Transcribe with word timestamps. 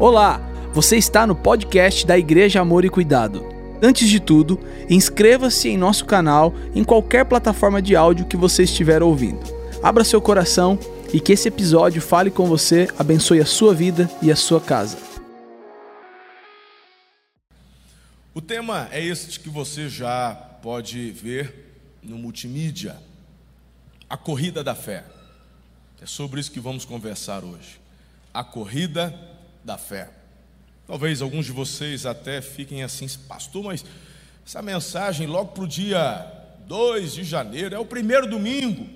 Olá, 0.00 0.38
você 0.72 0.96
está 0.96 1.26
no 1.26 1.34
podcast 1.34 2.06
da 2.06 2.16
Igreja 2.16 2.60
Amor 2.60 2.84
e 2.84 2.88
Cuidado. 2.88 3.44
Antes 3.82 4.08
de 4.08 4.20
tudo, 4.20 4.56
inscreva-se 4.88 5.70
em 5.70 5.76
nosso 5.76 6.04
canal 6.04 6.54
em 6.72 6.84
qualquer 6.84 7.24
plataforma 7.24 7.82
de 7.82 7.96
áudio 7.96 8.24
que 8.24 8.36
você 8.36 8.62
estiver 8.62 9.02
ouvindo. 9.02 9.40
Abra 9.82 10.04
seu 10.04 10.20
coração 10.22 10.78
e 11.12 11.18
que 11.18 11.32
esse 11.32 11.48
episódio 11.48 12.00
fale 12.00 12.30
com 12.30 12.46
você, 12.46 12.86
abençoe 12.96 13.40
a 13.40 13.44
sua 13.44 13.74
vida 13.74 14.08
e 14.22 14.30
a 14.30 14.36
sua 14.36 14.60
casa. 14.60 14.96
O 18.32 18.40
tema 18.40 18.88
é 18.92 19.04
este 19.04 19.40
que 19.40 19.48
você 19.48 19.88
já 19.88 20.32
pode 20.62 21.10
ver 21.10 21.74
no 22.04 22.16
multimídia: 22.16 22.96
a 24.08 24.16
corrida 24.16 24.62
da 24.62 24.76
fé. 24.76 25.02
É 26.00 26.06
sobre 26.06 26.38
isso 26.38 26.52
que 26.52 26.60
vamos 26.60 26.84
conversar 26.84 27.42
hoje. 27.42 27.80
A 28.32 28.44
corrida 28.44 29.12
da 29.68 29.76
fé. 29.76 30.08
Talvez 30.86 31.20
alguns 31.20 31.44
de 31.44 31.52
vocês 31.52 32.06
até 32.06 32.40
fiquem 32.40 32.82
assim, 32.82 33.06
pastor, 33.28 33.62
mas 33.62 33.84
essa 34.44 34.62
mensagem 34.62 35.26
logo 35.26 35.52
para 35.52 35.64
o 35.64 35.68
dia 35.68 36.26
2 36.66 37.12
de 37.12 37.24
janeiro, 37.24 37.74
é 37.74 37.78
o 37.78 37.84
primeiro 37.84 38.26
domingo. 38.26 38.88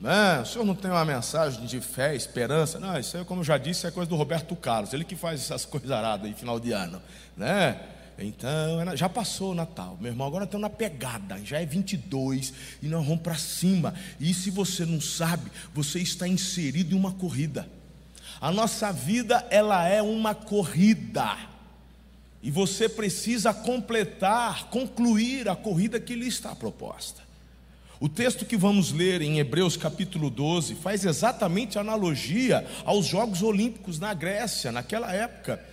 Né? 0.00 0.40
O 0.40 0.44
senhor 0.44 0.64
não 0.64 0.74
tem 0.74 0.90
uma 0.90 1.04
mensagem 1.04 1.64
de 1.64 1.80
fé, 1.80 2.16
esperança? 2.16 2.80
Não, 2.80 2.98
isso 2.98 3.16
aí, 3.16 3.24
como 3.24 3.40
eu 3.40 3.44
já 3.44 3.56
disse, 3.56 3.86
é 3.86 3.90
coisa 3.92 4.10
do 4.10 4.16
Roberto 4.16 4.54
Carlos, 4.56 4.92
ele 4.92 5.04
que 5.04 5.14
faz 5.14 5.40
essas 5.40 5.64
coisas 5.64 5.92
aradas 5.92 6.26
aí, 6.26 6.34
final 6.34 6.58
de 6.58 6.72
ano. 6.72 7.00
Né? 7.36 7.80
Então, 8.18 8.96
já 8.96 9.08
passou 9.08 9.52
o 9.52 9.54
Natal, 9.54 9.96
meu 10.00 10.10
irmão. 10.10 10.26
Agora 10.26 10.44
estamos 10.44 10.62
na 10.62 10.70
pegada, 10.70 11.38
já 11.44 11.60
é 11.60 11.66
22 11.66 12.52
e 12.82 12.88
nós 12.88 13.06
vamos 13.06 13.22
para 13.22 13.36
cima. 13.36 13.94
E 14.18 14.34
se 14.34 14.50
você 14.50 14.84
não 14.84 15.00
sabe, 15.00 15.48
você 15.72 16.00
está 16.00 16.26
inserido 16.26 16.94
em 16.94 16.98
uma 16.98 17.12
corrida. 17.12 17.68
A 18.40 18.50
nossa 18.50 18.92
vida, 18.92 19.46
ela 19.50 19.86
é 19.88 20.02
uma 20.02 20.34
corrida. 20.34 21.36
E 22.42 22.50
você 22.50 22.88
precisa 22.88 23.52
completar, 23.52 24.68
concluir 24.70 25.48
a 25.48 25.56
corrida 25.56 25.98
que 25.98 26.14
lhe 26.14 26.28
está 26.28 26.54
proposta. 26.54 27.22
O 27.98 28.10
texto 28.10 28.44
que 28.44 28.58
vamos 28.58 28.92
ler 28.92 29.22
em 29.22 29.38
Hebreus 29.38 29.74
capítulo 29.74 30.28
12 30.28 30.74
faz 30.74 31.04
exatamente 31.06 31.78
analogia 31.78 32.66
aos 32.84 33.06
Jogos 33.06 33.42
Olímpicos 33.42 33.98
na 33.98 34.12
Grécia, 34.12 34.70
naquela 34.70 35.12
época. 35.14 35.64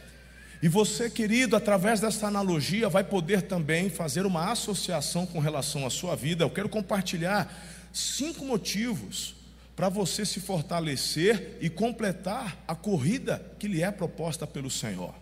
E 0.61 0.70
você, 0.70 1.09
querido, 1.09 1.58
através 1.58 2.00
dessa 2.00 2.27
analogia, 2.27 2.88
vai 2.88 3.03
poder 3.03 3.42
também 3.42 3.89
fazer 3.89 4.25
uma 4.25 4.50
associação 4.50 5.25
com 5.25 5.39
relação 5.39 5.86
à 5.86 5.89
sua 5.89 6.16
vida. 6.16 6.45
Eu 6.45 6.50
quero 6.50 6.70
compartilhar 6.70 7.53
cinco 7.92 8.45
motivos 8.45 9.36
para 9.76 9.90
você 9.90 10.26
se 10.26 10.40
fortalecer 10.40 11.58
e 11.60 11.70
completar 11.70 12.64
a 12.68 12.76
corrida 12.76 13.44
que 13.58 13.68
lhe 13.68 13.82
é 13.82 13.92
proposta 13.92 14.46
pelo 14.46 14.70
Senhor. 14.70 15.14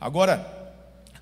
Agora, 0.00 0.74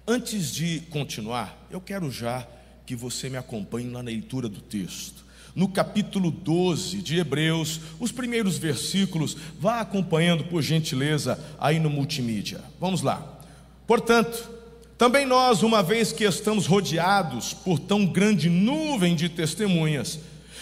antes 0.07 0.53
de 0.53 0.81
continuar, 0.91 1.67
eu 1.71 1.81
quero 1.81 2.11
já 2.11 2.47
que 2.85 2.95
você 2.95 3.31
me 3.31 3.37
acompanhe 3.37 3.89
na 3.89 4.01
leitura 4.01 4.49
do 4.49 4.61
texto. 4.61 5.25
No 5.55 5.69
capítulo 5.69 6.31
12 6.31 6.99
de 6.99 7.19
Hebreus, 7.19 7.81
os 8.01 8.11
primeiros 8.11 8.57
versículos, 8.57 9.37
vá 9.59 9.81
acompanhando 9.81 10.45
por 10.45 10.63
gentileza 10.63 11.39
aí 11.59 11.79
no 11.79 11.91
multimídia. 11.91 12.61
Vamos 12.81 13.03
lá. 13.03 13.41
Portanto, 13.87 14.51
também 14.97 15.27
nós, 15.27 15.63
uma 15.63 15.83
vez 15.83 16.13
que 16.13 16.25
estamos 16.25 16.67
rodeados 16.67 17.53
por 17.53 17.79
tão 17.79 18.07
grande 18.07 18.49
nuvem 18.49 19.15
de 19.15 19.29
testemunhas, 19.29 20.21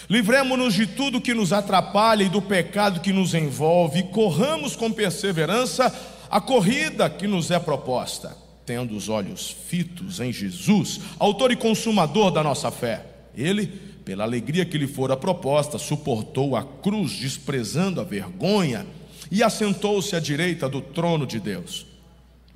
Livremos-nos 0.09 0.75
de 0.75 0.87
tudo 0.87 1.21
que 1.21 1.35
nos 1.35 1.53
atrapalha 1.53 2.25
e 2.25 2.29
do 2.29 2.43
pecado 2.43 3.01
que 3.01 3.13
nos 3.13 3.35
envolve, 3.35 4.01
e 4.01 4.05
corramos 4.05 4.75
com 4.75 4.91
perseverança 4.91 5.95
a 6.31 6.41
corrida 6.41 7.11
que 7.11 7.27
nos 7.27 7.51
é 7.51 7.59
proposta, 7.59 8.37
tendo 8.65 8.97
os 8.97 9.09
olhos 9.09 9.55
fitos 9.69 10.21
em 10.21 10.33
Jesus, 10.33 11.01
autor 11.19 11.51
e 11.51 11.57
consumador 11.57 12.31
da 12.31 12.43
nossa 12.43 12.71
fé. 12.71 13.05
Ele, 13.37 13.67
pela 14.05 14.25
alegria 14.25 14.65
que 14.65 14.79
lhe 14.79 14.87
fora 14.87 15.17
proposta, 15.17 15.79
suportou 15.79 16.57
a 16.57 16.63
cruz, 16.65 17.13
desprezando 17.13 18.01
a 18.01 18.05
vergonha, 18.05 18.87
e 19.31 19.43
assentou-se 19.43 20.17
à 20.17 20.21
direita 20.21 20.69
do 20.69 20.81
trono 20.81 21.27
de 21.27 21.39
Deus. 21.39 21.87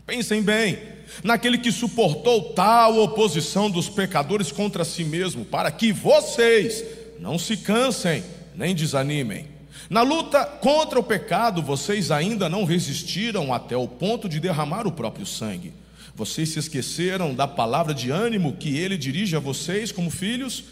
Pensem 0.06 0.43
bem, 0.43 0.78
naquele 1.22 1.56
que 1.56 1.72
suportou 1.72 2.53
tal 2.53 2.99
oposição 2.99 3.71
dos 3.71 3.88
pecadores 3.88 4.53
contra 4.53 4.84
si 4.84 5.03
mesmo, 5.03 5.44
para 5.44 5.71
que 5.71 5.93
vocês 5.93 6.84
não 7.25 7.39
se 7.39 7.57
cansem, 7.57 8.23
nem 8.55 8.75
desanimem. 8.75 9.47
Na 9.89 10.03
luta 10.03 10.45
contra 10.45 11.01
o 11.01 11.03
pecado, 11.03 11.62
vocês 11.62 12.11
ainda 12.11 12.51
não 12.51 12.67
resistiram 12.67 13.51
até 13.51 13.75
o 13.75 13.89
ponto 13.89 14.29
de 14.29 14.39
derramar 14.39 14.87
o 14.87 14.93
próprio 14.93 15.25
sangue. 15.25 15.73
Vocês 16.15 16.51
se 16.51 16.59
esqueceram 16.59 17.35
da 17.35 17.49
palavra 17.49 17.95
de 17.95 18.11
ânimo 18.11 18.53
que 18.53 18.77
ele 18.77 18.99
dirige 18.99 19.35
a 19.35 19.41
vocês 19.41 19.91
como 19.91 20.11
filhos? 20.11 20.65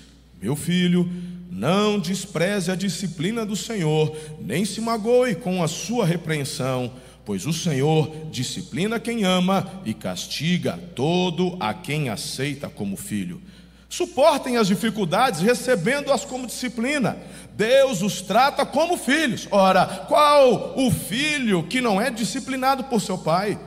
Meu 0.42 0.54
filho, 0.54 1.10
não 1.50 1.98
despreze 1.98 2.70
a 2.70 2.76
disciplina 2.76 3.46
do 3.46 3.56
Senhor, 3.56 4.14
nem 4.38 4.66
se 4.66 4.82
magoe 4.82 5.34
com 5.34 5.62
a 5.62 5.68
sua 5.68 6.04
repreensão, 6.04 6.92
pois 7.24 7.46
o 7.46 7.52
Senhor 7.52 8.28
disciplina 8.30 9.00
quem 9.00 9.24
ama 9.24 9.80
e 9.86 9.94
castiga 9.94 10.78
todo 10.94 11.56
a 11.58 11.72
quem 11.72 12.10
aceita 12.10 12.68
como 12.68 12.94
filho. 12.94 13.40
Suportem 13.92 14.56
as 14.56 14.68
dificuldades 14.68 15.42
recebendo-as 15.42 16.24
como 16.24 16.46
disciplina. 16.46 17.18
Deus 17.54 18.00
os 18.00 18.22
trata 18.22 18.64
como 18.64 18.96
filhos. 18.96 19.46
Ora, 19.50 19.84
qual 20.08 20.72
o 20.78 20.90
filho 20.90 21.62
que 21.64 21.78
não 21.82 22.00
é 22.00 22.10
disciplinado 22.10 22.84
por 22.84 23.02
seu 23.02 23.18
pai? 23.18 23.60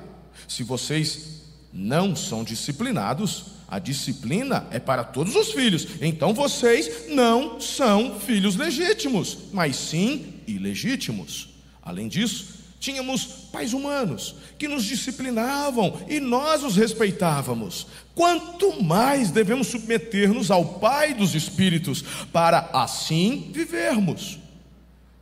Se 0.48 0.64
vocês 0.64 1.44
não 1.72 2.16
são 2.16 2.44
disciplinados, 2.44 3.52
a 3.68 3.78
disciplina 3.78 4.66
é 4.72 4.80
para 4.80 5.04
todos 5.04 5.36
os 5.36 5.52
filhos. 5.52 5.88
Então 6.02 6.34
vocês 6.34 7.08
não 7.10 7.62
são 7.62 8.20
filhos 8.20 8.56
legítimos, 8.56 9.38
mas 9.54 9.76
sim 9.76 10.42
ilegítimos. 10.48 11.50
Além 11.84 12.08
disso, 12.08 12.65
Tínhamos 12.86 13.26
pais 13.52 13.74
humanos 13.74 14.36
que 14.60 14.68
nos 14.68 14.86
disciplinavam 14.86 16.02
e 16.08 16.20
nós 16.20 16.62
os 16.62 16.76
respeitávamos. 16.76 17.88
Quanto 18.14 18.80
mais 18.84 19.32
devemos 19.32 19.70
submeter-nos 19.70 20.52
ao 20.52 20.64
Pai 20.76 21.16
dos 21.16 21.34
Espíritos 21.34 22.06
para 22.32 22.70
assim 22.72 23.50
vivermos. 23.52 24.38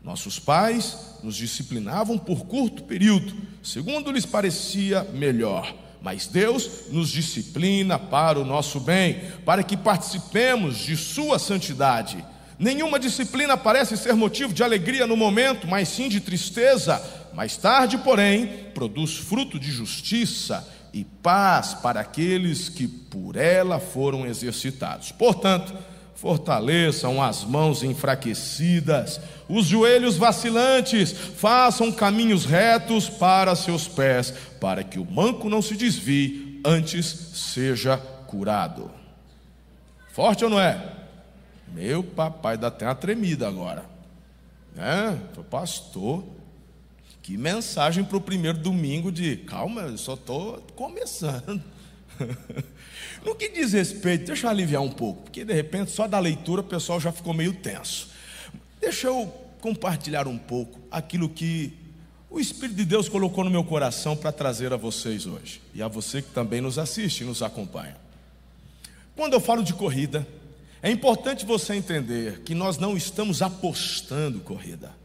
Nossos 0.03 0.39
pais 0.39 0.97
nos 1.23 1.37
disciplinavam 1.37 2.17
por 2.17 2.45
curto 2.47 2.83
período, 2.83 3.33
segundo 3.63 4.11
lhes 4.11 4.25
parecia 4.25 5.07
melhor. 5.13 5.73
Mas 6.01 6.27
Deus 6.27 6.89
nos 6.91 7.07
disciplina 7.07 7.97
para 7.97 8.41
o 8.41 8.43
nosso 8.43 8.77
bem, 8.81 9.21
para 9.45 9.63
que 9.63 9.77
participemos 9.77 10.79
de 10.79 10.97
Sua 10.97 11.39
santidade. 11.39 12.25
Nenhuma 12.59 12.99
disciplina 12.99 13.55
parece 13.55 13.95
ser 13.95 14.15
motivo 14.15 14.53
de 14.53 14.63
alegria 14.63 15.07
no 15.07 15.15
momento, 15.15 15.65
mas 15.65 15.87
sim 15.87 16.09
de 16.09 16.19
tristeza 16.19 17.22
mais 17.33 17.57
tarde, 17.57 17.97
porém, 17.97 18.47
produz 18.73 19.17
fruto 19.17 19.59
de 19.59 19.71
justiça 19.71 20.67
e 20.93 21.03
paz 21.03 21.73
para 21.73 21.99
aqueles 21.99 22.69
que 22.69 22.87
por 22.87 23.35
ela 23.35 23.79
foram 23.79 24.25
exercitados. 24.25 25.11
Portanto, 25.11 25.73
fortaleçam 26.15 27.21
as 27.21 27.43
mãos 27.43 27.83
enfraquecidas, 27.83 29.19
os 29.49 29.65
joelhos 29.65 30.15
vacilantes, 30.15 31.11
façam 31.11 31.91
caminhos 31.91 32.45
retos 32.45 33.09
para 33.09 33.55
seus 33.55 33.87
pés, 33.87 34.33
para 34.61 34.83
que 34.83 34.99
o 34.99 35.05
manco 35.05 35.49
não 35.49 35.61
se 35.61 35.75
desvie, 35.75 36.61
antes 36.63 37.07
seja 37.33 37.97
curado. 37.97 38.89
Forte 40.13 40.43
ou 40.43 40.49
não 40.49 40.59
é? 40.59 40.81
Meu 41.73 42.03
papai 42.03 42.57
dá 42.57 42.67
até 42.67 42.85
uma 42.85 42.93
tremida 42.95 43.47
agora. 43.47 43.83
Né? 44.75 45.19
Pastor, 45.49 46.23
que 47.23 47.37
mensagem 47.37 48.03
para 48.03 48.17
o 48.17 48.21
primeiro 48.21 48.57
domingo 48.57 49.09
de 49.09 49.37
calma, 49.37 49.83
eu 49.83 49.97
só 49.97 50.15
estou 50.15 50.61
começando. 50.75 51.63
no 53.25 53.33
que 53.33 53.47
diz 53.47 53.71
respeito, 53.71 54.25
deixa 54.25 54.45
eu 54.45 54.51
aliviar 54.51 54.81
um 54.81 54.91
pouco, 54.91 55.23
porque 55.23 55.45
de 55.45 55.53
repente 55.53 55.89
só 55.89 56.05
da 56.05 56.19
leitura 56.19 56.59
o 56.59 56.65
pessoal 56.65 56.99
já 56.99 57.13
ficou 57.13 57.33
meio 57.33 57.53
tenso. 57.53 58.09
Deixa 58.79 59.07
eu 59.07 59.33
compartilhar 59.61 60.27
um 60.27 60.37
pouco 60.37 60.77
aquilo 60.91 61.29
que 61.29 61.73
o 62.29 62.41
Espírito 62.41 62.75
de 62.75 62.83
Deus 62.83 63.07
colocou 63.07 63.45
no 63.45 63.49
meu 63.49 63.63
coração 63.63 64.17
para 64.17 64.33
trazer 64.33 64.73
a 64.73 64.77
vocês 64.77 65.25
hoje 65.25 65.61
e 65.73 65.81
a 65.81 65.87
você 65.87 66.21
que 66.21 66.29
também 66.31 66.59
nos 66.59 66.77
assiste 66.77 67.21
e 67.21 67.25
nos 67.25 67.41
acompanha. 67.41 67.95
Quando 69.15 69.31
eu 69.31 69.39
falo 69.39 69.63
de 69.63 69.73
corrida, 69.73 70.27
é 70.81 70.91
importante 70.91 71.45
você 71.45 71.73
entender 71.73 72.41
que 72.41 72.53
nós 72.53 72.77
não 72.77 72.97
estamos 72.97 73.41
apostando 73.41 74.41
corrida. 74.41 75.02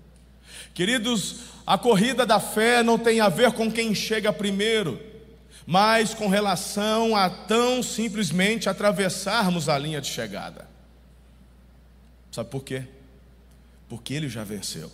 Queridos, 0.79 1.41
a 1.67 1.77
corrida 1.77 2.25
da 2.25 2.39
fé 2.39 2.85
não 2.85 2.97
tem 2.97 3.21
a 3.21 3.29
ver 3.29 3.51
com 3.51 3.69
quem 3.69 3.93
chega 3.97 4.33
primeiro, 4.33 5.03
mas 5.67 6.15
com 6.15 6.29
relação 6.29 7.17
a 7.17 7.29
tão 7.29 7.83
simplesmente 7.83 8.69
atravessarmos 8.69 9.69
a 9.69 9.77
linha 9.77 10.01
de 10.01 10.07
chegada. 10.07 10.69
Sabe 12.31 12.49
por 12.49 12.63
quê? 12.63 12.85
Porque 13.89 14.15
ele 14.15 14.29
já 14.29 14.45
venceu. 14.45 14.89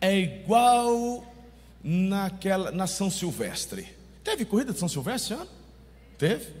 É 0.00 0.18
igual 0.18 1.24
naquela, 1.80 2.72
na 2.72 2.88
São 2.88 3.08
Silvestre. 3.08 3.86
Teve 4.24 4.44
corrida 4.44 4.72
de 4.72 4.80
São 4.80 4.88
Silvestre 4.88 5.34
ano? 5.34 5.48
Teve? 6.18 6.52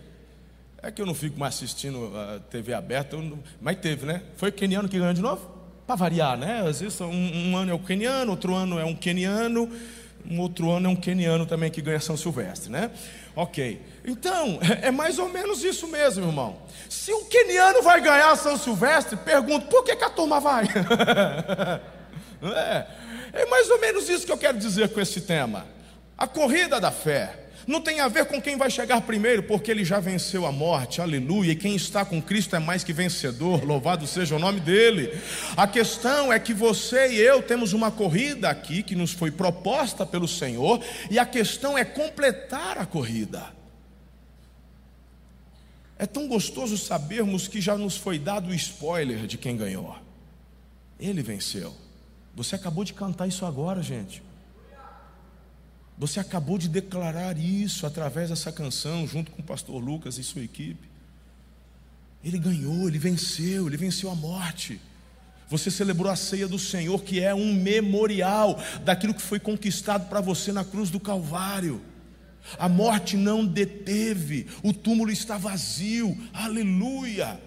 É 0.80 0.92
que 0.92 1.02
eu 1.02 1.06
não 1.06 1.14
fico 1.14 1.36
mais 1.36 1.56
assistindo 1.56 2.16
a 2.16 2.38
TV 2.38 2.72
aberta, 2.72 3.16
não, 3.16 3.42
mas 3.60 3.80
teve, 3.80 4.06
né? 4.06 4.22
Foi 4.36 4.50
o 4.50 4.52
keniano 4.52 4.88
que 4.88 4.96
ganhou 4.96 5.12
de 5.12 5.20
novo? 5.20 5.55
Para 5.86 5.94
variar, 5.94 6.36
né? 6.36 6.64
Às 6.68 6.80
vezes 6.80 7.00
um, 7.00 7.06
um, 7.10 7.56
ano 7.56 7.70
é 7.70 7.74
o 7.74 7.78
keniano, 7.78 8.32
outro 8.32 8.54
ano 8.54 8.78
é 8.78 8.84
um 8.84 8.94
keniano, 8.94 9.70
um 10.28 10.40
outro 10.40 10.70
ano 10.70 10.88
é 10.88 10.90
um 10.90 10.96
keniano 10.96 11.46
também 11.46 11.70
que 11.70 11.80
ganha 11.80 12.00
São 12.00 12.16
Silvestre, 12.16 12.70
né? 12.70 12.90
Ok. 13.36 13.80
Então, 14.04 14.58
é 14.82 14.90
mais 14.90 15.18
ou 15.18 15.28
menos 15.28 15.62
isso 15.62 15.86
mesmo, 15.86 16.26
irmão. 16.26 16.58
Se 16.88 17.12
o 17.12 17.26
keniano 17.26 17.82
vai 17.82 18.00
ganhar 18.00 18.34
São 18.36 18.56
Silvestre, 18.56 19.16
pergunto, 19.16 19.66
por 19.66 19.84
que, 19.84 19.94
que 19.94 20.04
a 20.04 20.10
turma 20.10 20.40
vai? 20.40 20.64
é, 22.42 22.86
é 23.32 23.46
mais 23.46 23.70
ou 23.70 23.80
menos 23.80 24.08
isso 24.08 24.26
que 24.26 24.32
eu 24.32 24.38
quero 24.38 24.58
dizer 24.58 24.88
com 24.88 25.00
esse 25.00 25.20
tema. 25.20 25.66
A 26.18 26.26
corrida 26.26 26.80
da 26.80 26.90
fé. 26.90 27.45
Não 27.66 27.80
tem 27.80 28.00
a 28.00 28.08
ver 28.08 28.26
com 28.26 28.40
quem 28.40 28.56
vai 28.56 28.70
chegar 28.70 29.00
primeiro, 29.00 29.42
porque 29.42 29.70
ele 29.70 29.84
já 29.84 30.00
venceu 30.00 30.46
a 30.46 30.52
morte, 30.52 31.00
aleluia. 31.00 31.52
E 31.52 31.56
quem 31.56 31.76
está 31.76 32.04
com 32.04 32.20
Cristo 32.20 32.56
é 32.56 32.58
mais 32.58 32.82
que 32.82 32.92
vencedor, 32.92 33.64
louvado 33.64 34.06
seja 34.06 34.36
o 34.36 34.38
nome 34.38 34.60
dele. 34.60 35.16
A 35.56 35.66
questão 35.66 36.32
é 36.32 36.38
que 36.38 36.54
você 36.54 37.12
e 37.12 37.16
eu 37.18 37.42
temos 37.42 37.72
uma 37.72 37.90
corrida 37.90 38.48
aqui 38.48 38.82
que 38.82 38.94
nos 38.94 39.12
foi 39.12 39.30
proposta 39.30 40.04
pelo 40.04 40.28
Senhor, 40.28 40.80
e 41.10 41.18
a 41.18 41.26
questão 41.26 41.76
é 41.76 41.84
completar 41.84 42.78
a 42.78 42.86
corrida. 42.86 43.54
É 45.98 46.06
tão 46.06 46.28
gostoso 46.28 46.76
sabermos 46.76 47.48
que 47.48 47.60
já 47.60 47.76
nos 47.76 47.96
foi 47.96 48.18
dado 48.18 48.50
o 48.50 48.54
spoiler 48.54 49.26
de 49.26 49.38
quem 49.38 49.56
ganhou. 49.56 49.96
Ele 51.00 51.22
venceu. 51.22 51.74
Você 52.34 52.54
acabou 52.54 52.84
de 52.84 52.92
cantar 52.92 53.26
isso 53.26 53.46
agora, 53.46 53.82
gente. 53.82 54.22
Você 55.98 56.20
acabou 56.20 56.58
de 56.58 56.68
declarar 56.68 57.38
isso 57.38 57.86
através 57.86 58.28
dessa 58.28 58.52
canção, 58.52 59.06
junto 59.06 59.30
com 59.30 59.40
o 59.40 59.44
pastor 59.44 59.82
Lucas 59.82 60.18
e 60.18 60.24
sua 60.24 60.42
equipe. 60.42 60.88
Ele 62.22 62.38
ganhou, 62.38 62.88
ele 62.88 62.98
venceu, 62.98 63.66
ele 63.66 63.76
venceu 63.76 64.10
a 64.10 64.14
morte. 64.14 64.80
Você 65.48 65.70
celebrou 65.70 66.10
a 66.10 66.16
ceia 66.16 66.48
do 66.48 66.58
Senhor, 66.58 67.02
que 67.02 67.20
é 67.20 67.34
um 67.34 67.54
memorial 67.54 68.60
daquilo 68.84 69.14
que 69.14 69.22
foi 69.22 69.38
conquistado 69.38 70.08
para 70.08 70.20
você 70.20 70.52
na 70.52 70.64
cruz 70.64 70.90
do 70.90 71.00
Calvário. 71.00 71.80
A 72.58 72.68
morte 72.68 73.16
não 73.16 73.44
deteve, 73.44 74.46
o 74.62 74.72
túmulo 74.72 75.10
está 75.10 75.38
vazio, 75.38 76.16
aleluia. 76.32 77.40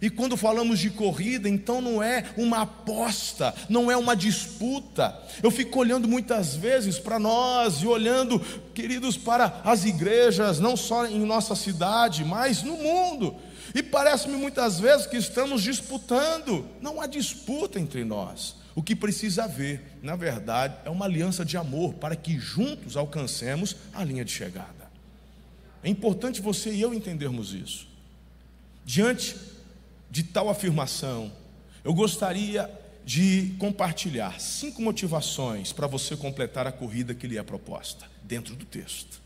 E 0.00 0.08
quando 0.08 0.36
falamos 0.36 0.78
de 0.78 0.90
corrida, 0.90 1.48
então 1.48 1.80
não 1.80 2.02
é 2.02 2.24
uma 2.36 2.62
aposta, 2.62 3.54
não 3.68 3.90
é 3.90 3.96
uma 3.96 4.14
disputa. 4.14 5.18
Eu 5.42 5.50
fico 5.50 5.78
olhando 5.78 6.06
muitas 6.06 6.54
vezes 6.54 6.98
para 6.98 7.18
nós 7.18 7.82
e 7.82 7.86
olhando, 7.86 8.38
queridos, 8.74 9.16
para 9.16 9.60
as 9.64 9.84
igrejas, 9.84 10.60
não 10.60 10.76
só 10.76 11.06
em 11.06 11.24
nossa 11.24 11.54
cidade, 11.54 12.24
mas 12.24 12.62
no 12.62 12.76
mundo. 12.76 13.36
E 13.74 13.82
parece-me 13.82 14.36
muitas 14.36 14.80
vezes 14.80 15.06
que 15.06 15.16
estamos 15.16 15.62
disputando. 15.62 16.66
Não 16.80 17.00
há 17.00 17.06
disputa 17.06 17.78
entre 17.78 18.04
nós. 18.04 18.56
O 18.74 18.82
que 18.82 18.94
precisa 18.94 19.44
haver, 19.44 19.98
na 20.02 20.14
verdade, 20.14 20.76
é 20.84 20.90
uma 20.90 21.04
aliança 21.04 21.44
de 21.44 21.56
amor 21.56 21.94
para 21.94 22.14
que 22.14 22.38
juntos 22.38 22.96
alcancemos 22.96 23.76
a 23.92 24.04
linha 24.04 24.24
de 24.24 24.30
chegada. 24.30 24.88
É 25.82 25.88
importante 25.88 26.40
você 26.40 26.70
e 26.70 26.80
eu 26.80 26.94
entendermos 26.94 27.52
isso. 27.52 27.88
Diante 28.84 29.36
de 30.10 30.22
tal 30.22 30.48
afirmação, 30.48 31.32
eu 31.84 31.92
gostaria 31.94 32.70
de 33.04 33.54
compartilhar 33.58 34.40
cinco 34.40 34.82
motivações 34.82 35.72
para 35.72 35.86
você 35.86 36.16
completar 36.16 36.66
a 36.66 36.72
corrida 36.72 37.14
que 37.14 37.26
lhe 37.26 37.38
é 37.38 37.42
proposta, 37.42 38.04
dentro 38.22 38.54
do 38.54 38.64
texto. 38.64 39.20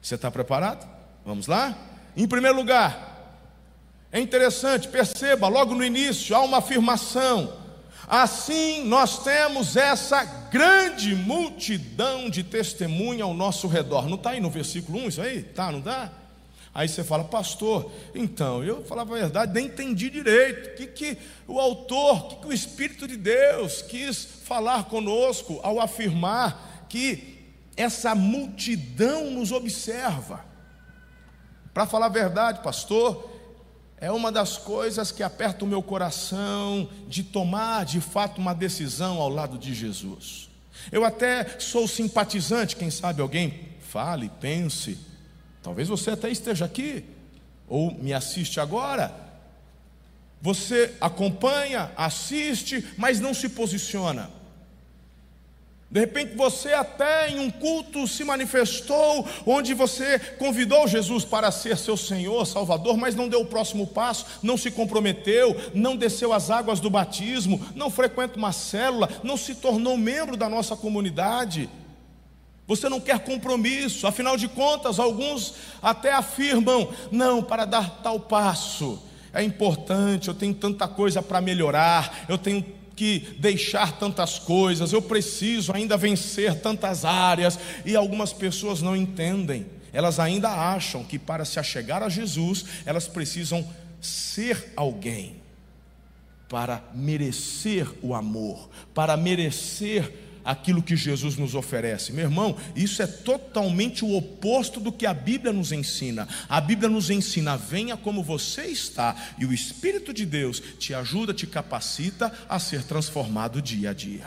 Você 0.00 0.14
está 0.14 0.30
preparado? 0.30 0.88
Vamos 1.24 1.46
lá? 1.46 1.76
Em 2.16 2.26
primeiro 2.26 2.56
lugar, 2.56 3.10
é 4.10 4.18
interessante, 4.18 4.88
perceba, 4.88 5.46
logo 5.46 5.74
no 5.74 5.84
início 5.84 6.34
há 6.34 6.40
uma 6.40 6.58
afirmação. 6.58 7.60
Assim 8.08 8.84
nós 8.84 9.22
temos 9.22 9.76
essa 9.76 10.24
grande 10.24 11.14
multidão 11.14 12.28
de 12.28 12.42
testemunha 12.42 13.24
ao 13.24 13.34
nosso 13.34 13.68
redor. 13.68 14.08
Não 14.08 14.16
está 14.16 14.30
aí 14.30 14.40
no 14.40 14.50
versículo 14.50 14.98
1 15.00 15.08
isso 15.08 15.22
aí? 15.22 15.42
Tá, 15.42 15.70
não 15.70 15.78
está? 15.78 16.10
Aí 16.72 16.88
você 16.88 17.02
fala, 17.02 17.24
pastor, 17.24 17.90
então, 18.14 18.62
eu 18.62 18.84
falava 18.84 19.16
a 19.16 19.20
verdade, 19.20 19.52
nem 19.52 19.66
entendi 19.66 20.08
direito. 20.08 20.70
O 20.70 20.74
que, 20.76 20.86
que 20.86 21.18
o 21.48 21.58
autor, 21.58 22.18
o 22.18 22.28
que, 22.28 22.36
que 22.36 22.46
o 22.46 22.52
Espírito 22.52 23.08
de 23.08 23.16
Deus 23.16 23.82
quis 23.82 24.24
falar 24.44 24.84
conosco 24.84 25.58
ao 25.64 25.80
afirmar 25.80 26.86
que 26.88 27.38
essa 27.76 28.14
multidão 28.14 29.32
nos 29.32 29.50
observa? 29.50 30.44
Para 31.74 31.86
falar 31.86 32.06
a 32.06 32.10
verdade, 32.10 32.62
pastor, 32.62 33.28
é 33.96 34.10
uma 34.12 34.30
das 34.30 34.56
coisas 34.56 35.10
que 35.10 35.24
aperta 35.24 35.64
o 35.64 35.68
meu 35.68 35.82
coração 35.82 36.88
de 37.08 37.24
tomar 37.24 37.84
de 37.84 38.00
fato 38.00 38.40
uma 38.40 38.54
decisão 38.54 39.20
ao 39.20 39.28
lado 39.28 39.58
de 39.58 39.74
Jesus. 39.74 40.48
Eu 40.92 41.04
até 41.04 41.58
sou 41.58 41.86
simpatizante, 41.88 42.76
quem 42.76 42.90
sabe 42.90 43.20
alguém 43.20 43.68
fale, 43.80 44.30
pense, 44.40 45.09
Talvez 45.62 45.88
você 45.88 46.10
até 46.10 46.30
esteja 46.30 46.64
aqui, 46.64 47.04
ou 47.68 47.92
me 47.92 48.12
assiste 48.12 48.58
agora. 48.58 49.14
Você 50.42 50.94
acompanha, 51.00 51.92
assiste, 51.96 52.84
mas 52.96 53.20
não 53.20 53.34
se 53.34 53.48
posiciona. 53.48 54.30
De 55.90 55.98
repente 55.98 56.36
você 56.36 56.72
até 56.72 57.30
em 57.30 57.40
um 57.40 57.50
culto 57.50 58.06
se 58.06 58.22
manifestou, 58.22 59.26
onde 59.44 59.74
você 59.74 60.20
convidou 60.38 60.86
Jesus 60.86 61.24
para 61.24 61.50
ser 61.50 61.76
seu 61.76 61.96
Senhor, 61.96 62.46
Salvador, 62.46 62.96
mas 62.96 63.16
não 63.16 63.28
deu 63.28 63.40
o 63.40 63.46
próximo 63.46 63.88
passo, 63.88 64.24
não 64.40 64.56
se 64.56 64.70
comprometeu, 64.70 65.56
não 65.74 65.96
desceu 65.96 66.32
as 66.32 66.48
águas 66.48 66.78
do 66.78 66.88
batismo, 66.88 67.60
não 67.74 67.90
frequenta 67.90 68.38
uma 68.38 68.52
célula, 68.52 69.08
não 69.24 69.36
se 69.36 69.52
tornou 69.56 69.96
membro 69.96 70.36
da 70.36 70.48
nossa 70.48 70.76
comunidade. 70.76 71.68
Você 72.70 72.88
não 72.88 73.00
quer 73.00 73.18
compromisso, 73.18 74.06
afinal 74.06 74.36
de 74.36 74.46
contas, 74.46 75.00
alguns 75.00 75.54
até 75.82 76.12
afirmam: 76.12 76.88
não, 77.10 77.42
para 77.42 77.64
dar 77.64 77.98
tal 78.00 78.20
passo 78.20 79.02
é 79.32 79.42
importante, 79.42 80.28
eu 80.28 80.34
tenho 80.34 80.54
tanta 80.54 80.86
coisa 80.86 81.20
para 81.20 81.40
melhorar, 81.40 82.26
eu 82.28 82.38
tenho 82.38 82.64
que 82.94 83.34
deixar 83.40 83.98
tantas 83.98 84.38
coisas, 84.38 84.92
eu 84.92 85.02
preciso 85.02 85.72
ainda 85.72 85.96
vencer 85.96 86.60
tantas 86.60 87.04
áreas, 87.04 87.58
e 87.84 87.96
algumas 87.96 88.32
pessoas 88.32 88.80
não 88.80 88.94
entendem, 88.94 89.66
elas 89.92 90.20
ainda 90.20 90.48
acham 90.48 91.02
que 91.02 91.18
para 91.18 91.44
se 91.44 91.58
achegar 91.58 92.04
a 92.04 92.08
Jesus, 92.08 92.64
elas 92.86 93.08
precisam 93.08 93.68
ser 94.00 94.72
alguém 94.76 95.40
para 96.48 96.84
merecer 96.94 97.88
o 98.00 98.14
amor, 98.14 98.70
para 98.94 99.16
merecer 99.16 100.29
aquilo 100.44 100.82
que 100.82 100.96
Jesus 100.96 101.36
nos 101.36 101.54
oferece. 101.54 102.12
Meu 102.12 102.24
irmão, 102.24 102.56
isso 102.74 103.02
é 103.02 103.06
totalmente 103.06 104.04
o 104.04 104.14
oposto 104.14 104.80
do 104.80 104.92
que 104.92 105.06
a 105.06 105.14
Bíblia 105.14 105.52
nos 105.52 105.72
ensina. 105.72 106.28
A 106.48 106.60
Bíblia 106.60 106.88
nos 106.88 107.10
ensina: 107.10 107.56
venha 107.56 107.96
como 107.96 108.22
você 108.22 108.66
está, 108.66 109.16
e 109.38 109.44
o 109.44 109.52
Espírito 109.52 110.12
de 110.12 110.24
Deus 110.26 110.62
te 110.78 110.94
ajuda, 110.94 111.34
te 111.34 111.46
capacita 111.46 112.32
a 112.48 112.58
ser 112.58 112.82
transformado 112.84 113.62
dia 113.62 113.90
a 113.90 113.94
dia. 113.94 114.26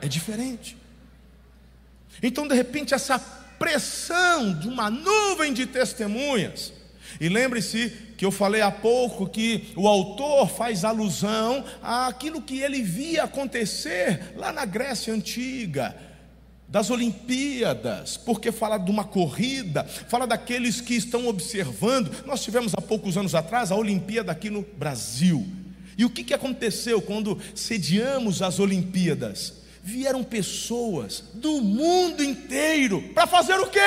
É 0.00 0.08
diferente. 0.08 0.76
Então, 2.22 2.46
de 2.46 2.54
repente, 2.54 2.94
essa 2.94 3.18
pressão 3.18 4.58
de 4.58 4.68
uma 4.68 4.90
nuvem 4.90 5.52
de 5.52 5.66
testemunhas, 5.66 6.72
e 7.20 7.28
lembre-se 7.28 8.05
que 8.16 8.24
eu 8.24 8.30
falei 8.30 8.62
há 8.62 8.70
pouco 8.70 9.28
que 9.28 9.72
o 9.76 9.86
autor 9.86 10.48
faz 10.48 10.84
alusão 10.84 11.64
àquilo 11.82 12.40
que 12.40 12.60
ele 12.60 12.82
via 12.82 13.24
acontecer 13.24 14.32
lá 14.36 14.52
na 14.52 14.64
Grécia 14.64 15.12
antiga, 15.12 15.94
das 16.68 16.90
Olimpíadas, 16.90 18.16
porque 18.16 18.50
fala 18.50 18.78
de 18.78 18.90
uma 18.90 19.04
corrida, 19.04 19.84
fala 19.84 20.26
daqueles 20.26 20.80
que 20.80 20.94
estão 20.94 21.28
observando. 21.28 22.10
Nós 22.26 22.42
tivemos 22.42 22.72
há 22.74 22.80
poucos 22.80 23.16
anos 23.16 23.34
atrás 23.34 23.70
a 23.70 23.76
Olimpíada 23.76 24.32
aqui 24.32 24.50
no 24.50 24.62
Brasil. 24.62 25.46
E 25.96 26.04
o 26.04 26.10
que, 26.10 26.24
que 26.24 26.34
aconteceu 26.34 27.00
quando 27.00 27.38
sediamos 27.54 28.42
as 28.42 28.58
Olimpíadas? 28.58 29.54
Vieram 29.82 30.24
pessoas 30.24 31.22
do 31.34 31.60
mundo 31.60 32.22
inteiro 32.24 33.00
para 33.14 33.26
fazer 33.26 33.54
o 33.60 33.70
quê? 33.70 33.78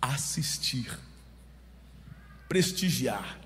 Assistir 0.00 1.09
prestigiar. 2.50 3.38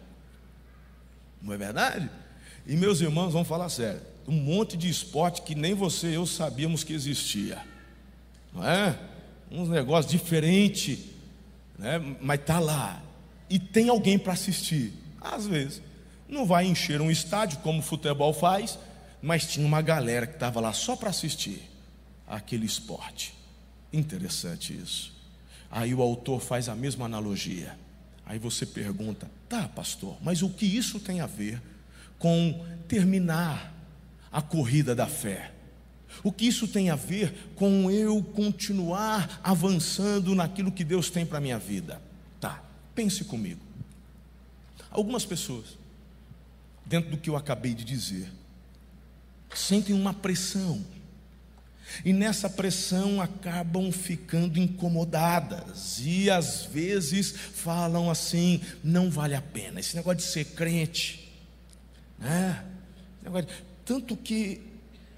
Não 1.42 1.52
é 1.52 1.58
verdade? 1.58 2.08
E 2.66 2.75
meus 2.75 3.02
irmãos, 3.02 3.34
vamos 3.34 3.46
falar 3.46 3.68
sério. 3.68 4.00
Um 4.26 4.32
monte 4.32 4.78
de 4.78 4.88
esporte 4.88 5.42
que 5.42 5.54
nem 5.54 5.75
você 5.75 6.06
e 6.08 6.14
eu 6.14 6.25
sabíamos 6.25 6.82
que 6.82 6.94
existia. 6.94 7.62
Não 8.50 8.66
é? 8.66 8.99
Uns 9.50 9.68
negócios 9.68 10.11
diferentes, 10.11 11.00
né? 11.78 11.99
mas 12.18 12.40
está 12.40 12.58
lá. 12.58 13.02
E 13.50 13.58
tem 13.58 13.90
alguém 13.90 14.18
para 14.18 14.32
assistir. 14.32 14.94
Às 15.20 15.46
vezes. 15.46 15.82
Não 16.26 16.46
vai 16.46 16.64
encher 16.64 17.02
um 17.02 17.11
estádio 17.11 17.58
como 17.58 17.80
o 17.80 17.82
futebol 17.82 18.32
faz, 18.32 18.78
mas 19.20 19.46
tinha 19.46 19.66
uma 19.66 19.82
galera 19.82 20.26
que 20.26 20.32
estava 20.32 20.61
lá 20.61 20.73
só 20.73 20.96
para 20.96 21.11
assistir. 21.11 21.61
àquele 22.26 22.64
esporte. 22.64 23.34
Interessante 23.92 24.75
isso. 24.75 25.12
Aí 25.70 25.94
o 25.94 26.00
autor 26.00 26.40
faz 26.40 26.70
a 26.70 26.75
mesma 26.75 27.04
analogia. 27.04 27.83
Aí 28.26 28.38
você 28.38 28.64
pergunta: 28.64 29.31
tá, 29.49 29.69
pastor, 29.69 30.16
mas 30.23 30.43
o 30.43 30.49
que 30.49 30.66
isso 30.66 30.99
tem 30.99 31.21
a 31.21 31.26
ver 31.26 31.61
com 32.19 32.64
terminar 32.88 33.73
a 34.33 34.40
corrida 34.40 34.95
da 34.95 35.07
fé? 35.07 35.52
O 36.23 36.33
que 36.33 36.47
isso 36.47 36.69
tem 36.69 36.90
a 36.90 36.97
ver 36.97 37.52
com 37.57 37.90
eu 37.90 38.23
continuar 38.23 39.40
avançando 39.43 40.35
naquilo 40.35 40.71
que 40.71 40.85
Deus 40.85 41.11
tem 41.11 41.26
para 41.26 41.38
a 41.38 41.40
minha 41.40 41.59
vida? 41.59 42.00
Tá, 42.40 42.62
pense 42.95 43.25
comigo. 43.25 43.61
Algumas 44.90 45.25
pessoas, 45.25 45.76
dentro 46.87 47.11
do 47.11 47.16
que 47.16 47.28
eu 47.28 47.37
acabei 47.37 47.75
de 47.75 47.85
dizer, 47.85 48.31
sentem 49.52 49.95
uma 49.95 50.14
pressão 50.14 50.85
e 52.04 52.12
nessa 52.12 52.48
pressão 52.48 53.20
acabam 53.20 53.92
ficando 53.92 54.58
incomodadas. 54.58 56.00
E 56.00 56.30
às 56.30 56.64
vezes 56.64 57.32
falam 57.32 58.10
assim: 58.10 58.60
não 58.82 59.10
vale 59.10 59.34
a 59.34 59.42
pena, 59.42 59.80
esse 59.80 59.94
negócio 59.94 60.18
de 60.18 60.24
ser 60.24 60.44
crente, 60.46 61.30
né? 62.18 62.64
Tanto 63.84 64.16
que 64.16 64.60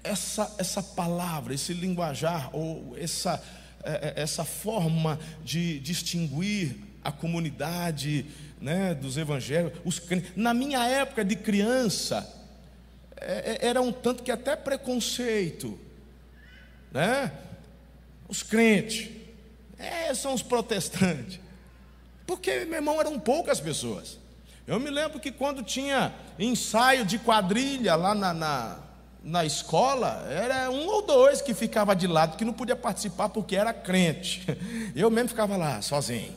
essa, 0.03 0.53
essa 0.57 0.81
palavra, 0.81 1.53
esse 1.53 1.73
linguajar, 1.73 2.49
ou 2.53 2.95
essa, 2.97 3.41
é, 3.83 4.13
é, 4.15 4.21
essa 4.21 4.43
forma 4.43 5.19
de 5.43 5.79
distinguir 5.79 6.77
a 7.03 7.11
comunidade 7.11 8.25
né, 8.59 8.93
dos 8.93 9.17
evangélicos, 9.17 9.79
os 9.85 9.99
crentes, 9.99 10.31
na 10.35 10.53
minha 10.53 10.85
época 10.85 11.23
de 11.23 11.35
criança, 11.35 12.27
é, 13.15 13.59
era 13.61 13.81
um 13.81 13.91
tanto 13.91 14.23
que 14.23 14.31
até 14.31 14.55
preconceito 14.55 15.79
né? 16.91 17.31
Os 18.27 18.43
crentes, 18.43 19.09
é, 19.77 20.13
são 20.13 20.33
os 20.33 20.41
protestantes. 20.41 21.39
Porque, 22.25 22.65
meu 22.65 22.75
irmão, 22.75 22.99
eram 22.99 23.19
poucas 23.19 23.59
pessoas. 23.59 24.17
Eu 24.65 24.79
me 24.79 24.89
lembro 24.89 25.19
que 25.19 25.31
quando 25.31 25.63
tinha 25.63 26.13
ensaio 26.37 27.05
de 27.05 27.17
quadrilha 27.17 27.95
lá 27.95 28.13
na, 28.13 28.33
na, 28.33 28.79
na 29.23 29.45
escola, 29.45 30.27
era 30.29 30.69
um 30.69 30.85
ou 30.87 31.01
dois 31.01 31.41
que 31.41 31.53
ficava 31.53 31.95
de 31.95 32.05
lado, 32.05 32.35
que 32.35 32.43
não 32.43 32.51
podia 32.51 32.75
participar 32.75 33.29
porque 33.29 33.55
era 33.55 33.71
crente. 33.71 34.45
Eu 34.93 35.09
mesmo 35.09 35.29
ficava 35.29 35.55
lá, 35.55 35.81
sozinho. 35.81 36.35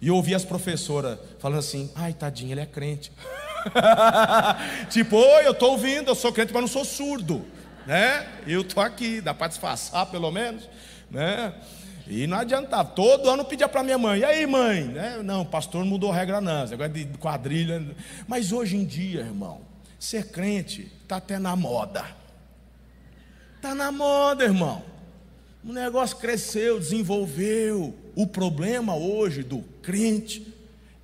E 0.00 0.10
ouvia 0.10 0.36
as 0.36 0.44
professoras 0.44 1.18
falando 1.38 1.60
assim: 1.60 1.90
ai, 1.94 2.12
tadinho, 2.12 2.52
ele 2.52 2.60
é 2.60 2.66
crente. 2.66 3.10
tipo, 4.90 5.16
oi, 5.16 5.46
eu 5.46 5.52
estou 5.52 5.70
ouvindo, 5.70 6.10
eu 6.10 6.14
sou 6.14 6.30
crente, 6.30 6.52
mas 6.52 6.60
não 6.60 6.68
sou 6.68 6.84
surdo 6.84 7.42
né? 7.86 8.26
Eu 8.46 8.62
estou 8.62 8.82
aqui, 8.82 9.20
dá 9.20 9.34
para 9.34 9.48
disfarçar 9.48 10.06
pelo 10.06 10.30
menos, 10.30 10.68
né? 11.10 11.54
E 12.06 12.26
não 12.26 12.38
adiantava, 12.38 12.90
todo 12.90 13.30
ano 13.30 13.44
pedia 13.44 13.66
para 13.66 13.82
minha 13.82 13.96
mãe, 13.96 14.20
e 14.20 14.24
aí 14.24 14.46
mãe? 14.46 14.84
Né? 14.84 15.22
Não, 15.22 15.44
pastor 15.44 15.80
não 15.80 15.90
mudou 15.90 16.10
regra 16.10 16.40
não, 16.40 16.62
agora 16.62 16.88
de 16.88 17.06
quadrilha. 17.18 17.82
Mas 18.28 18.52
hoje 18.52 18.76
em 18.76 18.84
dia, 18.84 19.20
irmão, 19.20 19.62
ser 19.98 20.30
crente 20.30 20.92
está 21.02 21.16
até 21.16 21.38
na 21.38 21.56
moda. 21.56 22.04
Está 23.56 23.74
na 23.74 23.90
moda, 23.90 24.44
irmão. 24.44 24.84
O 25.64 25.72
negócio 25.72 26.18
cresceu, 26.18 26.78
desenvolveu. 26.78 27.96
O 28.14 28.26
problema 28.26 28.94
hoje 28.94 29.42
do 29.42 29.62
crente 29.80 30.54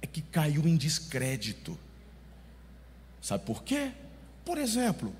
é 0.03 0.07
que 0.07 0.21
caiu 0.21 0.69
em 0.69 0.77
descrédito. 0.77 1.79
Sabe 3.23 3.45
por 3.47 3.63
quê? 3.63 3.91
Por 4.45 4.59
exemplo, 4.59 5.15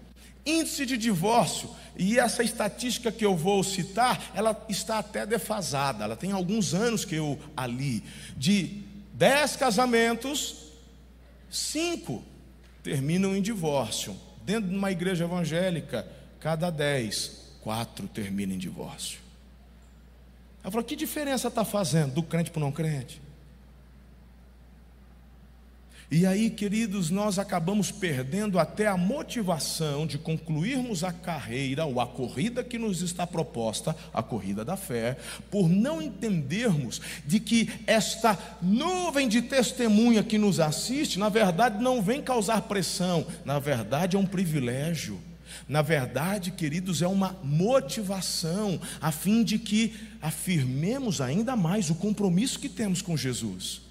Índice 0.45 0.87
de 0.87 0.97
divórcio, 0.97 1.71
e 1.97 2.19
essa 2.19 2.43
estatística 2.43 3.13
que 3.13 3.25
eu 3.25 3.37
vou 3.37 3.63
citar, 3.63 4.31
ela 4.35 4.59
está 4.69 4.99
até 4.99 5.27
defasada, 5.27 6.05
ela 6.05 6.17
tem 6.17 6.33
alguns 6.33 6.73
anos 6.73 7.05
que 7.05 7.15
eu 7.15 7.39
ali. 7.57 8.03
De 8.37 8.83
dez 9.13 9.55
casamentos, 9.57 10.71
cinco 11.51 12.25
terminam 12.83 13.37
em 13.37 13.43
divórcio. 13.43 14.17
Dentro 14.43 14.71
de 14.71 14.77
uma 14.77 14.91
igreja 14.91 15.25
evangélica, 15.25 16.07
cada 16.41 16.71
dez, 16.71 17.51
quatro 17.61 18.09
terminam 18.09 18.55
em 18.55 18.59
divórcio. 18.59 19.21
Ela 20.63 20.71
falou: 20.71 20.85
que 20.85 20.97
diferença 20.97 21.49
está 21.49 21.65
fazendo 21.65 22.15
do 22.15 22.23
crente 22.23 22.51
para 22.51 22.61
o 22.61 22.63
não 22.63 22.73
crente? 22.73 23.21
E 26.13 26.27
aí, 26.27 26.51
queridos, 26.51 27.09
nós 27.09 27.39
acabamos 27.39 27.93
perdendo 27.93 28.59
até 28.59 28.89
a 28.89 28.97
motivação 28.97 30.09
de 30.09 30.19
concluirmos 30.19 31.05
a 31.05 31.13
carreira 31.13 31.85
ou 31.85 32.01
a 32.01 32.07
corrida 32.07 32.65
que 32.65 32.77
nos 32.77 33.01
está 33.01 33.25
proposta, 33.25 33.95
a 34.13 34.21
corrida 34.21 34.65
da 34.65 34.77
fé, 34.77 35.17
por 35.53 35.69
não 35.69 36.03
entendermos 36.03 37.01
de 37.25 37.39
que 37.39 37.71
esta 37.87 38.37
nuvem 38.61 39.29
de 39.29 39.41
testemunha 39.41 40.25
que 40.25 40.37
nos 40.37 40.59
assiste, 40.59 41.17
na 41.17 41.29
verdade, 41.29 41.81
não 41.81 42.03
vem 42.03 42.21
causar 42.21 42.63
pressão, 42.63 43.25
na 43.45 43.61
verdade, 43.61 44.17
é 44.17 44.19
um 44.19 44.27
privilégio. 44.27 45.21
Na 45.69 45.81
verdade, 45.81 46.51
queridos, 46.51 47.03
é 47.03 47.07
uma 47.07 47.39
motivação 47.45 48.81
a 49.01 49.13
fim 49.13 49.45
de 49.45 49.61
que 49.61 49.95
afirmemos 50.21 51.21
ainda 51.21 51.55
mais 51.55 51.89
o 51.89 51.95
compromisso 51.95 52.59
que 52.59 52.69
temos 52.69 53.01
com 53.01 53.17
Jesus. 53.17 53.90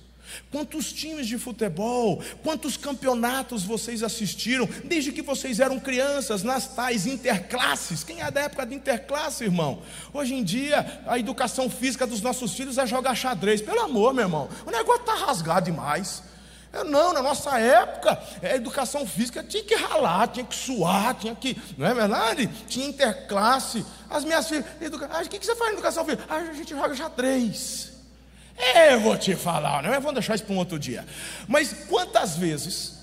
Quantos 0.51 0.91
times 0.91 1.27
de 1.27 1.38
futebol, 1.38 2.21
quantos 2.43 2.77
campeonatos 2.77 3.63
vocês 3.63 4.03
assistiram 4.03 4.67
desde 4.83 5.12
que 5.12 5.21
vocês 5.21 5.59
eram 5.59 5.79
crianças, 5.79 6.43
nas 6.43 6.67
tais 6.67 7.05
interclasses? 7.05 8.03
Quem 8.03 8.21
é 8.21 8.31
da 8.31 8.41
época 8.41 8.65
de 8.65 8.75
interclasse, 8.75 9.43
irmão? 9.43 9.81
Hoje 10.13 10.33
em 10.33 10.43
dia, 10.43 11.01
a 11.07 11.17
educação 11.17 11.69
física 11.69 12.05
dos 12.05 12.21
nossos 12.21 12.53
filhos 12.53 12.77
é 12.77 12.86
jogar 12.86 13.15
xadrez. 13.15 13.62
Pelo 13.62 13.81
amor, 13.81 14.13
meu 14.13 14.25
irmão, 14.25 14.50
o 14.65 14.71
negócio 14.71 15.01
está 15.01 15.15
rasgado 15.15 15.65
demais. 15.65 16.24
Não, 16.86 17.13
na 17.13 17.21
nossa 17.21 17.59
época, 17.59 18.21
a 18.43 18.55
educação 18.55 19.05
física 19.05 19.43
tinha 19.43 19.63
que 19.63 19.75
ralar, 19.75 20.27
tinha 20.27 20.45
que 20.45 20.55
suar, 20.55 21.15
tinha 21.15 21.33
que, 21.33 21.57
não 21.75 21.88
é 21.88 21.93
verdade? 21.93 22.48
Tinha 22.67 22.88
interclasse. 22.88 23.83
As 24.09 24.24
minhas 24.24 24.48
filhas, 24.48 24.65
educa... 24.79 25.09
ah, 25.12 25.21
o 25.21 25.27
que 25.27 25.43
você 25.43 25.55
faz 25.55 25.71
na 25.71 25.74
educação 25.74 26.05
física? 26.05 26.25
Ah, 26.29 26.38
a 26.38 26.53
gente 26.53 26.69
joga 26.69 26.95
xadrez. 26.95 27.88
Eu 28.59 28.99
vou 28.99 29.17
te 29.17 29.35
falar, 29.35 29.81
não 29.81 29.93
é? 29.93 29.99
Vamos 29.99 30.15
deixar 30.15 30.35
isso 30.35 30.43
para 30.43 30.53
um 30.53 30.57
outro 30.57 30.77
dia. 30.77 31.05
Mas 31.47 31.73
quantas 31.87 32.35
vezes, 32.35 32.99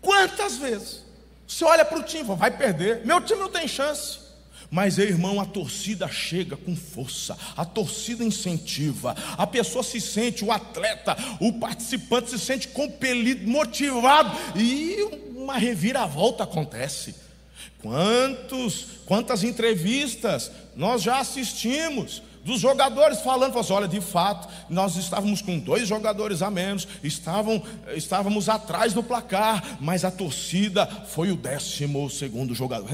quantas 0.00 0.56
vezes, 0.56 1.02
você 1.46 1.64
olha 1.64 1.84
para 1.84 1.98
o 1.98 2.02
time, 2.02 2.34
vai 2.34 2.50
perder, 2.50 3.04
meu 3.04 3.20
time 3.20 3.40
não 3.40 3.50
tem 3.50 3.68
chance. 3.68 4.22
Mas, 4.70 4.96
irmão, 4.96 5.38
a 5.38 5.44
torcida 5.44 6.08
chega 6.08 6.56
com 6.56 6.74
força, 6.74 7.36
a 7.54 7.62
torcida 7.62 8.24
incentiva, 8.24 9.14
a 9.36 9.46
pessoa 9.46 9.84
se 9.84 10.00
sente, 10.00 10.42
o 10.42 10.50
atleta, 10.50 11.14
o 11.38 11.52
participante 11.52 12.30
se 12.30 12.38
sente 12.38 12.68
compelido, 12.68 13.46
motivado, 13.46 14.34
e 14.58 14.96
uma 15.36 15.58
reviravolta 15.58 16.44
acontece. 16.44 17.14
Quantos, 17.82 18.86
quantas 19.04 19.44
entrevistas 19.44 20.50
nós 20.74 21.02
já 21.02 21.18
assistimos 21.18 22.22
dos 22.44 22.60
jogadores 22.60 23.20
falando, 23.20 23.52
falando 23.52 23.64
assim, 23.64 23.72
olha, 23.72 23.88
de 23.88 24.00
fato, 24.00 24.48
nós 24.68 24.96
estávamos 24.96 25.40
com 25.40 25.58
dois 25.58 25.86
jogadores 25.88 26.42
a 26.42 26.50
menos, 26.50 26.86
estavam, 27.02 27.62
estávamos 27.94 28.48
atrás 28.48 28.92
do 28.92 29.02
placar, 29.02 29.78
mas 29.80 30.04
a 30.04 30.10
torcida 30.10 30.86
foi 30.86 31.30
o 31.30 31.36
décimo 31.36 32.10
segundo 32.10 32.54
jogador. 32.54 32.88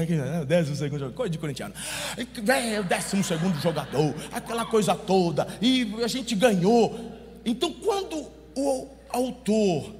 Décimo 0.45 0.75
segundo 0.75 0.99
jogador, 0.99 1.15
coisa 1.15 1.31
de 1.31 1.37
corintiano. 1.37 1.73
É, 2.17 2.79
o 2.79 2.83
décimo 2.83 3.23
segundo 3.23 3.59
jogador, 3.59 4.13
aquela 4.31 4.65
coisa 4.65 4.93
toda, 4.93 5.47
e 5.61 5.95
a 6.03 6.07
gente 6.07 6.35
ganhou. 6.35 7.17
Então, 7.43 7.73
quando 7.73 8.27
o 8.55 8.87
autor 9.09 9.95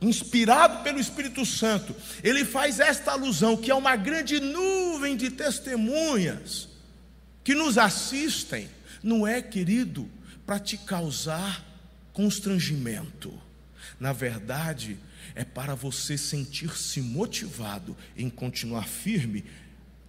inspirado 0.00 0.82
pelo 0.82 0.98
Espírito 0.98 1.46
Santo, 1.46 1.94
ele 2.22 2.44
faz 2.44 2.80
esta 2.80 3.12
alusão 3.12 3.56
que 3.56 3.70
é 3.70 3.74
uma 3.74 3.94
grande 3.96 4.40
nuvem 4.40 5.16
de 5.16 5.30
testemunhas 5.30 6.68
que 7.44 7.54
nos 7.54 7.78
assistem 7.78 8.68
não 9.02 9.26
é, 9.26 9.42
querido, 9.42 10.08
para 10.46 10.58
te 10.58 10.76
causar 10.76 11.64
constrangimento. 12.12 13.32
Na 13.98 14.12
verdade, 14.12 14.98
é 15.34 15.44
para 15.44 15.74
você 15.74 16.18
sentir-se 16.18 17.00
motivado 17.00 17.96
em 18.16 18.28
continuar 18.28 18.86
firme 18.86 19.44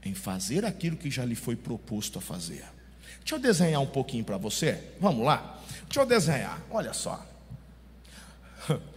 em 0.04 0.14
fazer 0.14 0.66
aquilo 0.66 0.98
que 0.98 1.10
já 1.10 1.24
lhe 1.24 1.36
foi 1.36 1.56
proposto 1.56 2.20
a 2.20 2.22
fazer. 2.22 2.66
Deixa 3.20 3.36
eu 3.36 3.40
desenhar 3.40 3.82
um 3.82 3.88
pouquinho 3.88 4.24
para 4.24 4.38
você. 4.38 4.84
Vamos 5.00 5.26
lá? 5.26 5.62
Deixa 5.86 6.02
eu 6.02 6.06
desenhar. 6.06 6.62
Olha 6.70 6.94
só. 6.94 7.26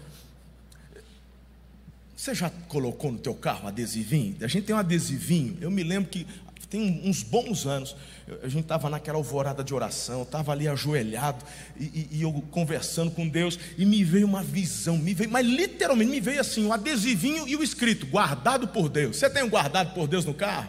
Você 2.16 2.34
já 2.34 2.50
colocou 2.66 3.12
no 3.12 3.18
teu 3.18 3.34
carro 3.34 3.68
adesivinho? 3.68 4.36
A 4.40 4.48
gente 4.48 4.64
tem 4.64 4.74
um 4.74 4.78
adesivinho. 4.78 5.58
Eu 5.60 5.70
me 5.70 5.84
lembro 5.84 6.10
que 6.10 6.26
tem 6.68 7.02
uns 7.04 7.22
bons 7.22 7.66
anos 7.66 7.96
a 8.42 8.48
gente 8.48 8.62
estava 8.62 8.90
naquela 8.90 9.18
alvorada 9.18 9.62
de 9.62 9.72
oração, 9.72 10.22
estava 10.22 10.50
ali 10.50 10.66
ajoelhado 10.66 11.44
e, 11.76 11.84
e, 11.84 12.08
e, 12.12 12.22
eu 12.22 12.32
conversando 12.50 13.10
com 13.10 13.28
Deus 13.28 13.56
e 13.78 13.86
me 13.86 14.02
veio 14.02 14.26
uma 14.26 14.42
visão, 14.42 14.98
me 14.98 15.14
veio, 15.14 15.30
mas 15.30 15.46
literalmente 15.46 16.10
me 16.10 16.20
veio 16.20 16.40
assim, 16.40 16.64
o 16.64 16.68
um 16.68 16.72
adesivinho 16.72 17.46
e 17.46 17.54
o 17.54 17.62
escrito, 17.62 18.04
guardado 18.06 18.66
por 18.66 18.88
Deus. 18.88 19.16
Você 19.16 19.30
tem 19.30 19.44
um 19.44 19.48
guardado 19.48 19.94
por 19.94 20.08
Deus 20.08 20.24
no 20.24 20.34
carro? 20.34 20.68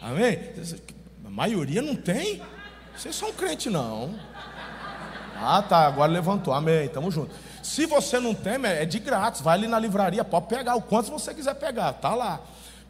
Amém? 0.00 0.38
A 1.24 1.30
maioria 1.30 1.82
não 1.82 1.96
tem? 1.96 2.40
Vocês 2.96 3.16
são 3.16 3.32
crente 3.32 3.68
não. 3.68 4.14
Ah, 5.38 5.62
tá, 5.62 5.86
agora 5.86 6.10
levantou. 6.10 6.54
Amém, 6.54 6.88
tamo 6.88 7.10
junto. 7.10 7.34
Se 7.62 7.84
você 7.84 8.20
não 8.20 8.32
tem, 8.32 8.54
é 8.64 8.84
de 8.84 9.00
grátis. 9.00 9.40
Vai 9.40 9.58
ali 9.58 9.66
na 9.66 9.78
livraria, 9.78 10.24
pode 10.24 10.46
pegar 10.46 10.76
o 10.76 10.82
quanto 10.82 11.10
você 11.10 11.34
quiser 11.34 11.54
pegar. 11.54 11.94
Tá 11.94 12.14
lá. 12.14 12.40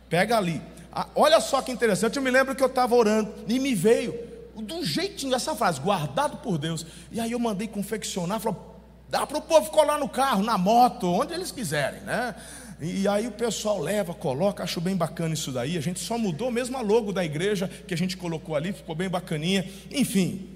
Pega 0.08 0.36
ali. 0.36 0.60
Ah, 0.98 1.08
olha 1.14 1.38
só 1.40 1.60
que 1.60 1.70
interessante. 1.70 2.16
Eu 2.16 2.22
me 2.22 2.30
lembro 2.30 2.54
que 2.54 2.62
eu 2.62 2.68
estava 2.68 2.94
orando 2.94 3.30
e 3.46 3.58
me 3.58 3.74
veio 3.74 4.18
do 4.56 4.82
jeitinho 4.82 5.34
essa 5.34 5.54
frase, 5.54 5.78
guardado 5.78 6.38
por 6.38 6.56
Deus. 6.56 6.86
E 7.12 7.20
aí 7.20 7.32
eu 7.32 7.38
mandei 7.38 7.68
confeccionar, 7.68 8.40
falou, 8.40 8.80
dá 9.06 9.26
para 9.26 9.36
o 9.36 9.42
povo 9.42 9.70
colar 9.70 9.98
no 9.98 10.08
carro, 10.08 10.42
na 10.42 10.56
moto, 10.56 11.06
onde 11.06 11.34
eles 11.34 11.52
quiserem, 11.52 12.00
né? 12.00 12.34
E 12.80 13.06
aí 13.06 13.26
o 13.26 13.32
pessoal 13.32 13.78
leva, 13.78 14.14
coloca, 14.14 14.62
acho 14.62 14.80
bem 14.80 14.96
bacana 14.96 15.34
isso 15.34 15.52
daí. 15.52 15.76
A 15.76 15.82
gente 15.82 16.00
só 16.00 16.16
mudou 16.16 16.50
mesmo 16.50 16.78
a 16.78 16.80
logo 16.80 17.12
da 17.12 17.22
igreja 17.22 17.70
que 17.86 17.92
a 17.92 17.96
gente 17.96 18.16
colocou 18.16 18.56
ali, 18.56 18.72
ficou 18.72 18.94
bem 18.94 19.10
bacaninha. 19.10 19.70
Enfim, 19.90 20.48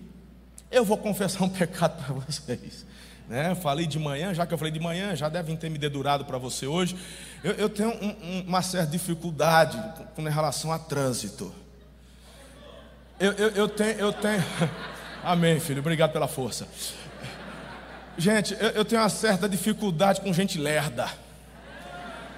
eu 0.70 0.86
vou 0.86 0.96
confessar 0.96 1.44
um 1.44 1.48
pecado 1.50 2.02
para 2.02 2.14
vocês. 2.14 2.86
Né? 3.30 3.54
Falei 3.54 3.86
de 3.86 3.96
manhã, 3.96 4.34
já 4.34 4.44
que 4.44 4.52
eu 4.52 4.58
falei 4.58 4.72
de 4.72 4.80
manhã, 4.80 5.14
já 5.14 5.28
devem 5.28 5.56
ter 5.56 5.70
me 5.70 5.78
dedurado 5.78 6.24
para 6.24 6.36
você 6.36 6.66
hoje. 6.66 6.96
Eu, 7.44 7.52
eu 7.52 7.68
tenho 7.68 7.90
um, 7.90 8.08
um, 8.08 8.44
uma 8.48 8.60
certa 8.60 8.90
dificuldade 8.90 9.80
com, 9.96 10.04
com 10.04 10.28
relação 10.28 10.72
a 10.72 10.80
trânsito. 10.80 11.54
Eu, 13.20 13.30
eu, 13.34 13.48
eu 13.50 13.68
tenho, 13.68 14.00
eu 14.00 14.12
tenho. 14.12 14.44
Amém, 15.22 15.60
filho. 15.60 15.78
Obrigado 15.78 16.10
pela 16.10 16.26
força. 16.26 16.66
Gente, 18.18 18.52
eu, 18.58 18.70
eu 18.70 18.84
tenho 18.84 19.00
uma 19.00 19.08
certa 19.08 19.48
dificuldade 19.48 20.20
com 20.20 20.32
gente 20.32 20.58
lerda. 20.58 21.08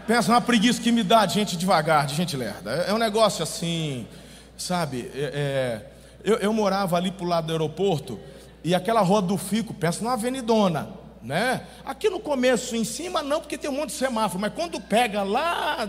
Pensa 0.06 0.28
numa 0.28 0.42
preguiça 0.42 0.82
que 0.82 0.92
me 0.92 1.02
dá 1.02 1.24
de 1.24 1.32
gente 1.32 1.56
devagar, 1.56 2.04
de 2.04 2.14
gente 2.14 2.36
lerda. 2.36 2.70
É, 2.70 2.90
é 2.90 2.92
um 2.92 2.98
negócio 2.98 3.42
assim, 3.42 4.06
sabe? 4.58 5.10
É, 5.14 5.22
é, 5.22 5.86
eu, 6.22 6.36
eu, 6.36 6.52
morava 6.52 6.98
ali 6.98 7.10
pro 7.10 7.24
lado 7.24 7.46
do 7.46 7.52
aeroporto 7.54 8.20
e 8.64 8.74
aquela 8.74 9.00
rua 9.00 9.20
do 9.20 9.36
Fico, 9.36 9.74
pensa 9.74 10.02
numa 10.02 10.14
avenidona, 10.14 10.90
né? 11.22 11.66
Aqui 11.84 12.08
no 12.08 12.20
começo, 12.20 12.76
em 12.76 12.84
cima, 12.84 13.22
não, 13.22 13.40
porque 13.40 13.58
tem 13.58 13.70
um 13.70 13.74
monte 13.74 13.90
de 13.90 13.96
semáforo, 13.96 14.40
mas 14.40 14.52
quando 14.54 14.80
pega 14.80 15.22
lá, 15.22 15.88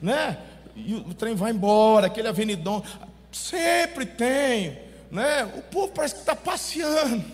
né? 0.00 0.38
E 0.74 0.94
o, 0.94 1.14
trem 1.14 1.34
vai 1.34 1.50
embora, 1.50 2.06
aquele 2.06 2.28
avenidão, 2.28 2.82
sempre 3.30 4.06
tem, 4.06 4.78
né? 5.10 5.44
O 5.56 5.62
povo 5.62 5.92
parece 5.92 6.14
que 6.14 6.20
está 6.20 6.34
passeando. 6.34 7.24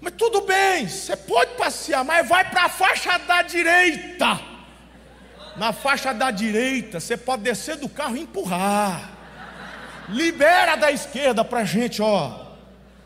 Mas 0.00 0.14
tudo 0.16 0.42
bem, 0.42 0.86
você 0.88 1.16
pode 1.16 1.52
passear, 1.54 2.04
mas 2.04 2.28
vai 2.28 2.48
para 2.48 2.64
a 2.64 2.68
faixa 2.68 3.18
da 3.18 3.42
direita 3.42 4.54
na 5.56 5.72
faixa 5.72 6.12
da 6.12 6.30
direita, 6.30 7.00
você 7.00 7.16
pode 7.16 7.42
descer 7.42 7.76
do 7.76 7.88
carro 7.88 8.16
e 8.16 8.20
empurrar. 8.20 9.10
Libera 10.08 10.76
da 10.76 10.90
esquerda 10.90 11.44
para 11.44 11.64
gente, 11.64 12.02
ó. 12.02 12.43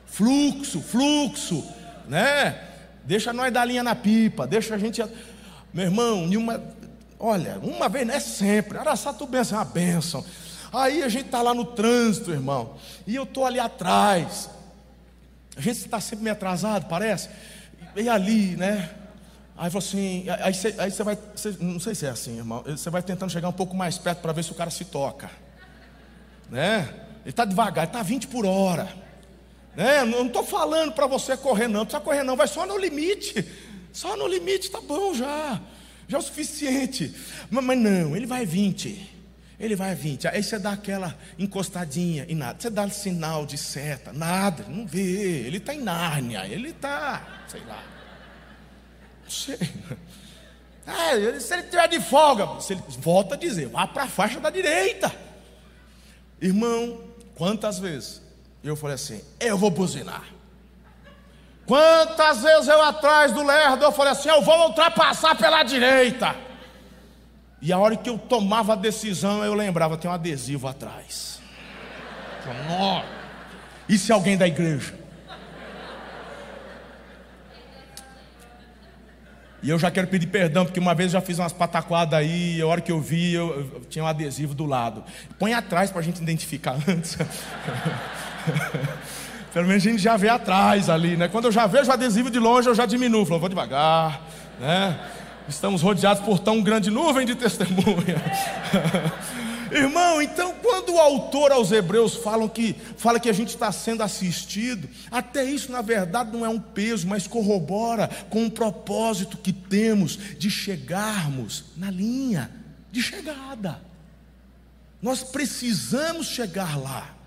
Fluxo, 0.08 0.80
fluxo, 0.80 1.64
né? 2.08 2.60
Deixa 3.04 3.32
nós 3.32 3.52
dar 3.52 3.64
linha 3.64 3.82
na 3.82 3.94
pipa, 3.94 4.46
deixa 4.46 4.74
a 4.74 4.78
gente. 4.78 5.00
Meu 5.72 5.84
irmão, 5.84 6.26
nenhuma. 6.26 6.60
Olha, 7.18 7.58
uma 7.62 7.88
vez 7.88 8.06
não 8.06 8.14
é 8.14 8.20
sempre. 8.20 8.76
Araçatubense 8.76 9.54
é 9.54 9.56
uma 9.56 9.64
bênção. 9.64 10.24
Aí 10.72 11.02
a 11.02 11.08
gente 11.08 11.26
está 11.26 11.40
lá 11.40 11.54
no 11.54 11.64
trânsito, 11.64 12.30
irmão. 12.30 12.74
E 13.06 13.14
eu 13.14 13.22
estou 13.22 13.46
ali 13.46 13.60
atrás. 13.60 14.50
A 15.56 15.60
gente 15.60 15.78
está 15.78 16.00
sempre 16.00 16.24
meio 16.24 16.34
atrasado, 16.34 16.86
parece. 16.86 17.28
E 17.96 18.08
ali, 18.08 18.56
né? 18.56 18.90
Aí 19.56 19.70
falou 19.70 19.84
assim, 19.84 20.24
aí 20.40 20.54
você, 20.54 20.74
aí 20.78 20.90
vai, 20.90 21.18
não 21.58 21.80
sei 21.80 21.92
se 21.92 22.06
é 22.06 22.10
assim, 22.10 22.36
irmão, 22.36 22.62
você 22.64 22.88
vai 22.90 23.02
tentando 23.02 23.32
chegar 23.32 23.48
um 23.48 23.52
pouco 23.52 23.74
mais 23.74 23.98
perto 23.98 24.20
para 24.20 24.32
ver 24.32 24.44
se 24.44 24.52
o 24.52 24.54
cara 24.54 24.70
se 24.70 24.84
toca, 24.84 25.28
né? 26.48 26.88
Ele 27.22 27.30
está 27.30 27.44
devagar, 27.44 27.82
ele 27.82 27.90
está 27.90 28.00
20 28.00 28.28
por 28.28 28.46
hora, 28.46 28.88
né? 29.78 30.04
Não 30.04 30.26
estou 30.26 30.42
falando 30.42 30.90
para 30.90 31.06
você 31.06 31.36
correr 31.36 31.68
não, 31.68 31.80
não 31.80 31.86
precisa 31.86 32.02
correr 32.02 32.24
não, 32.24 32.36
vai 32.36 32.48
só 32.48 32.66
no 32.66 32.76
limite, 32.76 33.48
só 33.92 34.16
no 34.16 34.26
limite 34.26 34.68
tá 34.72 34.80
bom 34.80 35.14
já, 35.14 35.60
já 36.08 36.16
é 36.16 36.20
o 36.20 36.22
suficiente, 36.22 37.14
mas, 37.48 37.64
mas 37.64 37.78
não, 37.78 38.16
ele 38.16 38.26
vai 38.26 38.44
20, 38.44 39.08
ele 39.60 39.76
vai 39.76 39.94
20, 39.94 40.26
aí 40.26 40.42
você 40.42 40.58
dá 40.58 40.72
aquela 40.72 41.16
encostadinha 41.38 42.26
e 42.28 42.34
nada, 42.34 42.60
você 42.60 42.68
dá 42.68 42.90
sinal 42.90 43.46
de 43.46 43.56
seta, 43.56 44.12
nada, 44.12 44.64
não 44.68 44.84
vê, 44.84 45.46
ele 45.46 45.58
está 45.58 45.72
em 45.72 45.80
Nárnia, 45.80 46.44
ele 46.48 46.70
está, 46.70 47.44
sei 47.46 47.60
lá. 47.60 47.84
Sei. 49.28 49.58
É, 50.90 51.38
se 51.38 51.52
ele 51.52 51.64
tiver 51.64 51.86
de 51.86 52.00
folga, 52.00 52.62
se 52.62 52.72
ele, 52.72 52.82
volta 52.98 53.34
a 53.34 53.38
dizer, 53.38 53.68
vá 53.68 53.86
para 53.86 54.04
a 54.04 54.08
faixa 54.08 54.40
da 54.40 54.48
direita. 54.48 55.14
Irmão, 56.40 57.04
quantas 57.34 57.78
vezes 57.78 58.22
eu 58.62 58.76
falei 58.76 58.94
assim, 58.94 59.22
eu 59.38 59.56
vou 59.56 59.70
buzinar. 59.70 60.24
Quantas 61.66 62.42
vezes 62.42 62.66
eu 62.68 62.82
atrás 62.82 63.30
do 63.30 63.44
lerdo, 63.44 63.84
eu 63.84 63.92
falei 63.92 64.12
assim, 64.12 64.28
eu 64.28 64.40
vou 64.42 64.68
ultrapassar 64.68 65.36
pela 65.36 65.62
direita. 65.62 66.34
E 67.60 67.72
a 67.72 67.78
hora 67.78 67.96
que 67.96 68.08
eu 68.08 68.16
tomava 68.16 68.72
a 68.72 68.76
decisão, 68.76 69.44
eu 69.44 69.52
lembrava, 69.52 69.96
tem 69.96 70.10
um 70.10 70.14
adesivo 70.14 70.66
atrás. 70.66 71.40
E 73.88 73.98
se 73.98 74.12
alguém 74.12 74.36
da 74.36 74.46
igreja? 74.46 74.94
E 79.60 79.70
eu 79.70 79.78
já 79.78 79.90
quero 79.90 80.06
pedir 80.06 80.28
perdão, 80.28 80.64
porque 80.64 80.78
uma 80.78 80.94
vez 80.94 81.12
eu 81.12 81.20
já 81.20 81.26
fiz 81.26 81.38
umas 81.38 81.52
pataquadas 81.52 82.18
aí, 82.18 82.58
e 82.58 82.62
a 82.62 82.66
hora 82.66 82.80
que 82.80 82.92
eu 82.92 83.00
vi, 83.00 83.34
eu, 83.34 83.72
eu 83.74 83.80
tinha 83.90 84.04
um 84.04 84.06
adesivo 84.06 84.54
do 84.54 84.64
lado. 84.64 85.02
Põe 85.38 85.52
atrás 85.52 85.90
para 85.90 86.00
a 86.00 86.02
gente 86.02 86.22
identificar 86.22 86.76
antes. 86.88 87.18
Pelo 89.52 89.66
menos 89.66 89.86
a 89.86 89.90
gente 89.90 90.02
já 90.02 90.16
vê 90.16 90.28
atrás 90.28 90.90
ali, 90.90 91.16
né? 91.16 91.28
Quando 91.28 91.46
eu 91.46 91.52
já 91.52 91.66
vejo 91.66 91.90
o 91.90 91.92
adesivo 91.92 92.30
de 92.30 92.38
longe, 92.38 92.68
eu 92.68 92.74
já 92.74 92.86
diminuo. 92.86 93.24
Falo, 93.24 93.40
vou 93.40 93.48
devagar, 93.48 94.20
né? 94.60 94.98
Estamos 95.48 95.80
rodeados 95.80 96.22
por 96.22 96.38
tão 96.38 96.62
grande 96.62 96.90
nuvem 96.90 97.26
de 97.26 97.34
testemunha. 97.34 98.22
Irmão, 99.72 100.20
então 100.22 100.54
quando 100.62 100.94
o 100.94 100.98
autor 100.98 101.52
aos 101.52 101.72
Hebreus 101.72 102.14
fala 102.14 102.48
que, 102.48 102.74
fala 102.96 103.20
que 103.20 103.28
a 103.28 103.32
gente 103.32 103.48
está 103.48 103.70
sendo 103.70 104.02
assistido, 104.02 104.88
até 105.10 105.44
isso 105.44 105.70
na 105.70 105.82
verdade 105.82 106.32
não 106.32 106.44
é 106.44 106.48
um 106.48 106.58
peso, 106.58 107.06
mas 107.06 107.26
corrobora 107.26 108.08
com 108.30 108.46
o 108.46 108.50
propósito 108.50 109.36
que 109.36 109.52
temos 109.52 110.18
de 110.38 110.50
chegarmos 110.50 111.66
na 111.76 111.90
linha 111.90 112.50
de 112.90 113.02
chegada. 113.02 113.80
Nós 115.00 115.22
precisamos 115.22 116.28
chegar 116.28 116.78
lá. 116.78 117.17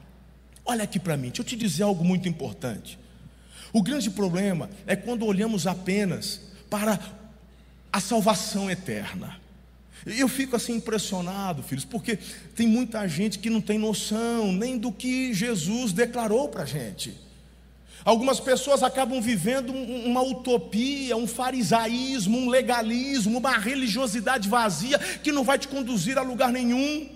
Olha 0.65 0.84
aqui 0.84 1.00
para 1.00 1.17
mim, 1.17 1.28
deixa 1.28 1.41
eu 1.41 1.45
te 1.45 1.56
dizer 1.56 1.84
algo 1.84 2.04
muito 2.04 2.28
importante. 2.30 2.97
O 3.74 3.82
grande 3.82 4.10
problema 4.10 4.69
é 4.86 4.95
quando 4.95 5.26
olhamos 5.26 5.65
apenas 5.65 6.41
para 6.69 7.00
a 7.91 8.00
salvação 8.00 8.69
eterna. 8.69 9.39
Eu 10.06 10.28
fico 10.28 10.56
assim 10.56 10.76
impressionado, 10.76 11.62
filhos, 11.62 11.86
porque 11.86 12.17
tem 12.56 12.67
muita 12.67 13.08
gente 13.08 13.38
que 13.38 13.50
não 13.50 13.62
tem 13.62 13.78
noção 13.78 14.52
nem 14.52 14.78
do 14.78 14.91
que 14.91 15.34
Jesus 15.34 15.93
declarou 15.93 16.50
para 16.50 16.63
a 16.63 16.65
gente. 16.65 17.13
Algumas 18.04 18.39
pessoas 18.39 18.82
acabam 18.82 19.21
vivendo 19.21 19.71
uma 19.71 20.24
utopia, 20.24 21.15
um 21.15 21.28
farisaísmo, 21.28 22.36
um 22.36 22.50
legalismo, 22.50 23.38
uma 23.38 23.58
religiosidade 23.58 24.50
vazia 24.50 24.97
que 24.97 25.32
não 25.32 25.43
vai 25.43 25.60
te 25.60 25.67
conduzir 25.67 26.17
a 26.17 26.24
lugar 26.24 26.52
nenhum. 26.52 27.08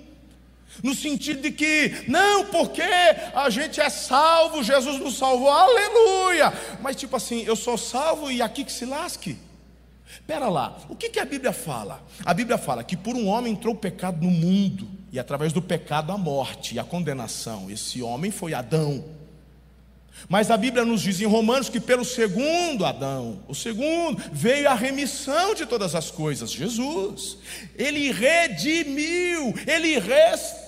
No 0.83 0.93
sentido 0.93 1.41
de 1.41 1.51
que, 1.51 2.05
não, 2.07 2.45
porque 2.45 2.81
a 2.81 3.49
gente 3.49 3.79
é 3.79 3.89
salvo, 3.89 4.63
Jesus 4.63 4.99
nos 4.99 5.17
salvou, 5.17 5.49
aleluia. 5.49 6.53
Mas 6.81 6.95
tipo 6.95 7.15
assim, 7.15 7.43
eu 7.43 7.55
sou 7.55 7.77
salvo 7.77 8.31
e 8.31 8.41
aqui 8.41 8.63
que 8.63 8.71
se 8.71 8.85
lasque. 8.85 9.37
Pera 10.27 10.49
lá, 10.49 10.77
o 10.89 10.95
que, 10.95 11.09
que 11.09 11.19
a 11.19 11.25
Bíblia 11.25 11.53
fala? 11.53 12.03
A 12.25 12.33
Bíblia 12.33 12.57
fala 12.57 12.83
que 12.83 12.97
por 12.97 13.15
um 13.15 13.27
homem 13.27 13.53
entrou 13.53 13.73
o 13.73 13.77
pecado 13.77 14.23
no 14.23 14.31
mundo, 14.31 14.87
e 15.11 15.19
através 15.19 15.53
do 15.53 15.61
pecado 15.61 16.11
a 16.11 16.17
morte 16.17 16.75
e 16.75 16.79
a 16.79 16.83
condenação. 16.83 17.69
Esse 17.69 18.01
homem 18.01 18.31
foi 18.31 18.53
Adão. 18.53 19.03
Mas 20.27 20.49
a 20.49 20.57
Bíblia 20.57 20.83
nos 20.83 21.01
diz 21.01 21.21
em 21.21 21.25
Romanos 21.25 21.69
que 21.69 21.79
pelo 21.79 22.03
segundo 22.03 22.85
Adão, 22.85 23.43
o 23.47 23.53
segundo, 23.53 24.21
veio 24.31 24.69
a 24.69 24.73
remissão 24.73 25.53
de 25.53 25.65
todas 25.65 25.93
as 25.93 26.09
coisas, 26.09 26.51
Jesus. 26.51 27.37
Ele 27.75 28.11
redimiu, 28.11 29.53
ele 29.67 29.99
restaurou, 29.99 30.64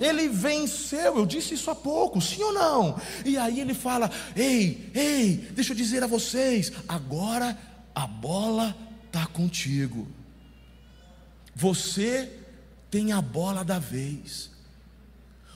ele 0.00 0.28
venceu. 0.28 1.18
Eu 1.18 1.26
disse 1.26 1.54
isso 1.54 1.70
há 1.70 1.74
pouco, 1.74 2.20
sim 2.20 2.42
ou 2.42 2.52
não? 2.52 3.00
E 3.24 3.36
aí 3.36 3.60
ele 3.60 3.74
fala: 3.74 4.10
Ei, 4.36 4.90
ei, 4.94 5.36
deixa 5.52 5.72
eu 5.72 5.76
dizer 5.76 6.02
a 6.02 6.06
vocês, 6.06 6.72
agora 6.88 7.58
a 7.94 8.06
bola 8.06 8.76
está 9.06 9.26
contigo. 9.26 10.08
Você 11.54 12.30
tem 12.90 13.12
a 13.12 13.20
bola 13.20 13.64
da 13.64 13.78
vez. 13.78 14.50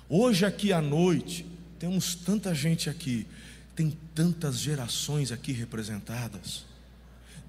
Hoje, 0.09 0.44
aqui 0.44 0.72
à 0.72 0.81
noite, 0.81 1.44
temos 1.79 2.14
tanta 2.14 2.55
gente 2.55 2.88
aqui, 2.88 3.27
tem 3.75 3.96
tantas 4.14 4.59
gerações 4.59 5.33
aqui 5.33 5.53
representadas 5.53 6.64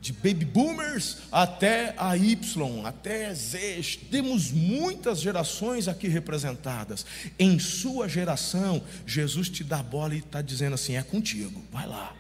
de 0.08 0.14
baby 0.14 0.46
boomers 0.46 1.18
até 1.30 1.94
a 1.98 2.16
Y, 2.16 2.86
até 2.86 3.34
Z. 3.34 4.00
Temos 4.10 4.52
muitas 4.52 5.20
gerações 5.20 5.90
aqui 5.90 6.08
representadas. 6.08 7.06
Em 7.38 7.60
sua 7.60 8.08
geração, 8.08 8.82
Jesus 9.06 9.50
te 9.50 9.66
dá 9.66 9.84
bola 9.84 10.16
e 10.16 10.20
está 10.20 10.42
dizendo 10.42 10.76
assim: 10.76 10.96
é 10.96 11.04
contigo, 11.04 11.62
vai 11.70 11.86
lá. 11.86 12.16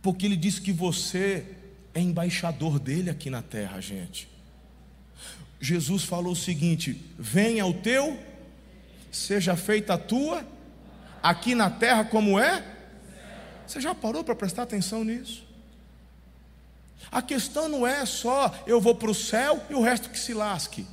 Porque 0.00 0.24
Ele 0.24 0.36
disse 0.36 0.62
que 0.62 0.72
você 0.72 1.44
é 1.92 2.00
embaixador 2.00 2.78
dele 2.78 3.10
aqui 3.10 3.28
na 3.28 3.42
terra, 3.42 3.78
gente. 3.78 4.26
Jesus 5.60 6.02
falou 6.04 6.32
o 6.32 6.36
seguinte: 6.36 6.98
venha 7.18 7.66
o 7.66 7.74
teu, 7.74 8.18
seja 9.10 9.54
feita 9.54 9.94
a 9.94 9.98
tua, 9.98 10.46
aqui 11.22 11.54
na 11.54 11.68
terra 11.68 12.06
como 12.06 12.40
é. 12.40 12.64
Você 13.66 13.82
já 13.82 13.94
parou 13.94 14.24
para 14.24 14.34
prestar 14.34 14.62
atenção 14.62 15.04
nisso? 15.04 15.51
A 17.10 17.20
questão 17.20 17.68
não 17.68 17.86
é 17.86 18.06
só 18.06 18.52
eu 18.66 18.80
vou 18.80 18.94
para 18.94 19.10
o 19.10 19.14
céu 19.14 19.62
e 19.68 19.74
o 19.74 19.82
resto 19.82 20.10
que 20.10 20.18
se 20.18 20.32
lasque. 20.32 20.86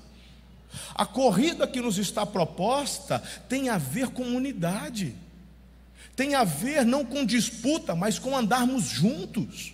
A 0.94 1.06
corrida 1.06 1.68
que 1.68 1.82
nos 1.82 1.98
está 1.98 2.26
proposta 2.26 3.22
tem 3.48 3.70
a 3.70 3.78
ver 3.78 4.10
com 4.10 4.24
unidade, 4.24 5.16
tem 6.16 6.36
a 6.36 6.44
ver 6.44 6.86
não 6.86 7.06
com 7.06 7.26
disputa, 7.26 7.96
mas 7.96 8.20
com 8.20 8.36
andarmos 8.36 8.84
juntos. 8.84 9.74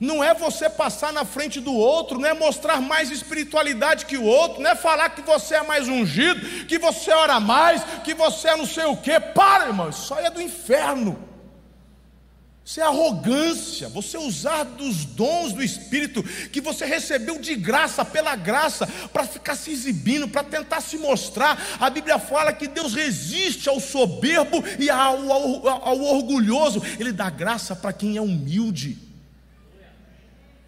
Não 0.00 0.22
é 0.22 0.32
você 0.32 0.70
passar 0.70 1.12
na 1.12 1.24
frente 1.24 1.60
do 1.60 1.74
outro, 1.74 2.18
não 2.18 2.28
é 2.28 2.32
mostrar 2.32 2.80
mais 2.80 3.10
espiritualidade 3.10 4.06
que 4.06 4.16
o 4.16 4.24
outro, 4.24 4.62
não 4.62 4.70
é 4.70 4.74
falar 4.74 5.10
que 5.10 5.22
você 5.22 5.56
é 5.56 5.62
mais 5.62 5.86
ungido, 5.88 6.66
que 6.66 6.78
você 6.78 7.10
ora 7.12 7.38
mais, 7.38 7.82
que 8.02 8.14
você 8.14 8.48
é 8.48 8.56
não 8.56 8.66
sei 8.66 8.84
o 8.84 8.96
quê. 8.96 9.20
Para, 9.20 9.66
irmão, 9.66 9.90
isso 9.90 10.14
aí 10.14 10.24
é 10.24 10.30
do 10.30 10.40
inferno. 10.40 11.31
Isso 12.64 12.80
é 12.80 12.84
arrogância, 12.84 13.88
você 13.88 14.16
usar 14.16 14.62
dos 14.62 15.04
dons 15.04 15.52
do 15.52 15.62
Espírito 15.62 16.22
que 16.22 16.60
você 16.60 16.86
recebeu 16.86 17.40
de 17.40 17.56
graça, 17.56 18.04
pela 18.04 18.36
graça, 18.36 18.86
para 19.12 19.26
ficar 19.26 19.56
se 19.56 19.72
exibindo, 19.72 20.28
para 20.28 20.44
tentar 20.44 20.80
se 20.80 20.96
mostrar. 20.96 21.60
A 21.80 21.90
Bíblia 21.90 22.20
fala 22.20 22.52
que 22.52 22.68
Deus 22.68 22.94
resiste 22.94 23.68
ao 23.68 23.80
soberbo 23.80 24.62
e 24.78 24.88
ao, 24.88 25.32
ao, 25.32 25.68
ao 25.68 26.00
orgulhoso, 26.00 26.80
Ele 27.00 27.12
dá 27.12 27.28
graça 27.28 27.74
para 27.74 27.92
quem 27.92 28.16
é 28.16 28.20
humilde. 28.20 29.11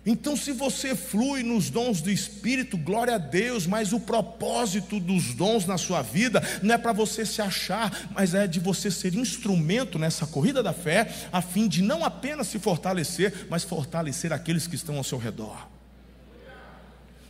Então, 0.06 0.36
se 0.36 0.52
você 0.52 0.94
flui 0.94 1.42
nos 1.42 1.70
dons 1.70 2.02
do 2.02 2.10
Espírito, 2.10 2.76
glória 2.76 3.14
a 3.14 3.18
Deus, 3.18 3.66
mas 3.66 3.92
o 3.92 3.98
propósito 3.98 5.00
dos 5.00 5.34
dons 5.34 5.64
na 5.64 5.78
sua 5.78 6.02
vida 6.02 6.42
não 6.62 6.74
é 6.74 6.78
para 6.78 6.92
você 6.92 7.24
se 7.24 7.40
achar, 7.40 8.10
mas 8.14 8.34
é 8.34 8.46
de 8.46 8.60
você 8.60 8.90
ser 8.90 9.14
instrumento 9.14 9.98
nessa 9.98 10.26
corrida 10.26 10.62
da 10.62 10.74
fé, 10.74 11.10
a 11.32 11.40
fim 11.40 11.66
de 11.66 11.80
não 11.80 12.04
apenas 12.04 12.48
se 12.48 12.58
fortalecer, 12.58 13.46
mas 13.48 13.64
fortalecer 13.64 14.30
aqueles 14.30 14.66
que 14.66 14.76
estão 14.76 14.98
ao 14.98 15.04
seu 15.04 15.16
redor. 15.16 15.68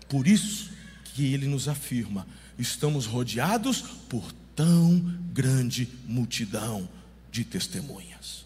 Por 0.08 0.26
isso 0.26 0.70
que 1.04 1.32
ele 1.32 1.46
nos 1.46 1.68
afirma: 1.68 2.26
estamos 2.58 3.06
rodeados 3.06 3.82
por 4.08 4.32
tão 4.56 4.98
grande 5.32 5.88
multidão 6.06 6.88
de 7.30 7.44
testemunhas. 7.44 8.44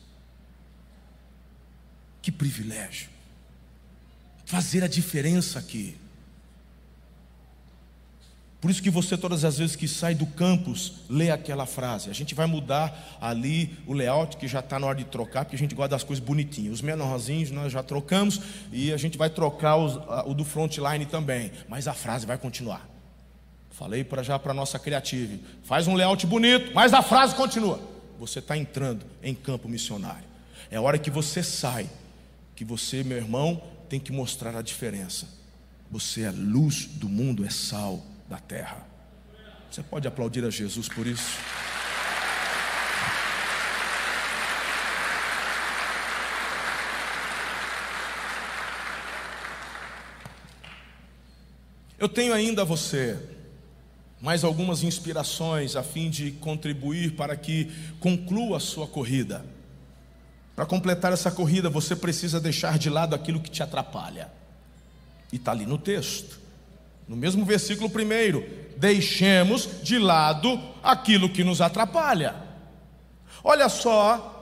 Que 2.21 2.31
privilégio 2.31 3.18
fazer 4.49 4.83
a 4.83 4.89
diferença 4.89 5.59
aqui. 5.59 5.95
Por 8.63 8.71
isso 8.71 8.83
que 8.83 8.89
você, 8.89 9.15
todas 9.15 9.45
as 9.45 9.59
vezes 9.59 9.77
que 9.77 9.87
sai 9.87 10.15
do 10.15 10.25
campus, 10.25 10.95
lê 11.07 11.31
aquela 11.31 11.67
frase. 11.67 12.09
A 12.09 12.15
gente 12.15 12.35
vai 12.35 12.47
mudar 12.47 13.19
ali 13.21 13.77
o 13.87 13.93
layout, 13.93 14.39
que 14.39 14.49
já 14.49 14.61
está 14.61 14.79
na 14.79 14.87
hora 14.87 14.97
de 14.97 15.05
trocar, 15.05 15.45
porque 15.45 15.55
a 15.55 15.59
gente 15.59 15.75
gosta 15.75 15.91
das 15.91 16.03
coisas 16.03 16.25
bonitinhas. 16.25 16.73
Os 16.73 16.81
menorzinhos 16.81 17.51
nós 17.51 17.71
já 17.71 17.83
trocamos 17.83 18.41
e 18.73 18.91
a 18.91 18.97
gente 18.97 19.19
vai 19.19 19.29
trocar 19.29 19.77
os, 19.77 19.97
o 20.25 20.33
do 20.33 20.47
frontline 20.47 21.05
também. 21.05 21.53
Mas 21.69 21.87
a 21.87 21.93
frase 21.93 22.25
vai 22.25 22.39
continuar. 22.39 22.89
Falei 23.71 24.03
para 24.03 24.23
já 24.23 24.39
para 24.39 24.53
a 24.53 24.55
nossa 24.55 24.79
criative. 24.79 25.43
Faz 25.63 25.87
um 25.87 25.95
layout 25.95 26.27
bonito, 26.27 26.73
mas 26.75 26.95
a 26.95 27.03
frase 27.03 27.35
continua. 27.35 27.79
Você 28.19 28.39
está 28.39 28.57
entrando 28.57 29.05
em 29.23 29.35
campo 29.35 29.69
missionário. 29.69 30.25
É 30.71 30.81
hora 30.81 30.97
que 30.97 31.11
você 31.11 31.43
sai, 31.43 31.89
que 32.57 32.65
você, 32.65 33.05
meu 33.05 33.19
irmão, 33.19 33.63
tem 33.89 33.99
que 33.99 34.13
mostrar 34.13 34.55
a 34.57 34.63
diferença. 34.63 35.27
Você 35.91 36.23
é 36.23 36.31
luz 36.31 36.87
do 36.87 37.09
mundo, 37.09 37.45
é 37.45 37.51
sal 37.51 38.05
da 38.29 38.39
terra. 38.39 38.87
Você 39.71 39.83
pode 39.83 40.07
aplaudir 40.07 40.45
a 40.45 40.51
Jesus 40.51 40.89
por 40.89 41.07
isso? 41.07 41.39
Eu 51.99 52.09
tenho 52.09 52.33
ainda 52.33 52.63
a 52.63 52.65
você 52.65 53.19
mais 54.21 54.45
algumas 54.45 54.83
inspirações 54.83 55.77
a 55.77 55.83
fim 55.83 56.11
de 56.11 56.33
contribuir 56.33 57.13
para 57.13 57.37
que 57.37 57.71
conclua 58.01 58.57
a 58.57 58.61
sua 58.61 58.87
corrida. 58.87 59.45
Para 60.59 60.67
completar 60.67 61.13
essa 61.13 61.31
corrida, 61.31 61.71
você 61.71 61.95
precisa 61.95 62.41
deixar 62.41 62.81
de 62.81 62.91
lado 62.91 63.15
aquilo 63.15 63.39
que 63.39 63.49
te 63.49 63.63
atrapalha. 63.63 64.29
E 65.33 65.37
está 65.37 65.53
ali 65.53 65.65
no 65.65 65.79
texto. 65.79 66.41
No 67.07 67.15
mesmo 67.15 67.45
versículo 67.45 67.89
primeiro, 67.89 68.45
deixemos 68.77 69.69
de 69.85 70.01
lado 70.01 70.61
aquilo 70.83 71.29
que 71.29 71.45
nos 71.45 71.61
atrapalha. 71.61 72.35
Olha 73.45 73.69
só 73.69 74.38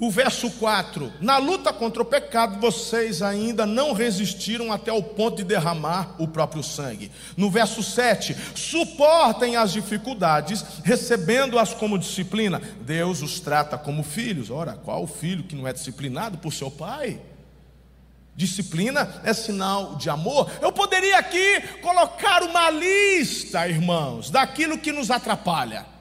o 0.00 0.10
verso 0.10 0.50
4: 0.52 1.12
Na 1.20 1.38
luta 1.38 1.72
contra 1.72 2.02
o 2.02 2.06
pecado, 2.06 2.60
vocês 2.60 3.20
ainda 3.20 3.66
não 3.66 3.92
resistiram 3.92 4.72
até 4.72 4.92
o 4.92 5.02
ponto 5.02 5.38
de 5.38 5.44
derramar 5.44 6.14
o 6.18 6.28
próprio 6.28 6.62
sangue. 6.62 7.10
No 7.36 7.50
verso 7.50 7.82
7: 7.82 8.36
Suportem 8.54 9.56
as 9.56 9.72
dificuldades, 9.72 10.64
recebendo-as 10.84 11.74
como 11.74 11.98
disciplina. 11.98 12.62
Deus 12.80 13.22
os 13.22 13.40
trata 13.40 13.76
como 13.76 14.02
filhos. 14.02 14.50
Ora, 14.50 14.74
qual 14.74 15.06
filho 15.06 15.44
que 15.44 15.56
não 15.56 15.66
é 15.66 15.72
disciplinado 15.72 16.38
por 16.38 16.52
seu 16.52 16.70
pai? 16.70 17.20
Disciplina 18.36 19.20
é 19.24 19.34
sinal 19.34 19.96
de 19.96 20.08
amor. 20.08 20.48
Eu 20.62 20.70
poderia 20.70 21.18
aqui 21.18 21.60
colocar 21.82 22.44
uma 22.44 22.70
lista, 22.70 23.66
irmãos, 23.66 24.30
daquilo 24.30 24.78
que 24.78 24.92
nos 24.92 25.10
atrapalha. 25.10 25.97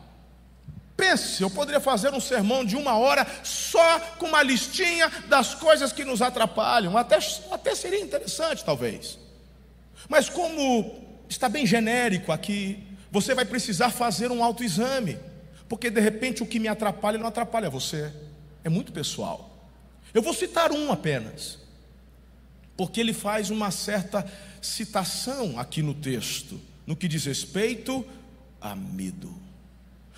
Pense, 0.98 1.44
eu 1.44 1.50
poderia 1.52 1.80
fazer 1.80 2.12
um 2.12 2.20
sermão 2.20 2.66
de 2.66 2.76
uma 2.76 2.98
hora 2.98 3.26
só 3.44 4.00
com 4.18 4.26
uma 4.26 4.42
listinha 4.42 5.08
das 5.30 5.54
coisas 5.54 5.94
que 5.94 6.04
nos 6.04 6.24
atrapalham, 6.24 6.98
até, 6.98 7.20
até 7.52 7.76
seria 7.76 8.02
interessante, 8.02 8.66
talvez. 8.66 9.20
Mas 10.10 10.28
como 10.28 11.00
está 11.30 11.48
bem 11.48 11.68
genérico 11.68 12.32
aqui, 12.32 12.84
você 13.12 13.36
vai 13.36 13.46
precisar 13.46 13.92
fazer 13.92 14.32
um 14.32 14.44
autoexame, 14.44 15.20
porque 15.70 15.92
de 15.92 16.02
repente 16.02 16.42
o 16.42 16.48
que 16.48 16.60
me 16.60 16.68
atrapalha 16.68 17.20
não 17.20 17.28
atrapalha 17.28 17.70
você, 17.70 18.12
é 18.64 18.70
muito 18.70 18.92
pessoal. 18.92 19.70
Eu 20.16 20.24
vou 20.24 20.34
citar 20.34 20.72
um 20.72 20.92
apenas, 20.92 21.60
porque 22.76 23.00
ele 23.00 23.14
faz 23.14 23.52
uma 23.52 23.70
certa 23.70 24.26
citação 24.60 25.60
aqui 25.60 25.84
no 25.84 25.94
texto, 25.94 26.60
no 26.88 26.96
que 26.96 27.08
diz 27.08 27.26
respeito 27.26 28.04
a 28.60 28.76
medo 28.76 29.47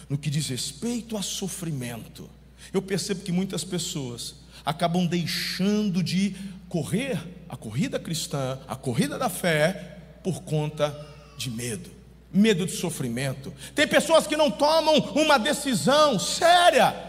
no 0.10 0.18
que 0.18 0.30
diz 0.30 0.48
respeito 0.48 1.16
a 1.16 1.22
sofrimento. 1.22 2.30
Eu 2.74 2.82
percebo 2.82 3.22
que 3.22 3.32
muitas 3.32 3.64
pessoas 3.64 4.36
acabam 4.66 5.06
deixando 5.06 6.04
de 6.04 6.36
correr 6.68 7.20
a 7.48 7.56
corrida 7.56 8.00
cristã, 8.00 8.60
a 8.68 8.76
corrida 8.76 9.18
da 9.18 9.30
fé, 9.30 9.98
por 10.24 10.42
conta 10.44 11.08
de 11.38 11.50
medo, 11.50 11.90
medo 12.32 12.66
de 12.66 12.74
sofrimento. 12.74 13.54
Tem 13.74 13.88
pessoas 13.88 14.28
que 14.28 14.36
não 14.36 14.52
tomam 14.52 14.96
uma 15.16 15.38
decisão 15.38 16.20
séria 16.20 17.08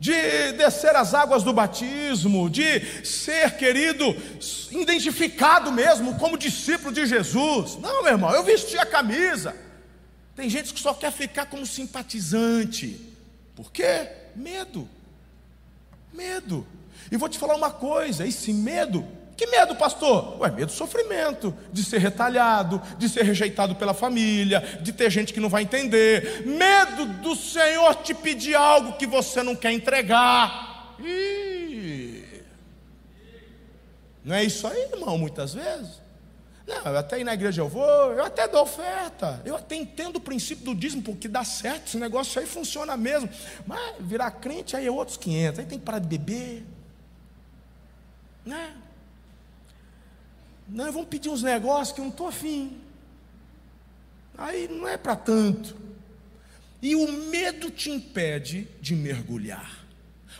de 0.00 0.52
descer 0.52 0.94
as 0.94 1.12
águas 1.12 1.42
do 1.42 1.52
batismo, 1.52 2.48
de 2.48 3.04
ser 3.04 3.56
querido, 3.56 4.16
identificado 4.70 5.72
mesmo 5.72 6.14
como 6.18 6.38
discípulo 6.38 6.92
de 6.92 7.04
Jesus. 7.04 7.76
Não, 7.76 8.02
meu 8.04 8.12
irmão, 8.12 8.30
eu 8.32 8.44
vesti 8.44 8.78
a 8.78 8.86
camisa. 8.86 9.54
Tem 10.38 10.48
gente 10.48 10.72
que 10.72 10.78
só 10.78 10.94
quer 10.94 11.10
ficar 11.10 11.46
como 11.46 11.66
simpatizante. 11.66 12.96
Por 13.56 13.72
quê? 13.72 14.08
Medo. 14.36 14.88
Medo. 16.14 16.64
E 17.10 17.16
vou 17.16 17.28
te 17.28 17.36
falar 17.36 17.56
uma 17.56 17.72
coisa: 17.72 18.24
esse 18.24 18.52
medo, 18.52 19.04
que 19.36 19.48
medo, 19.48 19.74
pastor? 19.74 20.40
Ué, 20.40 20.48
medo 20.52 20.66
do 20.66 20.72
sofrimento, 20.72 21.52
de 21.72 21.82
ser 21.82 21.98
retalhado, 21.98 22.80
de 22.96 23.08
ser 23.08 23.24
rejeitado 23.24 23.74
pela 23.74 23.92
família, 23.92 24.60
de 24.80 24.92
ter 24.92 25.10
gente 25.10 25.34
que 25.34 25.40
não 25.40 25.48
vai 25.48 25.64
entender. 25.64 26.46
Medo 26.46 27.04
do 27.20 27.34
Senhor 27.34 27.96
te 27.96 28.14
pedir 28.14 28.54
algo 28.54 28.92
que 28.92 29.08
você 29.08 29.42
não 29.42 29.56
quer 29.56 29.72
entregar. 29.72 30.94
Ih. 31.00 32.44
Não 34.24 34.36
é 34.36 34.44
isso 34.44 34.68
aí, 34.68 34.88
irmão, 34.92 35.18
muitas 35.18 35.52
vezes? 35.52 36.00
Não, 36.68 36.94
até 36.98 37.18
ir 37.18 37.24
na 37.24 37.32
igreja 37.32 37.62
eu 37.62 37.68
vou, 37.68 38.12
eu 38.12 38.22
até 38.22 38.46
dou 38.46 38.60
oferta, 38.60 39.40
eu 39.42 39.56
até 39.56 39.74
entendo 39.74 40.16
o 40.16 40.20
princípio 40.20 40.66
do 40.66 40.74
dízimo, 40.74 41.02
porque 41.02 41.26
dá 41.26 41.42
certo, 41.42 41.86
esse 41.86 41.96
negócio 41.96 42.38
aí 42.38 42.46
funciona 42.46 42.94
mesmo. 42.94 43.26
Mas 43.66 43.94
virar 44.00 44.30
crente 44.32 44.76
aí 44.76 44.86
é 44.86 44.90
outros 44.90 45.16
500, 45.16 45.60
aí 45.60 45.64
tem 45.64 45.78
que 45.78 45.84
parar 45.84 45.98
de 45.98 46.06
beber. 46.06 46.66
Né? 48.44 48.76
Não, 50.68 50.92
vamos 50.92 51.08
pedir 51.08 51.30
uns 51.30 51.42
negócios 51.42 51.94
que 51.94 52.00
eu 52.00 52.04
não 52.04 52.12
estou 52.12 52.28
afim. 52.28 52.78
Aí 54.36 54.68
não 54.68 54.86
é 54.86 54.98
para 54.98 55.16
tanto. 55.16 55.74
E 56.82 56.94
o 56.94 57.10
medo 57.10 57.70
te 57.70 57.90
impede 57.90 58.68
de 58.78 58.94
mergulhar. 58.94 59.86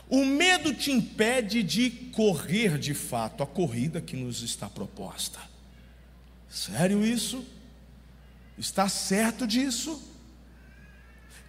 O 0.07 0.23
medo 0.23 0.75
te 0.75 0.91
impede 0.91 1.63
de 1.63 1.89
correr 1.89 2.77
de 2.77 2.93
fato 2.93 3.41
a 3.41 3.47
corrida 3.47 3.99
que 3.99 4.15
nos 4.15 4.43
está 4.43 4.69
proposta. 4.69 5.48
Sério 6.49 7.05
isso? 7.05 7.45
Está 8.57 8.89
certo 8.89 9.45
disso? 9.45 10.01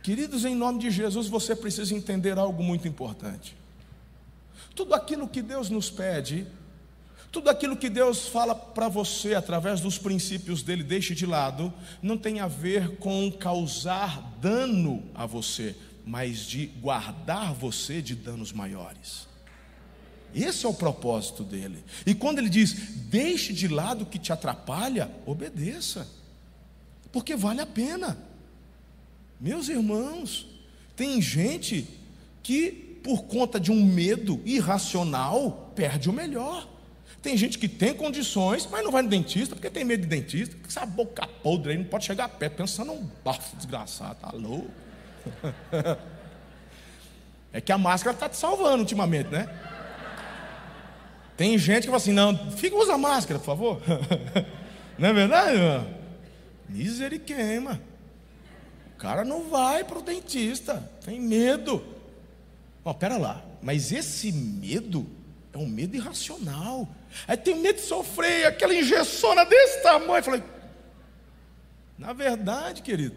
Queridos, 0.02 0.44
em 0.44 0.54
nome 0.54 0.78
de 0.78 0.90
Jesus, 0.90 1.26
você 1.26 1.56
precisa 1.56 1.94
entender 1.94 2.38
algo 2.38 2.62
muito 2.62 2.86
importante. 2.86 3.56
Tudo 4.74 4.94
aquilo 4.94 5.26
que 5.28 5.42
Deus 5.42 5.68
nos 5.68 5.90
pede, 5.90 6.46
tudo 7.32 7.48
aquilo 7.48 7.76
que 7.76 7.88
Deus 7.88 8.28
fala 8.28 8.54
para 8.54 8.88
você 8.88 9.34
através 9.34 9.80
dos 9.80 9.98
princípios 9.98 10.62
dele, 10.62 10.82
deixe 10.82 11.14
de 11.14 11.26
lado, 11.26 11.72
não 12.02 12.16
tem 12.16 12.40
a 12.40 12.48
ver 12.48 12.96
com 12.96 13.30
causar 13.32 14.20
dano 14.40 15.02
a 15.14 15.26
você, 15.26 15.76
mas 16.04 16.40
de 16.40 16.66
guardar 16.66 17.54
você 17.54 18.02
de 18.02 18.14
danos 18.14 18.52
maiores. 18.52 19.29
Esse 20.34 20.66
é 20.66 20.68
o 20.68 20.74
propósito 20.74 21.42
dele. 21.42 21.84
E 22.06 22.14
quando 22.14 22.38
ele 22.38 22.48
diz, 22.48 22.72
deixe 23.08 23.52
de 23.52 23.68
lado 23.68 24.02
o 24.02 24.06
que 24.06 24.18
te 24.18 24.32
atrapalha, 24.32 25.10
obedeça, 25.26 26.06
porque 27.12 27.36
vale 27.36 27.60
a 27.60 27.66
pena. 27.66 28.16
Meus 29.40 29.68
irmãos, 29.68 30.46
tem 30.94 31.20
gente 31.20 31.88
que, 32.42 32.70
por 33.02 33.24
conta 33.24 33.58
de 33.58 33.72
um 33.72 33.84
medo 33.84 34.40
irracional, 34.44 35.72
perde 35.74 36.08
o 36.08 36.12
melhor. 36.12 36.68
Tem 37.22 37.36
gente 37.36 37.58
que 37.58 37.68
tem 37.68 37.92
condições, 37.92 38.66
mas 38.70 38.82
não 38.82 38.90
vai 38.90 39.02
no 39.02 39.08
dentista 39.08 39.54
porque 39.54 39.68
tem 39.68 39.84
medo 39.84 40.02
de 40.02 40.08
dentista. 40.08 40.56
Essa 40.66 40.86
boca 40.86 41.26
podre 41.42 41.72
aí 41.72 41.78
não 41.78 41.84
pode 41.84 42.04
chegar 42.04 42.28
perto, 42.28 42.56
pensando 42.56 42.94
num 42.94 43.08
bafo 43.24 43.56
desgraçado, 43.56 44.20
tá 44.20 44.30
louco? 44.32 44.70
É 47.52 47.60
que 47.60 47.72
a 47.72 47.78
máscara 47.78 48.14
está 48.14 48.28
te 48.28 48.36
salvando 48.36 48.82
ultimamente, 48.82 49.28
né? 49.28 49.48
Tem 51.40 51.56
gente 51.56 51.84
que 51.84 51.86
fala 51.86 51.96
assim: 51.96 52.12
não, 52.12 52.50
fica 52.50 52.76
usa 52.76 52.98
máscara, 52.98 53.38
por 53.38 53.46
favor. 53.46 53.80
Não 54.98 55.08
é 55.08 55.12
verdade, 55.14 55.56
irmão? 55.56 55.86
Misericórdia. 56.68 57.80
O 58.94 58.98
cara 58.98 59.24
não 59.24 59.48
vai 59.48 59.82
para 59.82 59.98
o 59.98 60.02
dentista, 60.02 60.86
tem 61.02 61.18
medo. 61.18 61.82
Ó, 62.84 62.92
pera 62.92 63.16
lá, 63.16 63.42
mas 63.62 63.90
esse 63.90 64.30
medo 64.30 65.06
é 65.54 65.56
um 65.56 65.66
medo 65.66 65.96
irracional. 65.96 66.86
Aí 67.26 67.38
tem 67.38 67.56
medo 67.56 67.76
de 67.76 67.86
sofrer 67.86 68.44
aquela 68.44 68.74
injeção 68.74 69.34
desse 69.46 69.82
tamanho. 69.82 70.22
Falei, 70.22 70.42
na 71.98 72.12
verdade, 72.12 72.82
querido, 72.82 73.16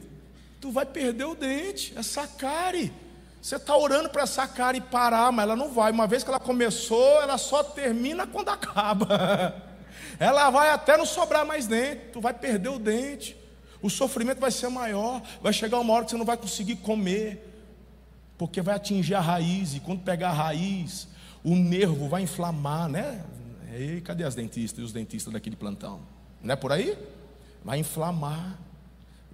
tu 0.62 0.72
vai 0.72 0.86
perder 0.86 1.26
o 1.26 1.36
dente, 1.36 1.94
é 1.98 2.02
sacare. 2.02 2.94
Você 3.44 3.58
está 3.58 3.76
orando 3.76 4.08
para 4.08 4.22
essa 4.22 4.48
cara 4.48 4.78
e 4.78 4.80
parar, 4.80 5.30
mas 5.30 5.44
ela 5.44 5.54
não 5.54 5.70
vai. 5.70 5.92
Uma 5.92 6.08
vez 6.08 6.24
que 6.24 6.30
ela 6.30 6.40
começou, 6.40 7.22
ela 7.22 7.38
só 7.38 7.62
termina 7.62 8.26
quando 8.26 8.48
acaba. 8.48 9.62
Ela 10.18 10.50
vai 10.50 10.70
até 10.70 10.96
não 10.96 11.06
sobrar 11.06 11.46
mais 11.46 11.68
dente, 11.68 12.04
tu 12.14 12.22
vai 12.22 12.34
perder 12.34 12.70
o 12.70 12.80
dente. 12.80 13.36
O 13.82 13.90
sofrimento 13.90 14.40
vai 14.40 14.50
ser 14.50 14.70
maior, 14.70 15.22
vai 15.42 15.52
chegar 15.52 15.78
uma 15.80 15.94
hora 15.94 16.06
que 16.06 16.12
você 16.12 16.18
não 16.18 16.26
vai 16.26 16.38
conseguir 16.38 16.78
comer, 16.78 17.46
porque 18.38 18.62
vai 18.62 18.76
atingir 18.76 19.16
a 19.16 19.20
raiz, 19.20 19.76
e 19.76 19.82
quando 19.82 20.00
pegar 20.04 20.30
a 20.30 20.34
raiz, 20.34 21.10
o 21.44 21.54
nervo 21.54 22.08
vai 22.08 22.22
inflamar, 22.22 22.88
né? 22.88 23.26
E 23.78 24.00
cadê 24.00 24.24
as 24.24 24.36
dentistas 24.36 24.80
e 24.80 24.86
os 24.86 24.94
dentistas 24.94 25.34
daqui 25.34 25.50
de 25.50 25.58
plantão? 25.58 26.00
Não 26.42 26.54
é 26.54 26.56
por 26.56 26.72
aí? 26.72 26.98
Vai 27.62 27.80
inflamar. 27.80 28.58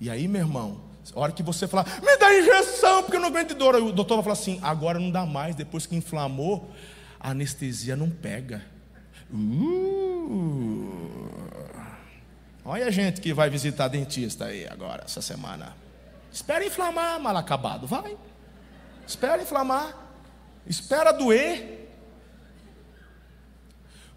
E 0.02 0.10
aí, 0.10 0.28
meu 0.28 0.42
irmão, 0.42 0.89
a 1.16 1.20
hora 1.20 1.32
que 1.32 1.42
você 1.42 1.68
falar, 1.68 1.86
me 2.02 2.18
dá 2.18 2.38
injeção, 2.38 3.04
porque 3.04 3.18
eu 3.18 3.22
não 3.22 3.30
aguento 3.30 3.56
dor. 3.56 3.76
O 3.76 3.92
doutor 3.92 4.16
vai 4.16 4.24
falar 4.24 4.34
assim: 4.34 4.60
agora 4.62 5.00
não 5.00 5.10
dá 5.10 5.26
mais, 5.26 5.56
depois 5.56 5.86
que 5.86 5.96
inflamou, 5.96 6.70
a 7.20 7.32
anestesia 7.32 7.96
não 7.96 8.10
pega. 8.10 8.64
Uh. 9.34 10.90
Olha 12.66 12.86
a 12.88 12.92
gente 12.92 13.22
que 13.22 13.34
vai 13.34 13.50
visitar 13.50 13.88
dentista 13.88 14.46
aí 14.46 14.68
agora, 14.68 15.04
essa 15.06 15.22
semana. 15.22 15.76
Espera 16.32 16.64
inflamar, 16.66 17.20
mal 17.20 17.36
acabado, 17.36 17.88
vai. 17.88 18.16
Espera 19.08 19.42
inflamar. 19.42 19.98
Espera 20.68 21.12
doer. 21.12 21.79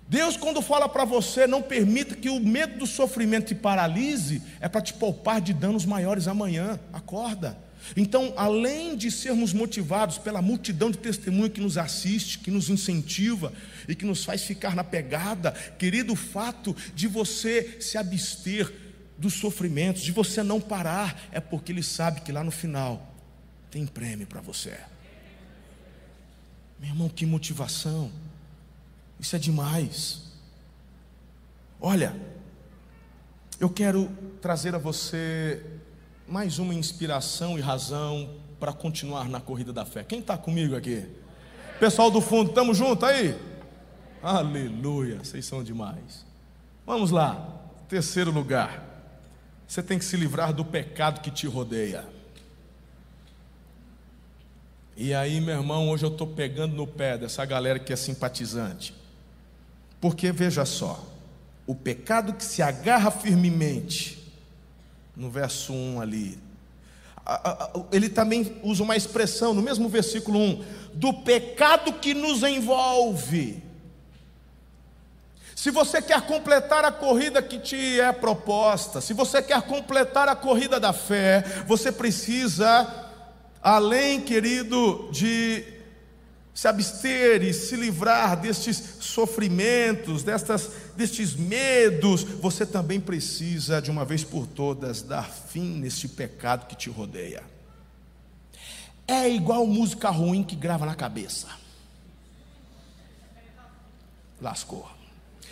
Deus, 0.09 0.37
quando 0.37 0.61
fala 0.61 0.89
para 0.89 1.05
você, 1.05 1.47
não 1.47 1.63
permita 1.63 2.15
que 2.15 2.29
o 2.29 2.39
medo 2.39 2.79
do 2.79 2.87
sofrimento 2.87 3.47
te 3.47 3.55
paralise, 3.55 4.43
é 4.61 4.69
para 4.69 4.83
te 4.83 4.93
poupar 4.93 5.41
de 5.41 5.55
danos 5.55 5.87
maiores 5.87 6.29
amanhã. 6.29 6.79
Acorda. 6.93 7.57
Então, 7.97 8.33
além 8.37 8.97
de 8.97 9.11
sermos 9.11 9.53
motivados 9.53 10.19
pela 10.19 10.41
multidão 10.41 10.91
de 10.91 10.99
testemunho 10.99 11.51
que 11.51 11.61
nos 11.61 11.77
assiste, 11.77 12.39
que 12.39 12.51
nos 12.51 12.71
incentiva 12.71 13.53
e 13.89 13.95
que 13.95 14.05
nos 14.05 14.25
faz 14.25 14.43
ficar 14.43 14.77
na 14.77 14.85
pegada, 14.85 15.53
querido, 15.79 16.13
o 16.13 16.17
fato 16.17 16.77
de 16.95 17.09
você 17.09 17.79
se 17.81 17.99
abster 17.99 18.73
dos 19.19 19.35
sofrimentos, 19.35 20.03
de 20.03 20.13
você 20.13 20.43
não 20.43 20.61
parar, 20.61 21.29
é 21.33 21.41
porque 21.41 21.73
Ele 21.73 21.83
sabe 21.83 22.21
que 22.21 22.33
lá 22.33 22.45
no 22.45 22.51
final 22.51 23.15
tem 23.71 23.87
prêmio 23.87 24.27
para 24.27 24.41
você. 24.41 24.77
Meu 26.79 26.91
irmão, 26.91 27.09
que 27.09 27.25
motivação! 27.25 28.11
Isso 29.23 29.37
é 29.37 29.39
demais. 29.39 30.21
Olha, 31.81 32.13
eu 33.61 33.71
quero 33.71 34.11
trazer 34.41 34.75
a 34.75 34.79
você 34.79 35.65
mais 36.27 36.59
uma 36.59 36.75
inspiração 36.75 37.57
e 37.57 37.61
razão 37.61 38.35
para 38.59 38.73
continuar 38.73 39.29
na 39.29 39.41
corrida 39.41 39.73
da 39.73 39.85
fé. 39.85 40.03
Quem 40.03 40.19
está 40.19 40.37
comigo 40.37 40.75
aqui? 40.75 41.07
Pessoal 41.79 42.11
do 42.11 42.21
fundo, 42.21 42.49
estamos 42.49 42.77
juntos 42.77 43.09
aí? 43.09 43.39
Aleluia, 44.21 45.19
vocês 45.23 45.47
são 45.47 45.63
demais. 45.63 46.27
Vamos 46.85 47.13
lá, 47.13 47.63
terceiro 47.89 48.33
lugar. 48.33 48.85
Você 49.69 49.85
tem 49.85 50.01
que 50.01 50.05
se 50.05 50.17
livrar 50.17 50.53
do 50.53 50.65
pecado 50.65 51.21
que 51.21 51.31
te 51.31 51.47
rodeia. 51.47 52.05
E 54.97 55.15
aí, 55.15 55.41
meu 55.41 55.55
irmão, 55.55 55.89
hoje 55.91 56.05
eu 56.05 56.11
estou 56.11 56.27
pegando 56.27 56.75
no 56.75 56.89
pé 56.89 57.17
dessa 57.17 57.45
galera 57.45 57.79
que 57.79 57.93
é 57.93 57.97
simpatizante. 57.97 59.01
Porque 60.03 60.33
veja 60.33 60.65
só, 60.65 61.01
o 61.65 61.77
pecado 61.77 62.33
que 62.33 62.45
se 62.45 62.61
agarra 62.61 63.09
firmemente, 63.09 64.21
no 65.17 65.31
verso 65.31 65.73
1 65.73 66.01
ali, 66.01 66.41
ele 67.93 68.09
também 68.09 68.59
usa 68.65 68.83
uma 68.83 68.97
expressão 68.97 69.55
no 69.55 69.63
mesmo 69.63 69.89
versículo 69.89 70.41
1, 70.41 70.65
do 70.95 71.13
pecado 71.15 71.93
que 71.93 72.15
nos 72.15 72.43
envolve. 72.43 73.63
Se 75.55 75.71
você 75.71 76.03
quer 76.03 76.21
completar 76.23 76.85
a 76.85 76.91
corrida 76.91 77.41
que 77.41 77.61
te 77.61 78.01
é 78.01 78.11
proposta, 78.11 79.01
se 79.01 79.15
você 79.15 79.41
quer 79.41 79.63
completar 79.63 80.29
a 80.29 80.35
corrida 80.35 80.81
da 80.81 80.93
fé, 80.93 81.45
você 81.65 81.93
precisa, 81.93 83.09
além, 83.63 84.21
querido, 84.21 85.09
de 85.13 85.72
se 86.55 86.69
abster 86.69 87.43
e 87.43 87.53
se 87.55 87.75
livrar 87.77 88.39
destes 88.39 88.97
sofrimentos, 89.01 90.23
destas, 90.23 90.71
destes 90.95 91.35
medos, 91.35 92.23
você 92.23 92.67
também 92.67 93.01
precisa, 93.01 93.81
de 93.81 93.91
uma 93.91 94.05
vez 94.05 94.23
por 94.23 94.47
todas, 94.47 95.03
dar 95.03 95.29
fim 95.31 95.79
nesse 95.79 96.09
pecado 96.09 96.67
que 96.67 96.77
te 96.77 96.91
rodeia. 96.91 97.43
É 99.09 99.29
igual 99.29 99.67
música 99.67 100.11
ruim 100.11 100.43
que 100.43 100.55
grava 100.55 100.85
na 100.85 100.95
cabeça. 100.95 101.49
Lascou. 104.41 104.89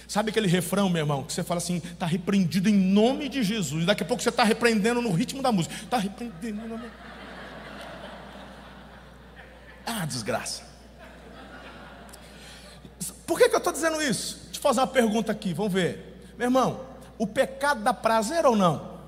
Sabe 0.06 0.30
aquele 0.30 0.48
refrão, 0.48 0.90
meu 0.90 1.02
irmão, 1.02 1.22
que 1.22 1.32
você 1.32 1.42
fala 1.42 1.58
assim, 1.58 1.76
está 1.76 2.04
repreendido 2.04 2.68
em 2.68 2.74
nome 2.74 3.28
de 3.28 3.42
Jesus. 3.42 3.86
Daqui 3.86 4.02
a 4.02 4.06
pouco 4.06 4.22
você 4.22 4.28
está 4.28 4.44
repreendendo 4.44 5.00
no 5.00 5.12
ritmo 5.12 5.40
da 5.40 5.52
música. 5.52 5.74
Está 5.74 5.98
repreendendo. 5.98 6.80
Ah, 9.86 10.04
desgraça. 10.04 10.69
Por 13.30 13.38
que, 13.38 13.48
que 13.48 13.54
eu 13.54 13.58
estou 13.58 13.72
dizendo 13.72 14.02
isso? 14.02 14.38
Deixa 14.46 14.58
eu 14.58 14.60
fazer 14.60 14.80
uma 14.80 14.88
pergunta 14.88 15.30
aqui, 15.30 15.54
vamos 15.54 15.72
ver. 15.72 16.32
Meu 16.36 16.48
irmão, 16.48 16.84
o 17.16 17.28
pecado 17.28 17.80
dá 17.80 17.94
prazer 17.94 18.44
ou 18.44 18.56
não? 18.56 18.98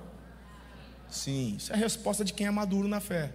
Sim, 1.10 1.56
isso 1.56 1.72
é 1.72 1.74
a 1.74 1.78
resposta 1.78 2.24
de 2.24 2.32
quem 2.32 2.46
é 2.46 2.50
maduro 2.52 2.86
na 2.86 3.00
fé. 3.00 3.32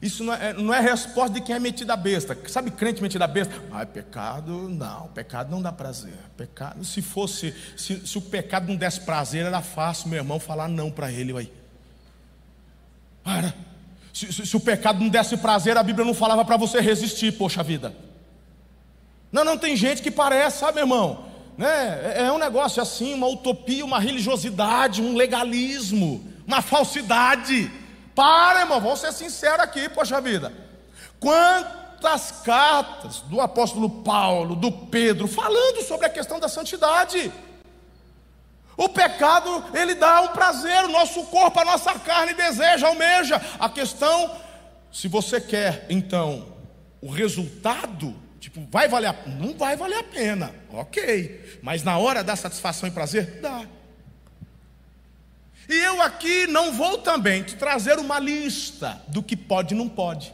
Isso 0.00 0.22
não 0.22 0.32
é, 0.32 0.52
não 0.52 0.72
é 0.72 0.78
resposta 0.78 1.34
de 1.34 1.40
quem 1.40 1.56
é 1.56 1.58
metido 1.58 1.90
a 1.90 1.96
besta. 1.96 2.38
Sabe 2.48 2.70
crente 2.70 3.02
metido 3.02 3.22
a 3.22 3.26
besta? 3.26 3.52
Ah, 3.72 3.84
pecado, 3.84 4.68
não, 4.68 5.08
pecado 5.08 5.50
não 5.50 5.60
dá 5.60 5.72
prazer. 5.72 6.14
Pecado, 6.36 6.84
se 6.84 7.02
fosse, 7.02 7.52
se, 7.76 8.06
se 8.06 8.16
o 8.16 8.22
pecado 8.22 8.68
não 8.68 8.76
desse 8.76 9.00
prazer, 9.00 9.44
era 9.44 9.60
fácil 9.60 10.08
meu 10.08 10.18
irmão 10.18 10.38
falar 10.38 10.68
não 10.68 10.88
para 10.88 11.10
ele 11.10 11.36
aí. 11.36 11.52
Para. 13.24 13.52
Se, 14.20 14.30
se, 14.30 14.44
se, 14.44 14.54
o 14.54 14.60
pecado 14.60 15.00
não 15.00 15.08
desse 15.08 15.34
prazer, 15.38 15.78
a 15.78 15.82
Bíblia 15.82 16.04
não 16.04 16.12
falava 16.12 16.44
para 16.44 16.58
você 16.58 16.78
resistir, 16.78 17.32
poxa 17.38 17.62
vida. 17.62 17.94
Não, 19.32 19.42
não 19.42 19.56
tem 19.56 19.74
gente 19.74 20.02
que 20.02 20.10
parece, 20.10 20.58
sabe, 20.58 20.78
irmão? 20.78 21.24
Né? 21.56 22.14
É, 22.16 22.24
é 22.24 22.32
um 22.32 22.36
negócio 22.36 22.82
assim, 22.82 23.14
uma 23.14 23.26
utopia, 23.28 23.82
uma 23.82 23.98
religiosidade, 23.98 25.00
um 25.00 25.16
legalismo, 25.16 26.22
uma 26.46 26.60
falsidade. 26.60 27.70
Para, 28.14 28.60
irmão, 28.60 28.78
vamos 28.78 29.00
ser 29.00 29.10
sinceros 29.14 29.60
aqui, 29.60 29.88
poxa 29.88 30.20
vida. 30.20 30.52
Quantas 31.18 32.42
cartas 32.44 33.20
do 33.20 33.40
apóstolo 33.40 33.88
Paulo, 34.02 34.54
do 34.54 34.70
Pedro, 34.70 35.28
falando 35.28 35.82
sobre 35.82 36.04
a 36.04 36.10
questão 36.10 36.38
da 36.38 36.46
santidade? 36.46 37.32
O 38.80 38.88
pecado, 38.88 39.62
ele 39.74 39.94
dá 39.94 40.22
um 40.22 40.28
prazer, 40.28 40.86
o 40.86 40.88
nosso 40.88 41.22
corpo, 41.24 41.60
a 41.60 41.64
nossa 41.66 41.98
carne 41.98 42.32
deseja, 42.32 42.86
almeja. 42.86 43.38
A 43.58 43.68
questão, 43.68 44.34
se 44.90 45.06
você 45.06 45.38
quer, 45.38 45.84
então, 45.90 46.56
o 46.98 47.10
resultado, 47.10 48.16
tipo, 48.40 48.66
vai 48.70 48.88
valer 48.88 49.08
a 49.08 49.16
Não 49.38 49.52
vai 49.52 49.76
valer 49.76 49.98
a 49.98 50.02
pena, 50.02 50.54
ok. 50.72 51.58
Mas 51.60 51.82
na 51.82 51.98
hora 51.98 52.24
da 52.24 52.34
satisfação 52.34 52.88
e 52.88 52.92
prazer, 52.92 53.40
dá. 53.42 53.66
E 55.68 55.74
eu 55.74 56.00
aqui 56.00 56.46
não 56.46 56.72
vou 56.72 56.96
também 56.96 57.42
te 57.42 57.56
trazer 57.56 57.98
uma 57.98 58.18
lista 58.18 58.98
do 59.08 59.22
que 59.22 59.36
pode 59.36 59.74
e 59.74 59.76
não 59.76 59.90
pode. 59.90 60.32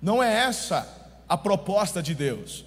Não 0.00 0.22
é 0.22 0.32
essa 0.32 0.86
a 1.28 1.36
proposta 1.36 2.00
de 2.00 2.14
Deus. 2.14 2.64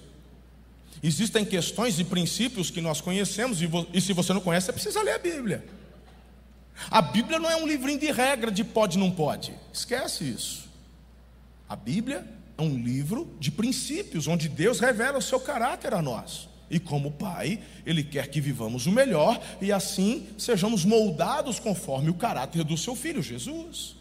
Existem 1.02 1.44
questões 1.44 1.98
e 1.98 2.04
princípios 2.04 2.70
que 2.70 2.80
nós 2.80 3.00
conhecemos, 3.00 3.60
e, 3.60 3.68
e 3.92 4.00
se 4.00 4.12
você 4.12 4.32
não 4.32 4.40
conhece, 4.40 4.66
você 4.66 4.72
precisa 4.72 5.02
ler 5.02 5.14
a 5.14 5.18
Bíblia. 5.18 5.64
A 6.90 7.02
Bíblia 7.02 7.38
não 7.38 7.50
é 7.50 7.56
um 7.56 7.66
livrinho 7.66 7.98
de 7.98 8.10
regra 8.10 8.50
de 8.50 8.62
pode 8.62 8.98
não 8.98 9.10
pode. 9.10 9.52
Esquece 9.72 10.24
isso. 10.24 10.68
A 11.68 11.74
Bíblia 11.74 12.24
é 12.56 12.62
um 12.62 12.76
livro 12.76 13.34
de 13.40 13.50
princípios, 13.50 14.26
onde 14.26 14.48
Deus 14.48 14.78
revela 14.78 15.18
o 15.18 15.22
seu 15.22 15.40
caráter 15.40 15.92
a 15.92 16.02
nós. 16.02 16.48
E 16.70 16.78
como 16.78 17.10
Pai, 17.10 17.60
Ele 17.84 18.02
quer 18.02 18.28
que 18.28 18.40
vivamos 18.40 18.86
o 18.86 18.92
melhor 18.92 19.40
e 19.60 19.72
assim 19.72 20.28
sejamos 20.38 20.84
moldados 20.84 21.58
conforme 21.58 22.10
o 22.10 22.14
caráter 22.14 22.64
do 22.64 22.76
seu 22.76 22.94
Filho, 22.94 23.22
Jesus. 23.22 23.96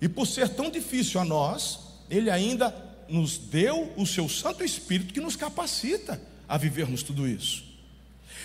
E 0.00 0.08
por 0.08 0.26
ser 0.26 0.48
tão 0.50 0.70
difícil 0.70 1.20
a 1.20 1.24
nós, 1.24 1.80
Ele 2.08 2.30
ainda 2.30 2.70
nos 3.08 3.38
deu 3.38 3.92
o 3.96 4.06
seu 4.06 4.28
Santo 4.28 4.64
Espírito 4.64 5.14
que 5.14 5.20
nos 5.20 5.36
capacita 5.36 6.20
a 6.48 6.56
vivermos 6.56 7.02
tudo 7.02 7.26
isso. 7.26 7.66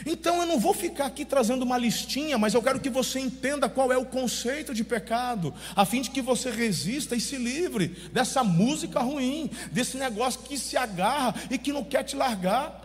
Então 0.06 0.40
eu 0.40 0.46
não 0.46 0.60
vou 0.60 0.74
ficar 0.74 1.06
aqui 1.06 1.26
trazendo 1.26 1.64
uma 1.64 1.78
listinha, 1.78 2.38
mas 2.38 2.54
eu 2.54 2.62
quero 2.62 2.80
que 2.80 2.90
você 2.90 3.20
entenda 3.20 3.70
qual 3.70 3.92
é 3.92 3.98
o 3.98 4.06
conceito 4.06 4.74
de 4.74 4.84
pecado, 4.84 5.54
a 5.76 5.86
fim 5.86 6.02
de 6.02 6.10
que 6.10 6.22
você 6.22 6.50
resista 6.50 7.16
e 7.16 7.22
se 7.22 7.36
livre 7.36 7.90
dessa 8.12 8.44
música 8.44 9.00
ruim, 9.00 9.50
desse 9.72 9.98
negócio 9.98 10.42
que 10.42 10.58
se 10.58 10.78
agarra 10.78 11.36
e 11.50 11.58
que 11.58 11.74
não 11.74 11.84
quer 11.84 12.04
te 12.04 12.16
largar. 12.16 12.82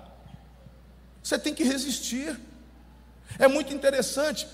Você 1.22 1.38
tem 1.38 1.54
que 1.54 1.64
resistir. 1.64 2.38
É 3.38 3.48
muito 3.48 3.74
interessante, 3.74 4.46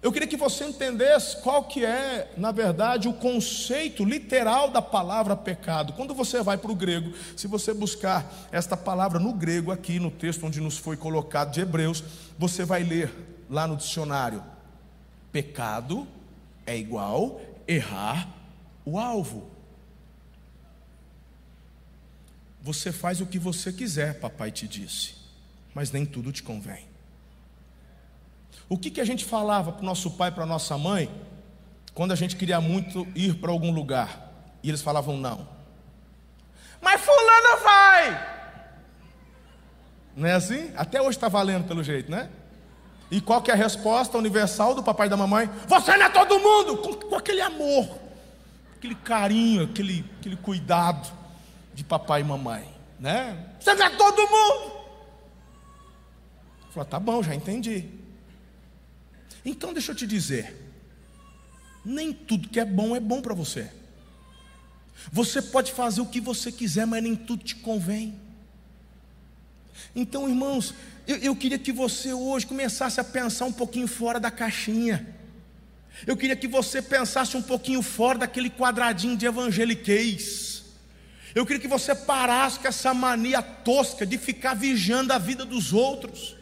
eu 0.00 0.12
queria 0.12 0.28
que 0.28 0.36
você 0.36 0.64
entendesse 0.64 1.38
qual 1.38 1.64
que 1.64 1.84
é, 1.84 2.32
na 2.36 2.52
verdade, 2.52 3.08
o 3.08 3.12
conceito 3.12 4.04
literal 4.04 4.70
da 4.70 4.80
palavra 4.80 5.34
pecado. 5.34 5.92
Quando 5.94 6.14
você 6.14 6.40
vai 6.40 6.56
para 6.56 6.70
o 6.70 6.76
grego, 6.76 7.12
se 7.36 7.48
você 7.48 7.74
buscar 7.74 8.48
esta 8.52 8.76
palavra 8.76 9.18
no 9.18 9.32
grego 9.32 9.72
aqui 9.72 9.98
no 9.98 10.10
texto 10.10 10.46
onde 10.46 10.60
nos 10.60 10.78
foi 10.78 10.96
colocado 10.96 11.50
de 11.50 11.60
Hebreus, 11.60 12.04
você 12.38 12.64
vai 12.64 12.84
ler 12.84 13.12
lá 13.50 13.66
no 13.66 13.76
dicionário: 13.76 14.42
pecado 15.32 16.06
é 16.64 16.76
igual 16.76 17.40
errar 17.66 18.28
o 18.84 19.00
alvo. 19.00 19.50
Você 22.62 22.92
faz 22.92 23.20
o 23.20 23.26
que 23.26 23.38
você 23.38 23.72
quiser, 23.72 24.20
papai 24.20 24.52
te 24.52 24.68
disse, 24.68 25.14
mas 25.74 25.90
nem 25.90 26.06
tudo 26.06 26.30
te 26.30 26.42
convém. 26.42 26.87
O 28.68 28.76
que, 28.76 28.90
que 28.90 29.00
a 29.00 29.04
gente 29.04 29.24
falava 29.24 29.72
para 29.72 29.82
o 29.82 29.86
nosso 29.86 30.10
pai, 30.10 30.30
para 30.30 30.42
a 30.42 30.46
nossa 30.46 30.76
mãe, 30.76 31.10
quando 31.94 32.12
a 32.12 32.16
gente 32.16 32.36
queria 32.36 32.60
muito 32.60 33.06
ir 33.14 33.36
para 33.36 33.50
algum 33.50 33.72
lugar? 33.72 34.30
E 34.62 34.68
eles 34.68 34.82
falavam 34.82 35.16
não. 35.16 35.48
Mas 36.80 37.00
fulano 37.00 37.62
vai! 37.62 38.38
Não 40.14 40.28
é 40.28 40.32
assim? 40.32 40.70
Até 40.76 41.00
hoje 41.00 41.16
está 41.16 41.28
valendo 41.28 41.66
pelo 41.66 41.82
jeito, 41.82 42.10
né? 42.10 42.28
E 43.10 43.20
qual 43.20 43.40
que 43.40 43.50
é 43.50 43.54
a 43.54 43.56
resposta 43.56 44.18
universal 44.18 44.74
do 44.74 44.82
papai 44.82 45.06
e 45.06 45.10
da 45.10 45.16
mamãe? 45.16 45.48
Você 45.66 45.96
não 45.96 46.06
é 46.06 46.10
todo 46.10 46.38
mundo! 46.38 46.76
Com, 46.78 46.94
com 46.94 47.16
aquele 47.16 47.40
amor, 47.40 47.88
aquele 48.76 48.94
carinho, 48.94 49.64
aquele, 49.64 50.04
aquele 50.18 50.36
cuidado 50.36 51.08
de 51.72 51.84
papai 51.84 52.20
e 52.20 52.24
mamãe, 52.24 52.68
né? 53.00 53.46
Você 53.58 53.74
não 53.74 53.86
é 53.86 53.90
todo 53.90 54.20
mundo! 54.28 54.78
Falou, 56.70 56.84
tá 56.84 57.00
bom, 57.00 57.22
já 57.22 57.34
entendi. 57.34 57.97
Então 59.44 59.72
deixa 59.72 59.92
eu 59.92 59.96
te 59.96 60.06
dizer, 60.06 60.54
nem 61.84 62.12
tudo 62.12 62.48
que 62.48 62.60
é 62.60 62.64
bom 62.64 62.94
é 62.94 63.00
bom 63.00 63.20
para 63.20 63.34
você. 63.34 63.70
Você 65.12 65.40
pode 65.40 65.72
fazer 65.72 66.00
o 66.00 66.06
que 66.06 66.20
você 66.20 66.50
quiser, 66.50 66.86
mas 66.86 67.02
nem 67.02 67.14
tudo 67.14 67.44
te 67.44 67.56
convém. 67.56 68.18
Então, 69.94 70.28
irmãos, 70.28 70.74
eu, 71.06 71.16
eu, 71.18 71.36
queria 71.36 71.58
que 71.58 71.72
você 71.72 72.12
hoje 72.12 72.46
começasse 72.46 73.00
a 73.00 73.04
pensar 73.04 73.44
um 73.44 73.52
pouquinho 73.52 73.86
fora 73.86 74.18
da 74.18 74.30
caixinha. 74.30 75.14
Eu 76.06 76.16
queria 76.16 76.36
que 76.36 76.48
você 76.48 76.82
pensasse 76.82 77.36
um 77.36 77.42
pouquinho 77.42 77.80
fora 77.80 78.18
daquele 78.18 78.50
quadradinho 78.50 79.16
de 79.16 79.26
evangeliquez. 79.26 80.64
Eu 81.34 81.46
queria 81.46 81.60
que 81.60 81.68
você 81.68 81.94
parasse 81.94 82.58
com 82.58 82.68
essa 82.68 82.92
mania 82.92 83.40
tosca 83.40 84.04
de 84.04 84.18
ficar 84.18 84.54
vigiando 84.54 85.12
a 85.12 85.18
vida 85.18 85.44
dos 85.44 85.72
outros 85.72 86.37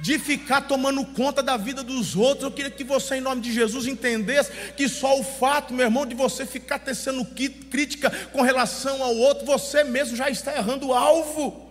de 0.00 0.18
ficar 0.18 0.62
tomando 0.62 1.04
conta 1.04 1.42
da 1.42 1.56
vida 1.56 1.82
dos 1.82 2.16
outros. 2.16 2.44
Eu 2.44 2.50
queria 2.50 2.70
que 2.70 2.84
você, 2.84 3.16
em 3.16 3.20
nome 3.20 3.40
de 3.40 3.52
Jesus, 3.52 3.86
entendesse 3.86 4.50
que 4.76 4.88
só 4.88 5.18
o 5.18 5.24
fato, 5.24 5.74
meu 5.74 5.86
irmão, 5.86 6.06
de 6.06 6.14
você 6.14 6.44
ficar 6.46 6.78
tecendo 6.78 7.24
crítica 7.24 8.10
com 8.32 8.42
relação 8.42 9.02
ao 9.02 9.16
outro, 9.16 9.46
você 9.46 9.84
mesmo 9.84 10.16
já 10.16 10.28
está 10.28 10.56
errando 10.56 10.88
o 10.88 10.94
alvo. 10.94 11.66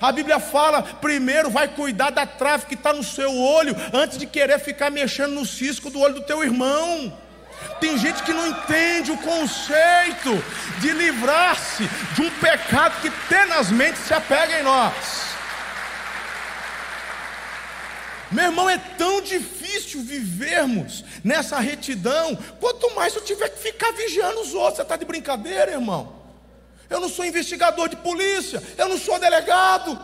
A 0.00 0.10
Bíblia 0.12 0.40
fala: 0.40 0.82
primeiro 0.82 1.50
vai 1.50 1.68
cuidar 1.68 2.10
da 2.10 2.26
trave 2.26 2.66
que 2.66 2.74
está 2.74 2.92
no 2.92 3.04
seu 3.04 3.34
olho, 3.36 3.76
antes 3.92 4.18
de 4.18 4.26
querer 4.26 4.58
ficar 4.58 4.90
mexendo 4.90 5.32
no 5.32 5.46
cisco 5.46 5.90
do 5.90 6.00
olho 6.00 6.14
do 6.14 6.22
teu 6.22 6.42
irmão. 6.42 7.12
Tem 7.80 7.96
gente 7.98 8.22
que 8.22 8.32
não 8.32 8.46
entende 8.46 9.10
o 9.10 9.18
conceito 9.18 10.44
de 10.80 10.90
livrar-se 10.90 11.88
de 12.14 12.22
um 12.22 12.30
pecado 12.30 13.00
que 13.00 13.10
tenazmente 13.28 13.98
se 13.98 14.12
apega 14.12 14.60
em 14.60 14.62
nós. 14.62 15.33
Meu 18.30 18.44
irmão, 18.44 18.68
é 18.68 18.78
tão 18.78 19.20
difícil 19.20 20.02
vivermos 20.02 21.04
nessa 21.22 21.58
retidão. 21.60 22.36
Quanto 22.60 22.94
mais 22.94 23.14
eu 23.14 23.22
tiver 23.22 23.48
que 23.48 23.58
ficar 23.58 23.92
vigiando 23.92 24.40
os 24.40 24.54
outros. 24.54 24.76
Você 24.76 24.82
está 24.82 24.96
de 24.96 25.04
brincadeira, 25.04 25.72
irmão? 25.72 26.24
Eu 26.88 27.00
não 27.00 27.08
sou 27.08 27.24
investigador 27.24 27.88
de 27.88 27.96
polícia, 27.96 28.62
eu 28.76 28.88
não 28.88 28.98
sou 28.98 29.18
delegado. 29.18 29.98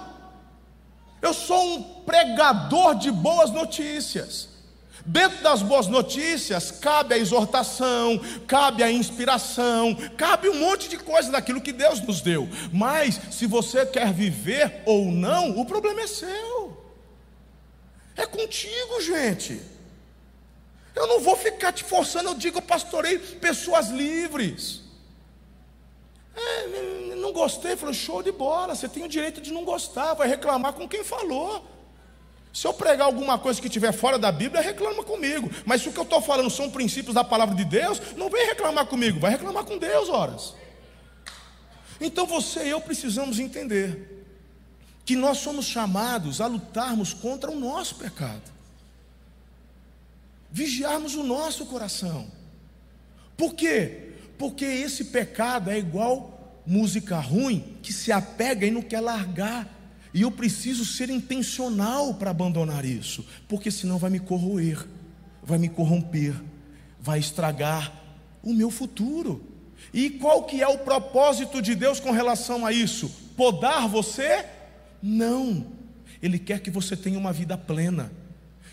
Eu 1.22 1.34
sou 1.34 1.62
um 1.62 1.82
pregador 2.04 2.94
de 2.94 3.10
boas 3.10 3.50
notícias. 3.50 4.48
Dentro 5.04 5.42
das 5.42 5.62
boas 5.62 5.86
notícias, 5.86 6.70
cabe 6.70 7.14
a 7.14 7.18
exortação, 7.18 8.20
cabe 8.46 8.82
a 8.82 8.90
inspiração, 8.90 9.94
cabe 10.16 10.48
um 10.48 10.58
monte 10.58 10.88
de 10.88 10.98
coisa 10.98 11.32
daquilo 11.32 11.60
que 11.60 11.72
Deus 11.72 12.00
nos 12.00 12.20
deu. 12.20 12.48
Mas, 12.72 13.18
se 13.30 13.46
você 13.46 13.86
quer 13.86 14.12
viver 14.12 14.82
ou 14.84 15.06
não, 15.06 15.58
o 15.58 15.64
problema 15.64 16.02
é 16.02 16.06
seu. 16.06 16.59
É 18.20 18.26
contigo, 18.26 19.00
gente. 19.00 19.62
Eu 20.94 21.06
não 21.06 21.20
vou 21.20 21.36
ficar 21.36 21.72
te 21.72 21.82
forçando, 21.82 22.28
eu 22.28 22.34
digo, 22.34 22.58
eu 22.58 22.62
pastorei 22.62 23.18
pessoas 23.18 23.88
livres. 23.88 24.82
É, 26.36 27.14
não 27.16 27.32
gostei, 27.32 27.76
falou, 27.76 27.94
show 27.94 28.22
de 28.22 28.30
bola, 28.30 28.74
você 28.74 28.88
tem 28.88 29.02
o 29.02 29.08
direito 29.08 29.40
de 29.40 29.50
não 29.50 29.64
gostar, 29.64 30.12
vai 30.12 30.28
reclamar 30.28 30.74
com 30.74 30.86
quem 30.86 31.02
falou. 31.02 31.64
Se 32.52 32.66
eu 32.66 32.74
pregar 32.74 33.06
alguma 33.06 33.38
coisa 33.38 33.58
que 33.58 33.68
estiver 33.68 33.92
fora 33.92 34.18
da 34.18 34.30
Bíblia, 34.30 34.60
reclama 34.60 35.02
comigo. 35.02 35.50
Mas 35.64 35.80
se 35.80 35.88
o 35.88 35.92
que 35.92 35.98
eu 35.98 36.04
estou 36.04 36.20
falando 36.20 36.50
são 36.50 36.68
princípios 36.68 37.14
da 37.14 37.24
palavra 37.24 37.54
de 37.54 37.64
Deus, 37.64 38.02
não 38.16 38.28
vem 38.28 38.44
reclamar 38.46 38.84
comigo, 38.84 39.18
vai 39.18 39.30
reclamar 39.30 39.64
com 39.64 39.78
Deus, 39.78 40.10
horas. 40.10 40.54
Então 41.98 42.26
você 42.26 42.64
e 42.64 42.70
eu 42.70 42.80
precisamos 42.82 43.38
entender 43.38 44.19
que 45.04 45.16
nós 45.16 45.38
somos 45.38 45.66
chamados 45.66 46.40
a 46.40 46.46
lutarmos 46.46 47.12
contra 47.12 47.50
o 47.50 47.58
nosso 47.58 47.96
pecado, 47.96 48.42
vigiarmos 50.50 51.14
o 51.14 51.22
nosso 51.22 51.66
coração. 51.66 52.26
Por 53.36 53.54
quê? 53.54 54.12
Porque 54.38 54.64
esse 54.64 55.06
pecado 55.06 55.70
é 55.70 55.78
igual 55.78 56.62
música 56.66 57.18
ruim 57.18 57.76
que 57.82 57.92
se 57.92 58.12
apega 58.12 58.66
e 58.66 58.70
não 58.70 58.82
quer 58.82 59.00
largar. 59.00 59.68
E 60.12 60.22
eu 60.22 60.30
preciso 60.30 60.84
ser 60.84 61.08
intencional 61.08 62.14
para 62.14 62.30
abandonar 62.30 62.84
isso, 62.84 63.24
porque 63.48 63.70
senão 63.70 63.96
vai 63.96 64.10
me 64.10 64.18
corroer, 64.18 64.84
vai 65.42 65.56
me 65.56 65.68
corromper, 65.68 66.34
vai 67.00 67.20
estragar 67.20 67.92
o 68.42 68.52
meu 68.52 68.70
futuro. 68.70 69.44
E 69.94 70.10
qual 70.10 70.44
que 70.44 70.60
é 70.60 70.66
o 70.66 70.78
propósito 70.78 71.62
de 71.62 71.74
Deus 71.74 72.00
com 72.00 72.10
relação 72.10 72.66
a 72.66 72.72
isso? 72.72 73.10
podar 73.40 73.88
você? 73.88 74.44
Não. 75.02 75.66
Ele 76.22 76.38
quer 76.38 76.60
que 76.60 76.70
você 76.70 76.96
tenha 76.96 77.18
uma 77.18 77.32
vida 77.32 77.56
plena. 77.56 78.12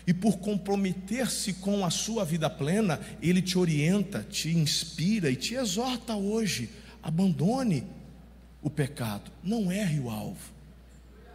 E 0.06 0.14
por 0.14 0.38
comprometer-se 0.38 1.54
com 1.54 1.84
a 1.84 1.90
sua 1.90 2.24
vida 2.24 2.48
plena, 2.48 2.98
ele 3.20 3.42
te 3.42 3.58
orienta, 3.58 4.26
te 4.28 4.50
inspira 4.50 5.30
e 5.30 5.36
te 5.36 5.54
exorta 5.54 6.14
hoje. 6.14 6.70
Abandone 7.02 7.86
o 8.62 8.70
pecado. 8.70 9.30
Não 9.42 9.70
erre 9.70 10.00
o 10.00 10.08
alvo. 10.08 10.52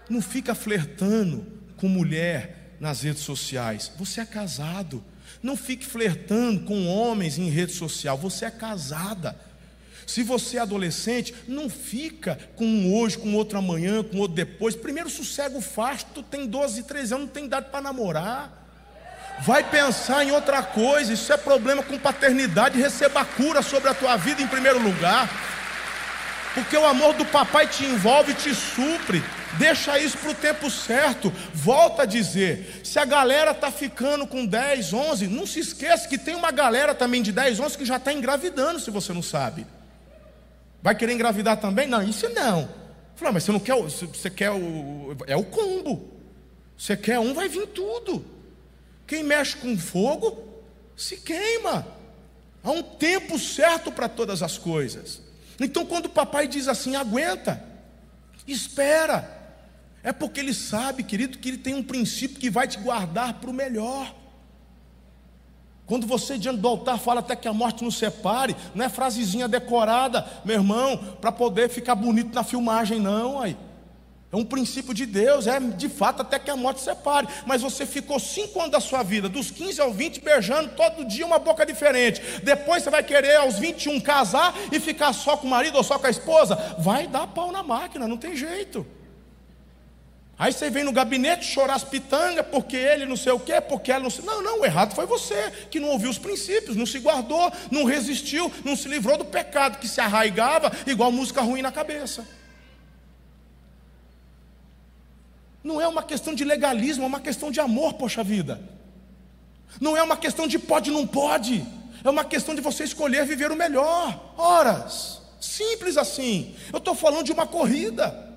Não 0.09 0.21
fica 0.21 0.55
flertando 0.55 1.45
com 1.77 1.87
mulher 1.87 2.75
nas 2.79 3.01
redes 3.01 3.21
sociais. 3.21 3.91
Você 3.97 4.21
é 4.21 4.25
casado. 4.25 5.03
Não 5.41 5.55
fique 5.55 5.85
flertando 5.85 6.61
com 6.61 6.87
homens 6.87 7.37
em 7.37 7.49
rede 7.49 7.73
social. 7.73 8.17
Você 8.17 8.45
é 8.45 8.51
casada. 8.51 9.39
Se 10.05 10.23
você 10.23 10.57
é 10.57 10.61
adolescente, 10.61 11.33
não 11.47 11.69
fica 11.69 12.37
com 12.55 12.65
um 12.65 12.95
hoje, 12.95 13.17
com 13.17 13.33
outro 13.33 13.57
amanhã, 13.57 14.03
com 14.03 14.17
outro 14.17 14.35
depois. 14.35 14.75
Primeiro 14.75 15.09
sossego 15.09 15.61
faz, 15.61 16.03
tu 16.03 16.21
tem 16.21 16.45
12, 16.47 16.83
13 16.83 17.13
anos, 17.13 17.27
não 17.27 17.33
tem 17.33 17.45
idade 17.45 17.67
para 17.69 17.81
namorar. 17.81 18.63
Vai 19.41 19.63
pensar 19.63 20.23
em 20.23 20.31
outra 20.31 20.61
coisa, 20.61 21.11
isso 21.11 21.33
é 21.33 21.37
problema 21.37 21.81
com 21.81 21.97
paternidade, 21.97 22.79
receba 22.79 23.25
cura 23.25 23.61
sobre 23.61 23.89
a 23.89 23.93
tua 23.93 24.15
vida 24.15 24.41
em 24.41 24.47
primeiro 24.47 24.81
lugar. 24.81 25.29
Porque 26.53 26.77
o 26.77 26.85
amor 26.85 27.15
do 27.15 27.25
papai 27.25 27.67
te 27.67 27.83
envolve, 27.83 28.33
te 28.33 28.53
supre. 28.53 29.23
Deixa 29.57 29.97
isso 29.99 30.17
para 30.17 30.31
o 30.31 30.35
tempo 30.35 30.69
certo. 30.69 31.33
Volta 31.53 32.03
a 32.03 32.05
dizer: 32.05 32.81
se 32.83 32.99
a 32.99 33.05
galera 33.05 33.51
está 33.51 33.71
ficando 33.71 34.27
com 34.27 34.45
10, 34.45 34.93
11, 34.93 35.27
não 35.27 35.47
se 35.47 35.59
esqueça 35.59 36.07
que 36.07 36.17
tem 36.17 36.35
uma 36.35 36.51
galera 36.51 36.93
também 36.93 37.21
de 37.21 37.31
10, 37.31 37.59
11 37.59 37.77
que 37.77 37.85
já 37.85 37.97
está 37.97 38.13
engravidando, 38.13 38.79
se 38.79 38.91
você 38.91 39.13
não 39.13 39.23
sabe. 39.23 39.65
Vai 40.83 40.93
querer 40.93 41.13
engravidar 41.13 41.55
também? 41.61 41.87
Não, 41.87 42.03
isso 42.03 42.27
não. 42.29 42.69
Fala, 43.15 43.31
mas 43.31 43.45
você 43.45 43.53
não 43.53 43.59
quer, 43.59 43.73
você 43.73 44.29
quer 44.29 44.51
o. 44.51 45.15
É 45.25 45.35
o 45.37 45.45
combo. 45.45 46.11
Você 46.77 46.97
quer 46.97 47.17
um, 47.19 47.33
vai 47.33 47.47
vir 47.47 47.67
tudo. 47.67 48.25
Quem 49.07 49.23
mexe 49.23 49.55
com 49.55 49.77
fogo, 49.77 50.37
se 50.97 51.15
queima. 51.17 51.87
Há 52.61 52.71
um 52.71 52.83
tempo 52.83 53.39
certo 53.39 53.93
para 53.93 54.09
todas 54.09 54.43
as 54.43 54.57
coisas. 54.57 55.21
Então, 55.57 55.85
quando 55.85 56.07
o 56.07 56.09
papai 56.09 56.47
diz 56.47 56.67
assim, 56.67 56.97
aguenta, 56.97 57.63
espera, 58.45 59.29
é 60.03 60.11
porque 60.11 60.41
ele 60.41 60.53
sabe, 60.53 61.03
querido, 61.03 61.37
que 61.37 61.47
ele 61.47 61.57
tem 61.57 61.73
um 61.73 61.83
princípio 61.83 62.39
que 62.39 62.49
vai 62.49 62.67
te 62.67 62.77
guardar 62.77 63.35
para 63.35 63.49
o 63.49 63.53
melhor. 63.53 64.13
Quando 65.93 66.07
você 66.07 66.39
diante 66.39 66.59
do 66.59 66.67
altar 66.67 66.97
fala 66.97 67.19
até 67.19 67.35
que 67.35 67.47
a 67.47 67.53
morte 67.53 67.83
nos 67.83 67.99
separe, 67.99 68.55
não 68.73 68.83
é 68.83 68.89
frasezinha 68.89 69.47
decorada, 69.47 70.25
meu 70.43 70.55
irmão, 70.55 70.97
para 71.21 71.31
poder 71.31 71.69
ficar 71.69 71.93
bonito 71.93 72.33
na 72.33 72.43
filmagem, 72.43 72.99
não, 72.99 73.39
aí. 73.39 73.55
É 74.31 74.35
um 74.35 74.43
princípio 74.43 74.91
de 74.91 75.05
Deus, 75.05 75.45
é 75.45 75.59
de 75.59 75.87
fato 75.87 76.23
até 76.23 76.39
que 76.39 76.49
a 76.49 76.55
morte 76.55 76.81
separe. 76.81 77.27
Mas 77.45 77.61
você 77.61 77.85
ficou 77.85 78.19
cinco 78.19 78.59
anos 78.59 78.71
da 78.71 78.79
sua 78.79 79.03
vida, 79.03 79.29
dos 79.29 79.51
15 79.51 79.81
ao 79.81 79.93
20, 79.93 80.19
beijando 80.21 80.69
todo 80.69 81.05
dia 81.05 81.27
uma 81.27 81.37
boca 81.37 81.63
diferente. 81.63 82.39
Depois 82.41 82.81
você 82.81 82.89
vai 82.89 83.03
querer 83.03 83.35
aos 83.35 83.59
21 83.59 83.99
casar 83.99 84.51
e 84.71 84.79
ficar 84.79 85.13
só 85.13 85.37
com 85.37 85.45
o 85.45 85.49
marido 85.51 85.75
ou 85.75 85.83
só 85.83 85.99
com 85.99 86.07
a 86.07 86.09
esposa? 86.09 86.55
Vai 86.79 87.05
dar 87.05 87.27
pau 87.27 87.51
na 87.51 87.61
máquina, 87.61 88.07
não 88.07 88.17
tem 88.17 88.35
jeito. 88.35 88.83
Aí 90.37 90.51
você 90.51 90.69
vem 90.69 90.83
no 90.83 90.91
gabinete 90.91 91.45
chorar 91.45 91.75
as 91.75 91.83
pitangas, 91.83 92.45
porque 92.47 92.75
ele 92.75 93.05
não 93.05 93.15
sei 93.15 93.31
o 93.31 93.39
quê, 93.39 93.61
porque 93.61 93.91
ela 93.91 94.03
não 94.03 94.09
sei. 94.09 94.25
Não, 94.25 94.41
não, 94.41 94.61
o 94.61 94.65
errado 94.65 94.95
foi 94.95 95.05
você, 95.05 95.51
que 95.69 95.79
não 95.79 95.89
ouviu 95.89 96.09
os 96.09 96.17
princípios, 96.17 96.75
não 96.75 96.85
se 96.85 96.99
guardou, 96.99 97.51
não 97.69 97.83
resistiu, 97.83 98.51
não 98.65 98.75
se 98.75 98.87
livrou 98.87 99.17
do 99.17 99.25
pecado 99.25 99.77
que 99.77 99.87
se 99.87 100.01
arraigava, 100.01 100.71
igual 100.87 101.11
música 101.11 101.41
ruim 101.41 101.61
na 101.61 101.71
cabeça. 101.71 102.27
Não 105.63 105.79
é 105.79 105.87
uma 105.87 106.03
questão 106.03 106.33
de 106.33 106.43
legalismo, 106.43 107.03
é 107.03 107.07
uma 107.07 107.21
questão 107.21 107.51
de 107.51 107.59
amor, 107.59 107.93
poxa 107.93 108.23
vida. 108.23 108.59
Não 109.79 109.95
é 109.95 110.03
uma 110.03 110.17
questão 110.17 110.47
de 110.47 110.59
pode 110.59 110.91
não 110.91 111.07
pode. 111.07 111.65
É 112.03 112.09
uma 112.09 112.25
questão 112.25 112.53
de 112.53 112.59
você 112.59 112.83
escolher 112.83 113.25
viver 113.25 113.51
o 113.51 113.55
melhor. 113.55 114.33
Horas. 114.37 115.21
Simples 115.39 115.95
assim. 115.95 116.55
Eu 116.71 116.79
estou 116.79 116.95
falando 116.95 117.23
de 117.23 117.31
uma 117.31 117.47
corrida. 117.47 118.32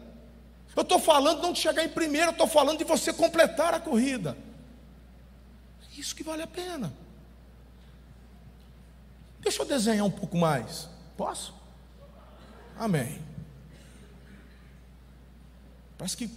Eu 0.76 0.82
estou 0.82 0.98
falando 0.98 1.42
não 1.42 1.52
de 1.52 1.58
chegar 1.58 1.82
em 1.82 1.88
primeiro, 1.88 2.28
eu 2.28 2.32
estou 2.32 2.46
falando 2.46 2.78
de 2.78 2.84
você 2.84 3.12
completar 3.12 3.74
a 3.74 3.80
corrida. 3.80 4.36
É 5.82 6.00
isso 6.00 6.14
que 6.14 6.22
vale 6.22 6.42
a 6.42 6.46
pena. 6.46 6.92
Deixa 9.40 9.62
eu 9.62 9.66
desenhar 9.66 10.04
um 10.04 10.10
pouco 10.10 10.36
mais. 10.36 10.88
Posso? 11.16 11.54
Amém. 12.78 13.18
Parece 15.96 16.16
que 16.16 16.30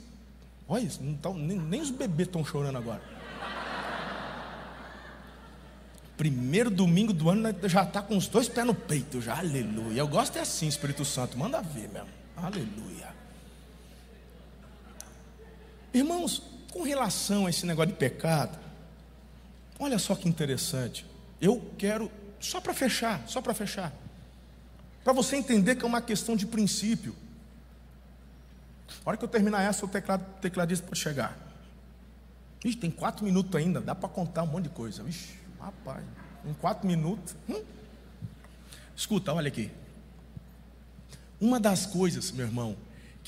Olha 0.70 0.84
isso, 0.84 1.00
tá, 1.20 1.34
nem, 1.34 1.58
nem 1.58 1.82
os 1.82 1.90
bebês 1.90 2.28
estão 2.28 2.46
chorando 2.46 2.78
agora. 2.78 3.02
Primeiro 6.16 6.70
domingo 6.70 7.12
do 7.12 7.28
ano 7.28 7.50
já 7.68 7.82
está 7.82 8.04
com 8.04 8.16
os 8.16 8.28
dois 8.28 8.48
pés 8.48 8.68
no 8.68 8.76
peito, 8.76 9.20
já, 9.20 9.40
aleluia. 9.40 10.00
Eu 10.00 10.08
gosto 10.08 10.38
é 10.38 10.42
assim, 10.42 10.68
Espírito 10.68 11.04
Santo, 11.04 11.40
manda 11.40 11.60
ver 11.60 11.90
mesmo, 11.90 12.10
aleluia. 12.38 13.09
Irmãos, 15.94 16.42
com 16.72 16.84
relação 16.84 17.46
a 17.46 17.50
esse 17.50 17.66
negócio 17.66 17.92
de 17.92 17.98
pecado, 17.98 18.58
olha 19.80 19.98
só 19.98 20.16
que 20.16 20.30
interessante. 20.30 21.06
Eu 21.42 21.74
quero, 21.78 22.12
só 22.40 22.62
para 22.62 22.74
fechar, 22.74 23.28
só 23.28 23.42
para 23.42 23.54
fechar, 23.54 23.94
para 25.04 25.14
você 25.14 25.36
entender 25.36 25.76
que 25.76 25.84
é 25.84 25.88
uma 25.88 26.02
questão 26.02 26.36
de 26.36 26.46
princípio. 26.46 27.16
A 29.06 29.10
hora 29.10 29.18
que 29.18 29.24
eu 29.24 29.30
terminar 29.30 29.64
essa, 29.64 29.86
o 29.86 29.90
teclado, 29.90 30.26
tecladista 30.42 30.86
pode 30.86 31.00
chegar. 31.00 31.38
Ixi, 32.64 32.78
tem 32.78 32.92
quatro 32.92 33.24
minutos 33.24 33.56
ainda, 33.56 33.80
dá 33.80 33.96
para 33.96 34.10
contar 34.10 34.44
um 34.44 34.48
monte 34.48 34.64
de 34.64 34.70
coisa. 34.70 35.04
Ixi, 35.08 35.40
rapaz, 35.60 36.04
em 36.46 36.54
quatro 36.54 36.86
minutos. 36.86 37.36
Hum? 37.48 37.64
Escuta, 38.96 39.34
olha 39.34 39.48
aqui. 39.48 39.72
Uma 41.40 41.60
das 41.60 41.86
coisas, 41.86 42.32
meu 42.32 42.46
irmão, 42.46 42.76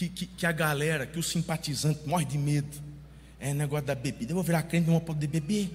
que, 0.02 0.10
que, 0.10 0.26
que 0.26 0.46
a 0.46 0.52
galera, 0.52 1.06
que 1.06 1.20
o 1.20 1.24
simpatizante 1.24 2.08
morre 2.08 2.26
de 2.26 2.38
medo, 2.38 2.82
é 3.40 3.54
negócio 3.54 3.86
da 3.86 3.94
bebida. 3.94 4.32
Eu 4.32 4.36
vou 4.36 4.44
virar 4.44 4.64
crente, 4.64 4.88
não 4.88 4.94
vou 4.94 5.02
poder 5.02 5.28
beber. 5.28 5.72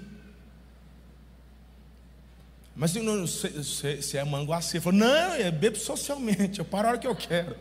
Mas 2.75 2.91
se, 2.91 3.65
se, 3.65 4.03
se 4.03 4.19
é 4.19 4.25
manguaceiro, 4.25 4.83
falou, 4.83 4.99
não, 4.99 5.37
eu 5.37 5.53
bebo 5.53 5.77
socialmente, 5.77 6.59
eu 6.59 6.65
paro 6.65 6.89
a 6.89 6.91
hora 6.93 6.99
que 6.99 7.07
eu 7.07 7.15
quero. 7.15 7.57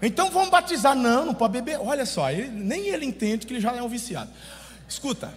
Então 0.00 0.30
vamos 0.30 0.50
batizar. 0.50 0.94
Não, 0.94 1.26
não 1.26 1.34
pode 1.34 1.52
beber. 1.52 1.78
Olha 1.80 2.06
só, 2.06 2.30
ele, 2.30 2.48
nem 2.48 2.88
ele 2.88 3.04
entende 3.04 3.46
que 3.46 3.52
ele 3.52 3.60
já 3.60 3.74
é 3.74 3.82
um 3.82 3.88
viciado. 3.88 4.30
Escuta. 4.88 5.32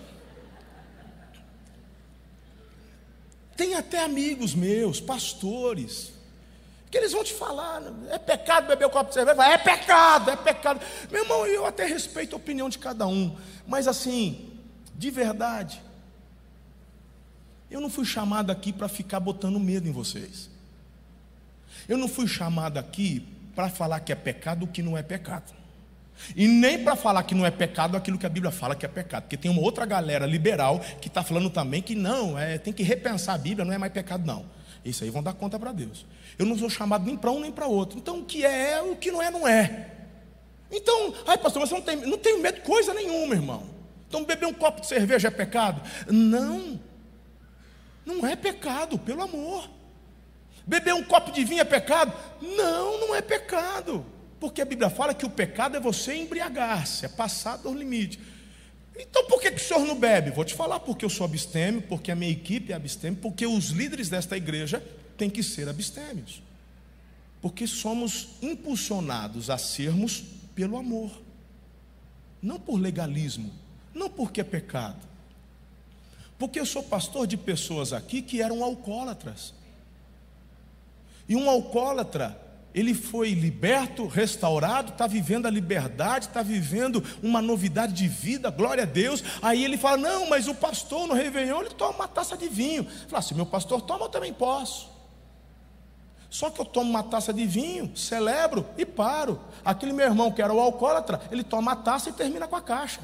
Tem 3.57 3.75
até 3.75 4.03
amigos 4.03 4.53
meus, 4.55 5.01
pastores, 5.01 6.13
que 6.89 6.97
eles 6.97 7.11
vão 7.11 7.23
te 7.23 7.33
falar: 7.33 7.81
é 8.09 8.17
pecado 8.17 8.67
beber 8.67 8.85
o 8.85 8.89
copo 8.89 9.09
de 9.09 9.15
cerveja? 9.15 9.43
É 9.43 9.57
pecado, 9.57 10.31
é 10.31 10.35
pecado. 10.35 10.81
Meu 11.11 11.23
irmão, 11.23 11.45
eu 11.45 11.65
até 11.65 11.85
respeito 11.85 12.35
a 12.35 12.37
opinião 12.37 12.69
de 12.69 12.77
cada 12.77 13.07
um, 13.07 13.35
mas 13.67 13.87
assim, 13.87 14.59
de 14.95 15.11
verdade, 15.11 15.81
eu 17.69 17.79
não 17.79 17.89
fui 17.89 18.05
chamado 18.05 18.51
aqui 18.51 18.73
para 18.73 18.87
ficar 18.87 19.19
botando 19.19 19.59
medo 19.59 19.87
em 19.87 19.91
vocês. 19.91 20.49
Eu 21.87 21.97
não 21.97 22.07
fui 22.07 22.27
chamado 22.27 22.77
aqui 22.77 23.25
para 23.55 23.69
falar 23.69 23.99
que 23.99 24.11
é 24.11 24.15
pecado 24.15 24.63
o 24.63 24.67
que 24.67 24.81
não 24.81 24.97
é 24.97 25.03
pecado. 25.03 25.53
E 26.35 26.47
nem 26.47 26.83
para 26.83 26.95
falar 26.95 27.23
que 27.23 27.33
não 27.33 27.45
é 27.45 27.51
pecado 27.51 27.95
aquilo 27.95 28.17
que 28.17 28.25
a 28.25 28.29
Bíblia 28.29 28.51
fala 28.51 28.75
que 28.75 28.85
é 28.85 28.89
pecado. 28.89 29.23
Porque 29.23 29.37
tem 29.37 29.49
uma 29.49 29.61
outra 29.61 29.85
galera 29.85 30.25
liberal 30.25 30.79
que 31.01 31.07
está 31.07 31.23
falando 31.23 31.49
também 31.49 31.81
que 31.81 31.95
não, 31.95 32.37
é, 32.37 32.57
tem 32.57 32.73
que 32.73 32.83
repensar 32.83 33.35
a 33.35 33.37
Bíblia, 33.37 33.65
não 33.65 33.73
é 33.73 33.77
mais 33.77 33.93
pecado, 33.93 34.25
não. 34.25 34.45
Isso 34.83 35.03
aí 35.03 35.09
vão 35.09 35.21
dar 35.21 35.33
conta 35.33 35.59
para 35.59 35.71
Deus. 35.71 36.05
Eu 36.37 36.45
não 36.45 36.57
sou 36.57 36.69
chamado 36.69 37.05
nem 37.05 37.17
para 37.17 37.31
um 37.31 37.39
nem 37.39 37.51
para 37.51 37.67
outro. 37.67 37.97
Então 37.97 38.19
o 38.19 38.25
que 38.25 38.45
é, 38.45 38.73
é, 38.73 38.81
o 38.81 38.95
que 38.95 39.11
não 39.11 39.21
é, 39.21 39.29
não 39.29 39.47
é. 39.47 39.91
Então, 40.71 41.13
ai 41.25 41.37
pastor, 41.37 41.61
mas 41.61 41.69
você 41.69 41.75
não 41.75 41.81
tem, 41.81 41.95
não 41.97 42.17
tem 42.17 42.39
medo 42.39 42.55
de 42.55 42.61
coisa 42.61 42.93
nenhuma, 42.93 43.33
irmão. 43.33 43.63
Então 44.07 44.23
beber 44.23 44.45
um 44.45 44.53
copo 44.53 44.81
de 44.81 44.87
cerveja 44.87 45.27
é 45.27 45.31
pecado? 45.31 45.81
Não. 46.07 46.79
Não 48.05 48.25
é 48.25 48.35
pecado, 48.35 48.97
pelo 48.97 49.21
amor. 49.21 49.69
Beber 50.65 50.93
um 50.93 51.03
copo 51.03 51.31
de 51.31 51.43
vinho 51.43 51.61
é 51.61 51.65
pecado? 51.65 52.13
Não, 52.41 52.99
não 52.99 53.15
é 53.15 53.21
pecado. 53.21 54.05
Porque 54.39 54.61
a 54.61 54.65
Bíblia 54.65 54.89
fala 54.89 55.13
que 55.13 55.25
o 55.25 55.29
pecado 55.29 55.75
é 55.75 55.79
você 55.79 56.15
embriagar-se, 56.15 57.05
é 57.05 57.09
passar 57.09 57.57
do 57.57 57.73
limite. 57.73 58.19
Então 58.99 59.25
por 59.25 59.39
que, 59.39 59.51
que 59.51 59.61
o 59.61 59.65
senhor 59.65 59.85
não 59.85 59.97
bebe? 59.97 60.31
Vou 60.31 60.43
te 60.43 60.53
falar 60.53 60.81
porque 60.81 61.05
eu 61.05 61.09
sou 61.09 61.25
abstêmio, 61.25 61.81
porque 61.81 62.11
a 62.11 62.15
minha 62.15 62.31
equipe 62.31 62.73
é 62.73 62.75
abstêmio, 62.75 63.19
porque 63.21 63.47
os 63.47 63.69
líderes 63.69 64.09
desta 64.09 64.35
igreja 64.35 64.83
têm 65.17 65.29
que 65.29 65.41
ser 65.41 65.69
abstêmios. 65.69 66.41
Porque 67.41 67.65
somos 67.65 68.29
impulsionados 68.41 69.49
a 69.49 69.57
sermos 69.57 70.23
pelo 70.53 70.77
amor, 70.77 71.09
não 72.41 72.59
por 72.59 72.77
legalismo, 72.77 73.51
não 73.93 74.09
porque 74.09 74.41
é 74.41 74.43
pecado. 74.43 75.07
Porque 76.37 76.59
eu 76.59 76.65
sou 76.65 76.83
pastor 76.83 77.25
de 77.25 77.37
pessoas 77.37 77.93
aqui 77.93 78.21
que 78.21 78.41
eram 78.41 78.63
alcoólatras. 78.63 79.53
E 81.27 81.35
um 81.35 81.49
alcoólatra, 81.49 82.39
ele 82.79 82.93
foi 82.93 83.33
liberto, 83.33 84.07
restaurado, 84.07 84.91
está 84.91 85.05
vivendo 85.05 85.45
a 85.45 85.49
liberdade, 85.49 86.27
está 86.27 86.41
vivendo 86.41 87.03
uma 87.21 87.41
novidade 87.41 87.93
de 87.93 88.07
vida, 88.07 88.49
glória 88.49 88.83
a 88.83 88.85
Deus. 88.85 89.23
Aí 89.41 89.63
ele 89.63 89.77
fala: 89.77 89.97
Não, 89.97 90.29
mas 90.29 90.47
o 90.47 90.55
pastor 90.55 91.07
no 91.07 91.13
Réveillon 91.13 91.61
ele 91.61 91.71
toma 91.71 91.93
uma 91.93 92.07
taça 92.07 92.37
de 92.37 92.47
vinho. 92.47 92.87
Fala: 93.07 93.21
Se 93.21 93.33
meu 93.33 93.45
pastor 93.45 93.81
toma, 93.81 94.05
eu 94.05 94.09
também 94.09 94.33
posso. 94.33 94.89
Só 96.29 96.49
que 96.49 96.61
eu 96.61 96.65
tomo 96.65 96.89
uma 96.89 97.03
taça 97.03 97.33
de 97.33 97.45
vinho, 97.45 97.95
celebro 97.97 98.65
e 98.77 98.85
paro. 98.85 99.41
Aquele 99.65 99.91
meu 99.91 100.05
irmão 100.05 100.31
que 100.31 100.41
era 100.41 100.53
o 100.53 100.59
alcoólatra, 100.59 101.19
ele 101.31 101.43
toma 101.43 101.71
a 101.71 101.75
taça 101.75 102.09
e 102.09 102.13
termina 102.13 102.47
com 102.47 102.55
a 102.55 102.61
caixa. 102.61 103.01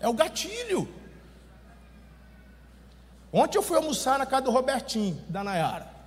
É 0.00 0.08
o 0.08 0.12
gatilho. 0.12 0.88
Ontem 3.32 3.56
eu 3.56 3.62
fui 3.62 3.76
almoçar 3.76 4.18
na 4.18 4.26
casa 4.26 4.42
do 4.42 4.50
Robertinho, 4.50 5.22
da 5.28 5.44
Nayara. 5.44 5.99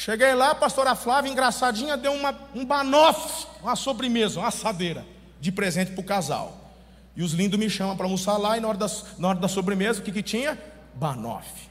Cheguei 0.00 0.32
lá, 0.32 0.52
a 0.52 0.54
pastora 0.54 0.94
Flávia, 0.94 1.30
engraçadinha, 1.30 1.94
deu 1.94 2.12
uma, 2.12 2.34
um 2.54 2.64
banoff, 2.64 3.46
uma 3.60 3.76
sobremesa, 3.76 4.40
uma 4.40 4.48
assadeira, 4.48 5.04
de 5.38 5.52
presente 5.52 5.92
para 5.92 6.00
o 6.00 6.04
casal. 6.04 6.72
E 7.14 7.22
os 7.22 7.32
lindos 7.32 7.58
me 7.58 7.68
chamam 7.68 7.94
para 7.94 8.06
almoçar 8.06 8.38
lá, 8.38 8.56
e 8.56 8.60
na 8.62 8.68
hora, 8.68 8.78
das, 8.78 9.18
na 9.18 9.28
hora 9.28 9.38
da 9.38 9.46
sobremesa, 9.46 10.00
o 10.00 10.02
que, 10.02 10.10
que 10.10 10.22
tinha? 10.22 10.58
Banoff. 10.94 11.68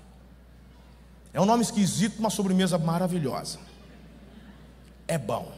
É 1.33 1.41
um 1.41 1.45
nome 1.45 1.63
esquisito, 1.63 2.19
uma 2.19 2.29
sobremesa 2.29 2.77
maravilhosa. 2.77 3.57
É 5.07 5.17
bom. 5.17 5.51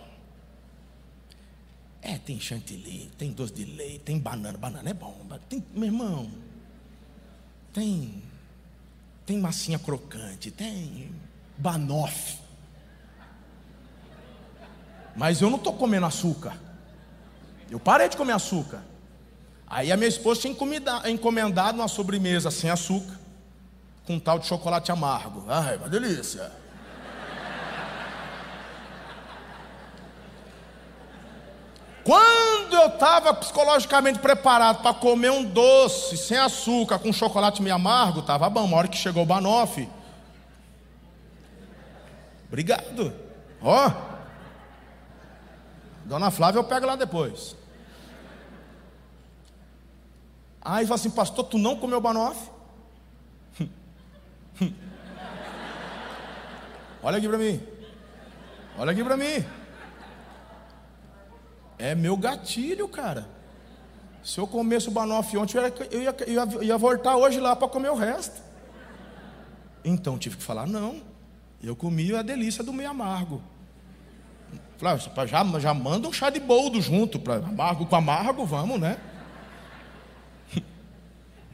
É, 2.01 2.17
tem 2.19 2.39
chantilly, 2.39 3.11
tem 3.17 3.34
doce 3.34 3.51
de 3.53 3.65
leite, 3.65 3.99
tem 3.99 4.17
banana. 4.17 4.57
Banana 4.57 4.89
é 4.89 4.93
bom. 4.93 5.19
Tem, 5.49 5.61
meu 5.74 5.88
irmão, 5.88 6.32
tem, 7.74 8.24
tem 9.26 9.38
massinha 9.39 9.78
crocante, 9.78 10.49
tem 10.49 11.11
banoff. 11.57 12.40
Mas 15.16 15.41
eu 15.41 15.49
não 15.49 15.57
estou 15.57 15.74
comendo 15.74 16.05
açúcar. 16.05 16.53
Eu 17.70 17.80
parei 17.80 18.09
de 18.09 18.18
comer 18.18 18.34
açúcar. 18.34 18.82
Aí 19.68 19.91
a 19.91 19.97
minha 19.97 20.09
esposa 20.09 20.41
tinha 20.41 20.53
encomendado 21.07 21.78
uma 21.80 21.88
sobremesa 21.88 22.51
sem 22.51 22.70
açúcar, 22.70 23.18
com 24.05 24.16
um 24.16 24.20
tal 24.20 24.38
de 24.38 24.45
chocolate 24.45 24.91
amargo. 24.91 25.45
Ai, 25.47 25.78
uma 25.78 25.88
delícia. 25.88 26.51
Quando 32.03 32.74
eu 32.74 32.88
estava 32.88 33.34
psicologicamente 33.34 34.20
preparado 34.20 34.82
para 34.82 34.93
comer 34.93 35.32
um 35.32 35.43
doce 35.43 36.18
sem 36.18 36.38
açúcar, 36.38 36.99
com 36.99 37.14
chocolate 37.14 37.62
meio 37.62 37.76
amargo, 37.76 38.20
estava 38.20 38.49
bom. 38.49 38.66
Uma 38.66 38.78
hora 38.78 38.88
que 38.88 38.97
chegou 38.97 39.24
o 39.24 39.26
banoffee. 39.26 39.88
Obrigado. 42.49 43.14
Ó. 43.62 43.88
Oh. 43.88 44.11
Dona 46.06 46.32
Flávia 46.32 46.60
eu 46.60 46.64
pego 46.64 46.86
lá 46.86 46.95
depois. 46.95 47.56
Aí 50.62 50.86
fala 50.86 50.95
assim, 50.95 51.10
pastor, 51.10 51.45
tu 51.45 51.58
não 51.58 51.76
comeu 51.76 51.99
banoffee? 51.99 52.49
Olha 57.02 57.18
aqui 57.18 57.28
para 57.28 57.38
mim. 57.38 57.62
Olha 58.78 58.91
aqui 58.91 59.04
para 59.04 59.18
mim. 59.18 59.43
É 61.80 61.95
meu 61.95 62.16
gatilho, 62.16 62.88
cara. 62.88 63.28
Se 64.24 64.39
eu 64.39 64.45
comesse 64.45 64.88
o 64.88 64.91
banoffee 64.91 65.39
ontem, 65.39 65.58
eu 65.58 65.64
eu 65.91 66.02
ia, 66.02 66.16
eu 66.28 66.64
ia 66.64 66.78
voltar 66.78 67.16
hoje 67.16 67.39
lá 67.39 67.56
para 67.56 67.68
comer 67.68 67.89
o 67.89 67.95
resto. 67.95 68.39
Então 69.84 70.18
tive 70.18 70.38
que 70.38 70.43
falar, 70.43 70.68
não. 70.68 71.02
Eu 71.62 71.76
comi 71.76 72.16
a 72.16 72.22
delícia 72.22 72.64
do 72.64 72.72
meio 72.72 72.91
amargo. 72.91 73.41
Falei, 74.82 75.27
já, 75.27 75.59
já 75.59 75.73
manda 75.73 76.07
um 76.07 76.13
chá 76.13 76.29
de 76.29 76.39
boldo 76.39 76.82
junto, 76.82 77.19
para 77.19 77.36
amargo 77.36 77.86
com 77.86 77.95
amargo, 77.95 78.45
vamos, 78.45 78.79
né? 78.79 78.97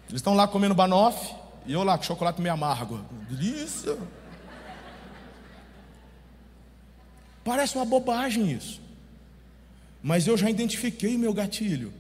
Eles 0.08 0.16
estão 0.16 0.34
lá 0.34 0.48
comendo 0.48 0.74
banoffee, 0.74 1.36
e 1.66 1.74
eu 1.74 1.84
lá 1.84 1.98
com 1.98 2.04
chocolate 2.04 2.42
meio 2.42 2.54
amargo. 2.54 3.06
Delícia. 3.30 3.98
Parece 7.44 7.76
uma 7.76 7.86
bobagem 7.86 8.52
isso 8.52 8.88
mas 10.02 10.26
eu 10.28 10.38
já 10.38 10.50
identifiquei 10.50 11.16
o 11.16 11.20
meu 11.20 11.34
gatilho. 11.34 11.92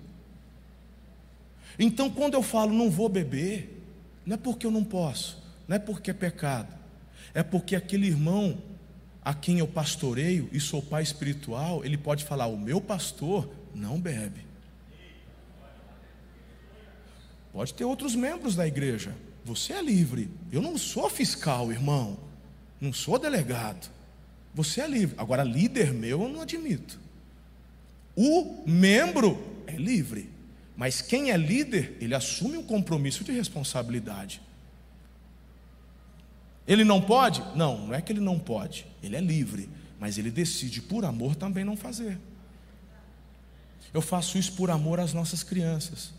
Então, 1.78 2.10
quando 2.10 2.36
eu 2.36 2.42
falo 2.42 2.74
não 2.74 2.90
vou 2.90 3.10
beber, 3.10 3.84
não 4.26 4.36
é 4.36 4.38
porque 4.38 4.66
eu 4.66 4.72
não 4.72 4.84
posso, 4.84 5.44
não 5.68 5.76
é 5.76 5.80
porque 5.80 6.12
é 6.12 6.14
pecado, 6.14 6.74
é 7.34 7.44
porque 7.44 7.76
aquele 7.76 8.08
irmão 8.08 8.58
a 9.28 9.34
quem 9.34 9.60
eu 9.60 9.68
pastoreio 9.68 10.48
e 10.54 10.60
sou 10.62 10.82
pai 10.82 11.04
espiritual, 11.04 11.84
ele 11.84 11.98
pode 11.98 12.24
falar: 12.24 12.48
o 12.48 12.58
meu 12.58 12.80
pastor 12.80 13.52
não 13.76 14.00
bebe. 14.00 14.48
Pode 17.52 17.74
ter 17.74 17.84
outros 17.84 18.16
membros 18.16 18.56
da 18.56 18.66
igreja, 18.66 19.14
você 19.44 19.74
é 19.74 19.82
livre. 19.82 20.32
Eu 20.50 20.62
não 20.62 20.78
sou 20.78 21.10
fiscal, 21.10 21.74
irmão, 21.74 22.18
não 22.80 22.94
sou 22.94 23.20
delegado. 23.20 23.92
Você 24.56 24.80
é 24.80 24.88
livre. 24.88 25.16
Agora, 25.20 25.44
líder 25.44 25.94
meu, 25.94 26.22
eu 26.22 26.30
não 26.30 26.40
admito. 26.40 26.98
O 28.16 28.64
membro 28.66 29.62
é 29.68 29.76
livre, 29.76 30.30
mas 30.74 31.02
quem 31.02 31.32
é 31.32 31.38
líder, 31.38 31.98
ele 32.00 32.16
assume 32.16 32.58
um 32.58 32.64
compromisso 32.64 33.26
de 33.26 33.34
responsabilidade. 33.34 34.42
Ele 36.68 36.84
não 36.84 37.02
pode? 37.02 37.42
Não, 37.56 37.88
não 37.88 37.94
é 37.94 38.02
que 38.02 38.12
ele 38.12 38.20
não 38.20 38.38
pode, 38.38 38.86
ele 39.02 39.16
é 39.16 39.22
livre, 39.22 39.70
mas 40.00 40.18
ele 40.18 40.30
decide 40.30 40.82
por 40.82 41.06
amor 41.06 41.36
também 41.36 41.64
não 41.64 41.78
fazer. 41.78 42.20
Eu 43.94 44.02
faço 44.02 44.38
isso 44.38 44.54
por 44.54 44.70
amor 44.70 45.00
às 45.00 45.14
nossas 45.14 45.44
crianças. 45.44 46.14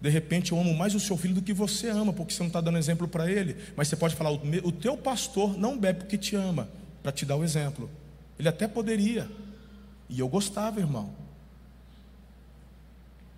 De 0.00 0.08
repente 0.08 0.52
eu 0.52 0.60
amo 0.60 0.74
mais 0.74 0.94
o 0.94 1.00
seu 1.00 1.16
filho 1.16 1.34
do 1.34 1.42
que 1.42 1.52
você 1.52 1.88
ama, 1.88 2.12
porque 2.12 2.32
você 2.32 2.40
não 2.40 2.48
está 2.48 2.60
dando 2.60 2.78
exemplo 2.78 3.06
para 3.08 3.30
ele. 3.30 3.56
Mas 3.76 3.88
você 3.88 3.96
pode 3.96 4.16
falar: 4.16 4.30
o 4.30 4.72
teu 4.72 4.96
pastor 4.96 5.56
não 5.56 5.78
bebe 5.78 6.00
porque 6.00 6.18
te 6.18 6.36
ama, 6.36 6.68
para 7.02 7.12
te 7.12 7.24
dar 7.24 7.36
o 7.36 7.44
exemplo. 7.44 7.90
Ele 8.38 8.48
até 8.48 8.68
poderia, 8.68 9.28
e 10.08 10.18
eu 10.20 10.28
gostava, 10.28 10.80
irmão. 10.80 11.10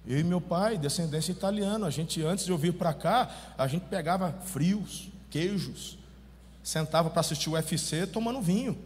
Eu 0.07 0.18
e 0.18 0.24
meu 0.24 0.40
pai, 0.40 0.78
descendência 0.78 1.32
italiana, 1.32 1.86
a 1.86 1.90
gente 1.90 2.22
antes 2.22 2.44
de 2.44 2.51
eu 2.51 2.59
vir 2.59 2.72
para 2.72 2.92
cá, 2.92 3.55
a 3.57 3.66
gente 3.66 3.84
pegava 3.84 4.32
frios, 4.44 5.09
queijos, 5.31 5.99
sentava 6.62 7.09
para 7.09 7.20
assistir 7.20 7.49
o 7.49 7.53
UFC 7.53 8.07
tomando 8.07 8.41
vinho. 8.41 8.78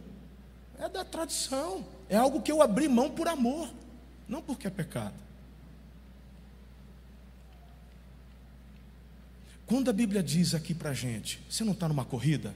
É 0.79 0.87
da 0.87 1.03
tradição, 1.03 1.85
é 2.09 2.15
algo 2.15 2.41
que 2.41 2.51
eu 2.51 2.61
abri 2.61 2.87
mão 2.87 3.09
por 3.09 3.27
amor, 3.27 3.69
não 4.27 4.41
porque 4.41 4.67
é 4.67 4.69
pecado. 4.69 5.15
Quando 9.65 9.89
a 9.89 9.93
Bíblia 9.93 10.21
diz 10.21 10.53
aqui 10.53 10.73
para 10.73 10.91
a 10.91 10.93
gente, 10.93 11.41
você 11.49 11.63
não 11.63 11.73
está 11.73 11.87
numa 11.87 12.05
corrida? 12.05 12.53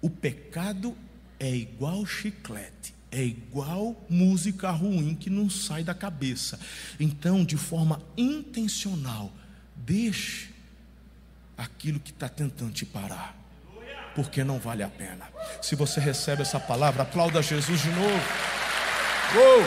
O 0.00 0.08
pecado 0.08 0.96
é 1.38 1.54
igual 1.54 2.06
chiclete 2.06 2.96
é 3.10 3.24
igual 3.24 3.96
música 4.10 4.70
ruim 4.70 5.14
que 5.14 5.30
não 5.30 5.48
sai 5.48 5.82
da 5.82 5.94
cabeça. 5.94 6.60
Então, 7.00 7.44
de 7.44 7.56
forma 7.56 8.02
intencional, 8.16 9.32
deixe 9.74 10.50
aquilo 11.56 11.98
que 11.98 12.10
está 12.10 12.28
tentando 12.28 12.72
te 12.72 12.84
parar, 12.84 13.34
porque 14.14 14.44
não 14.44 14.58
vale 14.58 14.82
a 14.82 14.88
pena. 14.88 15.28
Se 15.62 15.74
você 15.74 16.00
recebe 16.00 16.42
essa 16.42 16.60
palavra, 16.60 17.02
aplauda 17.02 17.42
Jesus 17.42 17.80
de 17.80 17.90
novo. 17.90 18.22
Uou! 19.34 19.64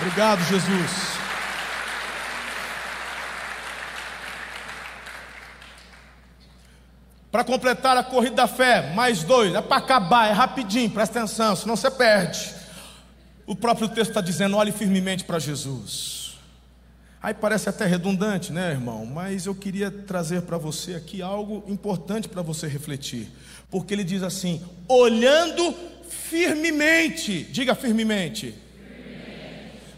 Obrigado, 0.00 0.42
Jesus. 0.44 1.12
Para 7.30 7.44
completar 7.44 7.96
a 7.96 8.02
corrida 8.02 8.36
da 8.36 8.46
fé, 8.46 8.92
mais 8.94 9.24
dois, 9.24 9.54
é 9.54 9.62
para 9.62 9.78
acabar, 9.78 10.28
é 10.28 10.32
rapidinho, 10.32 10.90
presta 10.90 11.20
atenção, 11.20 11.56
senão 11.56 11.76
você 11.76 11.90
perde. 11.90 12.54
O 13.46 13.56
próprio 13.56 13.88
texto 13.88 14.10
está 14.10 14.20
dizendo: 14.20 14.56
olhe 14.56 14.70
firmemente 14.70 15.24
para 15.24 15.38
Jesus. 15.38 16.21
Aí 17.22 17.32
parece 17.32 17.68
até 17.68 17.86
redundante, 17.86 18.52
né, 18.52 18.72
irmão? 18.72 19.06
Mas 19.06 19.46
eu 19.46 19.54
queria 19.54 19.90
trazer 19.90 20.42
para 20.42 20.58
você 20.58 20.94
aqui 20.94 21.22
algo 21.22 21.62
importante 21.68 22.28
para 22.28 22.42
você 22.42 22.66
refletir. 22.66 23.30
Porque 23.70 23.94
ele 23.94 24.02
diz 24.02 24.24
assim: 24.24 24.60
olhando 24.88 25.72
firmemente, 26.08 27.44
diga 27.44 27.76
firmemente. 27.76 28.54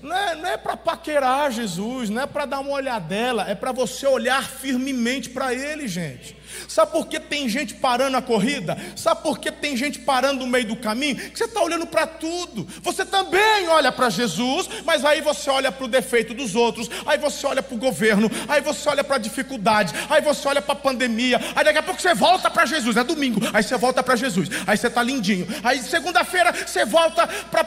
Não 0.04 0.14
é, 0.14 0.34
não 0.34 0.48
é 0.50 0.56
para 0.58 0.76
paquerar 0.76 1.50
Jesus, 1.50 2.10
não 2.10 2.20
é 2.20 2.26
para 2.26 2.44
dar 2.44 2.60
uma 2.60 2.72
olhadela, 2.72 3.48
é 3.48 3.54
para 3.54 3.72
você 3.72 4.06
olhar 4.06 4.46
firmemente 4.46 5.30
para 5.30 5.54
Ele, 5.54 5.88
gente. 5.88 6.36
Sabe 6.68 6.92
por 6.92 7.06
que 7.06 7.18
tem 7.18 7.48
gente 7.48 7.74
parando 7.74 8.16
a 8.18 8.22
corrida? 8.22 8.76
Sabe 8.94 9.22
por 9.22 9.38
que 9.38 9.50
tem 9.50 9.74
gente 9.76 9.98
parando 10.00 10.40
no 10.40 10.46
meio 10.46 10.66
do 10.66 10.76
caminho? 10.76 11.16
Que 11.16 11.38
você 11.38 11.46
está 11.46 11.62
olhando 11.62 11.86
para 11.86 12.06
tudo. 12.06 12.68
Você 12.82 13.04
também 13.04 13.66
olha 13.68 13.90
para 13.90 14.10
Jesus, 14.10 14.68
mas 14.84 15.06
aí 15.06 15.22
você 15.22 15.48
olha 15.48 15.72
para 15.72 15.84
o 15.84 15.88
defeito 15.88 16.34
dos 16.34 16.54
outros, 16.54 16.90
aí 17.06 17.16
você 17.16 17.46
olha 17.46 17.62
para 17.62 17.74
o 17.74 17.78
governo, 17.78 18.30
aí 18.46 18.60
você 18.60 18.86
olha 18.90 19.02
para 19.02 19.16
a 19.16 19.18
dificuldade, 19.18 19.94
aí 20.10 20.20
você 20.20 20.46
olha 20.46 20.60
para 20.60 20.74
a 20.74 20.76
pandemia, 20.76 21.40
aí 21.56 21.64
daqui 21.64 21.78
a 21.78 21.82
pouco 21.82 22.00
você 22.00 22.14
volta 22.14 22.50
para 22.50 22.66
Jesus. 22.66 22.98
É 22.98 23.04
domingo, 23.04 23.40
aí 23.54 23.62
você 23.62 23.78
volta 23.78 24.02
para 24.02 24.16
Jesus, 24.16 24.50
aí 24.66 24.76
você 24.76 24.88
está 24.88 25.02
lindinho, 25.02 25.46
aí 25.62 25.82
segunda-feira 25.82 26.52
você 26.52 26.84
volta 26.84 27.26
para. 27.26 27.64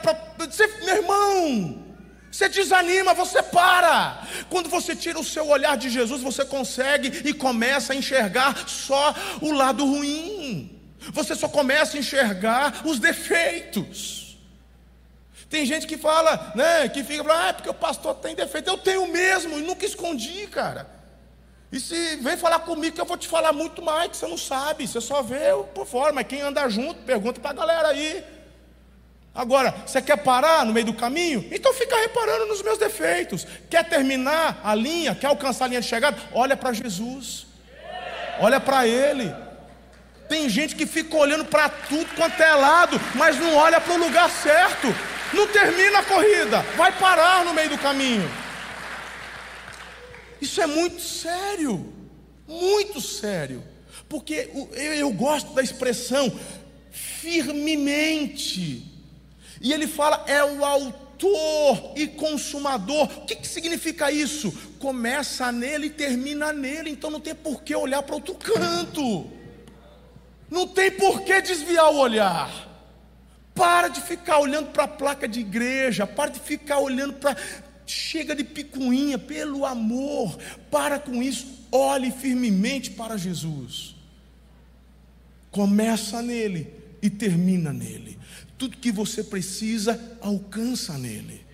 Meu 0.85 0.95
irmão. 0.95 1.86
Você 2.31 2.49
desanima, 2.49 3.13
você 3.13 3.41
para. 3.41 4.21
Quando 4.49 4.69
você 4.69 4.95
tira 4.95 5.19
o 5.19 5.23
seu 5.23 5.47
olhar 5.47 5.77
de 5.77 5.89
Jesus, 5.89 6.21
você 6.21 6.45
consegue 6.45 7.27
e 7.27 7.33
começa 7.33 7.93
a 7.93 7.95
enxergar 7.95 8.67
só 8.67 9.13
o 9.41 9.51
lado 9.51 9.85
ruim. 9.85 10.77
Você 11.11 11.35
só 11.35 11.47
começa 11.47 11.95
a 11.95 11.99
enxergar 11.99 12.81
os 12.85 12.99
defeitos. 12.99 14.37
Tem 15.49 15.65
gente 15.65 15.87
que 15.87 15.97
fala, 15.97 16.51
né, 16.55 16.89
que 16.89 17.03
fica, 17.03 17.23
ah, 17.33 17.47
é 17.49 17.53
porque 17.53 17.69
o 17.69 17.73
pastor 17.73 18.15
tem 18.15 18.35
defeito. 18.35 18.69
Eu 18.69 18.77
tenho 18.77 19.07
mesmo 19.07 19.57
e 19.57 19.61
nunca 19.61 19.85
escondi, 19.85 20.45
cara. 20.47 20.97
E 21.71 21.79
se 21.79 22.17
vem 22.17 22.37
falar 22.37 22.59
comigo 22.59 22.95
que 22.95 23.01
eu 23.01 23.05
vou 23.05 23.17
te 23.17 23.27
falar 23.27 23.53
muito 23.53 23.81
mais, 23.81 24.09
que 24.11 24.17
você 24.17 24.27
não 24.27 24.37
sabe, 24.37 24.87
você 24.87 25.01
só 25.01 25.21
vê 25.21 25.51
por 25.73 25.85
fora, 25.85 26.13
mas 26.13 26.27
quem 26.27 26.41
anda 26.41 26.67
junto, 26.69 27.01
pergunta 27.01 27.39
para 27.39 27.51
a 27.51 27.53
galera 27.53 27.87
aí. 27.89 28.23
Agora, 29.37 29.73
você 29.85 30.01
quer 30.01 30.17
parar 30.17 30.65
no 30.65 30.73
meio 30.73 30.87
do 30.87 30.95
caminho? 30.95 31.47
Então 31.51 31.71
fica 31.71 31.95
reparando 31.95 32.47
nos 32.47 32.63
meus 32.63 32.79
defeitos. 32.79 33.45
Quer 33.69 33.87
terminar 33.87 34.59
a 34.63 34.73
linha? 34.73 35.13
Quer 35.13 35.27
alcançar 35.27 35.65
a 35.65 35.67
linha 35.67 35.79
de 35.79 35.85
chegada? 35.85 36.17
Olha 36.33 36.57
para 36.57 36.73
Jesus. 36.73 37.45
Olha 38.39 38.59
para 38.59 38.87
Ele. 38.87 39.31
Tem 40.27 40.49
gente 40.49 40.75
que 40.75 40.87
fica 40.87 41.15
olhando 41.15 41.45
para 41.45 41.69
tudo 41.69 42.07
quanto 42.15 42.41
é 42.41 42.55
lado, 42.55 42.99
mas 43.13 43.37
não 43.37 43.55
olha 43.55 43.79
para 43.79 43.93
o 43.93 43.97
lugar 43.97 44.27
certo. 44.27 44.87
Não 45.31 45.45
termina 45.45 45.99
a 45.99 46.03
corrida, 46.03 46.63
vai 46.75 46.91
parar 46.93 47.45
no 47.45 47.53
meio 47.53 47.69
do 47.69 47.77
caminho. 47.77 48.27
Isso 50.41 50.59
é 50.59 50.65
muito 50.65 50.99
sério, 50.99 51.93
muito 52.47 52.99
sério, 52.99 53.63
porque 54.09 54.49
eu 54.97 55.11
gosto 55.11 55.53
da 55.53 55.61
expressão 55.61 56.33
firmemente. 56.91 58.96
E 59.61 59.73
ele 59.73 59.87
fala, 59.87 60.23
é 60.27 60.43
o 60.43 60.63
autor 60.63 61.93
e 61.95 62.07
consumador. 62.07 63.05
O 63.05 63.25
que, 63.25 63.35
que 63.35 63.47
significa 63.47 64.11
isso? 64.11 64.51
Começa 64.79 65.51
nele 65.51 65.87
e 65.87 65.91
termina 65.91 66.53
nele, 66.53 66.89
então 66.89 67.09
não 67.09 67.19
tem 67.19 67.33
por 67.33 67.63
que 67.63 67.75
olhar 67.75 68.03
para 68.03 68.15
outro 68.15 68.35
canto. 68.35 69.31
Não 70.49 70.67
tem 70.67 70.91
por 70.91 71.21
que 71.21 71.41
desviar 71.41 71.91
o 71.91 71.97
olhar. 71.97 72.67
Para 73.53 73.87
de 73.87 74.01
ficar 74.01 74.39
olhando 74.39 74.67
para 74.67 74.83
a 74.83 74.87
placa 74.87 75.27
de 75.27 75.39
igreja, 75.39 76.05
para 76.05 76.31
de 76.31 76.39
ficar 76.39 76.79
olhando 76.79 77.13
para. 77.13 77.35
Chega 77.85 78.35
de 78.35 78.43
picuinha, 78.43 79.17
pelo 79.17 79.65
amor, 79.65 80.37
para 80.69 80.99
com 80.99 81.23
isso, 81.23 81.47
olhe 81.71 82.11
firmemente 82.11 82.91
para 82.91 83.17
Jesus. 83.17 83.95
Começa 85.49 86.21
nele 86.21 86.73
e 87.01 87.09
termina 87.09 87.71
nele. 87.71 88.16
Tudo 88.57 88.77
que 88.77 88.91
você 88.91 89.23
precisa, 89.23 90.17
alcança 90.21 90.97
nele. 90.97 91.45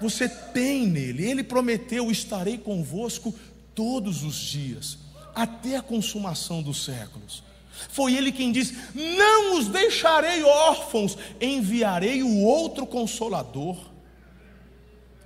Você 0.00 0.28
tem 0.28 0.86
nele. 0.86 1.24
Ele 1.24 1.44
prometeu: 1.44 2.10
estarei 2.10 2.58
convosco 2.58 3.34
todos 3.74 4.24
os 4.24 4.34
dias, 4.34 4.98
até 5.34 5.76
a 5.76 5.82
consumação 5.82 6.62
dos 6.62 6.84
séculos. 6.84 7.42
Foi 7.90 8.14
ele 8.14 8.32
quem 8.32 8.50
disse: 8.50 8.76
Não 8.94 9.58
os 9.58 9.68
deixarei 9.68 10.42
órfãos, 10.42 11.16
enviarei 11.40 12.22
o 12.22 12.40
outro 12.40 12.86
consolador. 12.86 13.90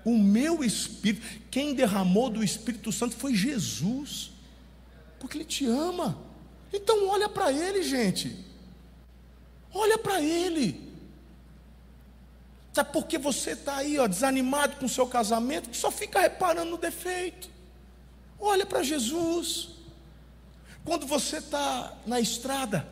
O 0.05 0.19
meu 0.19 0.63
espírito, 0.63 1.27
quem 1.51 1.75
derramou 1.75 2.29
do 2.29 2.45
Espírito 2.45 2.93
Santo 2.93 3.17
foi 3.17 3.35
Jesus, 3.35 4.33
porque 5.19 5.39
ele 5.39 5.47
te 5.47 5.65
ama. 5.65 6.19
Então 6.71 7.09
olha 7.09 7.29
para 7.29 7.51
ele, 7.51 7.83
gente. 7.83 8.37
Olha 9.75 9.99
para 9.99 10.23
ele. 10.23 10.95
Sabe 12.73 12.93
por 12.93 13.07
que 13.07 13.19
você 13.19 13.51
está 13.51 13.77
aí, 13.77 13.99
ó, 13.99 14.07
desanimado 14.07 14.77
com 14.77 14.87
o 14.87 14.89
seu 14.89 15.07
casamento, 15.07 15.69
que 15.69 15.77
só 15.77 15.91
fica 15.91 16.21
reparando 16.21 16.71
no 16.71 16.79
defeito? 16.79 17.51
Olha 18.39 18.65
para 18.65 18.83
Jesus. 18.83 19.71
Quando 20.85 21.07
você 21.07 21.39
está 21.39 21.97
na 22.07 22.21
estrada, 22.21 22.87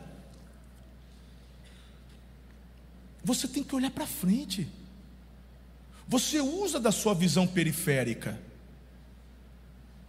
você 3.23 3.47
tem 3.47 3.63
que 3.63 3.75
olhar 3.75 3.91
para 3.91 4.07
frente. 4.07 4.67
Você 6.07 6.41
usa 6.41 6.79
da 6.79 6.91
sua 6.91 7.13
visão 7.13 7.47
periférica. 7.47 8.39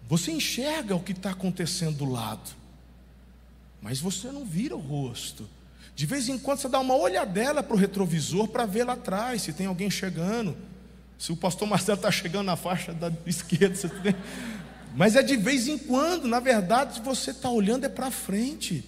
Você 0.09 0.33
enxerga 0.33 0.95
o 0.95 1.03
que 1.03 1.13
está 1.13 1.31
acontecendo 1.31 1.99
do 1.99 2.05
lado, 2.05 2.51
mas 3.81 4.01
você 4.01 4.31
não 4.31 4.45
vira 4.45 4.77
o 4.77 4.81
rosto. 4.81 5.49
De 5.95 6.07
vez 6.07 6.29
em 6.29 6.39
quando 6.39 6.59
você 6.59 6.69
dá 6.69 6.81
uma 6.81 6.97
olhadela 6.97 7.63
para 7.63 7.75
o 7.75 7.79
retrovisor 7.79 8.49
para 8.49 8.67
ver 8.67 8.85
lá 8.85 8.95
atrás 8.95 9.43
se 9.43 9.53
tem 9.53 9.67
alguém 9.67 9.91
chegando. 9.91 10.57
Se 11.19 11.33
o 11.33 11.37
pastor 11.37 11.69
Marcelo 11.69 11.97
está 11.97 12.11
chegando 12.11 12.47
na 12.47 12.57
faixa 12.57 12.93
da 12.93 13.13
esquerda, 13.27 13.77
você 13.77 13.89
tem... 13.89 14.15
mas 14.95 15.17
é 15.17 15.23
de 15.23 15.37
vez 15.37 15.69
em 15.69 15.79
quando, 15.79 16.27
na 16.27 16.41
verdade, 16.41 17.01
você 17.01 17.31
está 17.31 17.49
olhando 17.49 17.87
é 17.87 17.89
para 17.89 18.11
frente. 18.11 18.85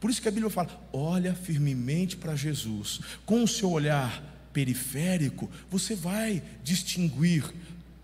Por 0.00 0.10
isso 0.10 0.20
que 0.20 0.28
a 0.28 0.32
Bíblia 0.32 0.50
fala: 0.50 0.68
olha 0.92 1.34
firmemente 1.34 2.16
para 2.16 2.34
Jesus, 2.34 3.00
com 3.24 3.44
o 3.44 3.48
seu 3.48 3.70
olhar 3.70 4.22
periférico, 4.52 5.48
você 5.70 5.94
vai 5.94 6.42
distinguir 6.62 7.44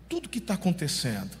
tudo 0.07 0.29
que 0.29 0.39
está 0.39 0.53
acontecendo. 0.53 1.37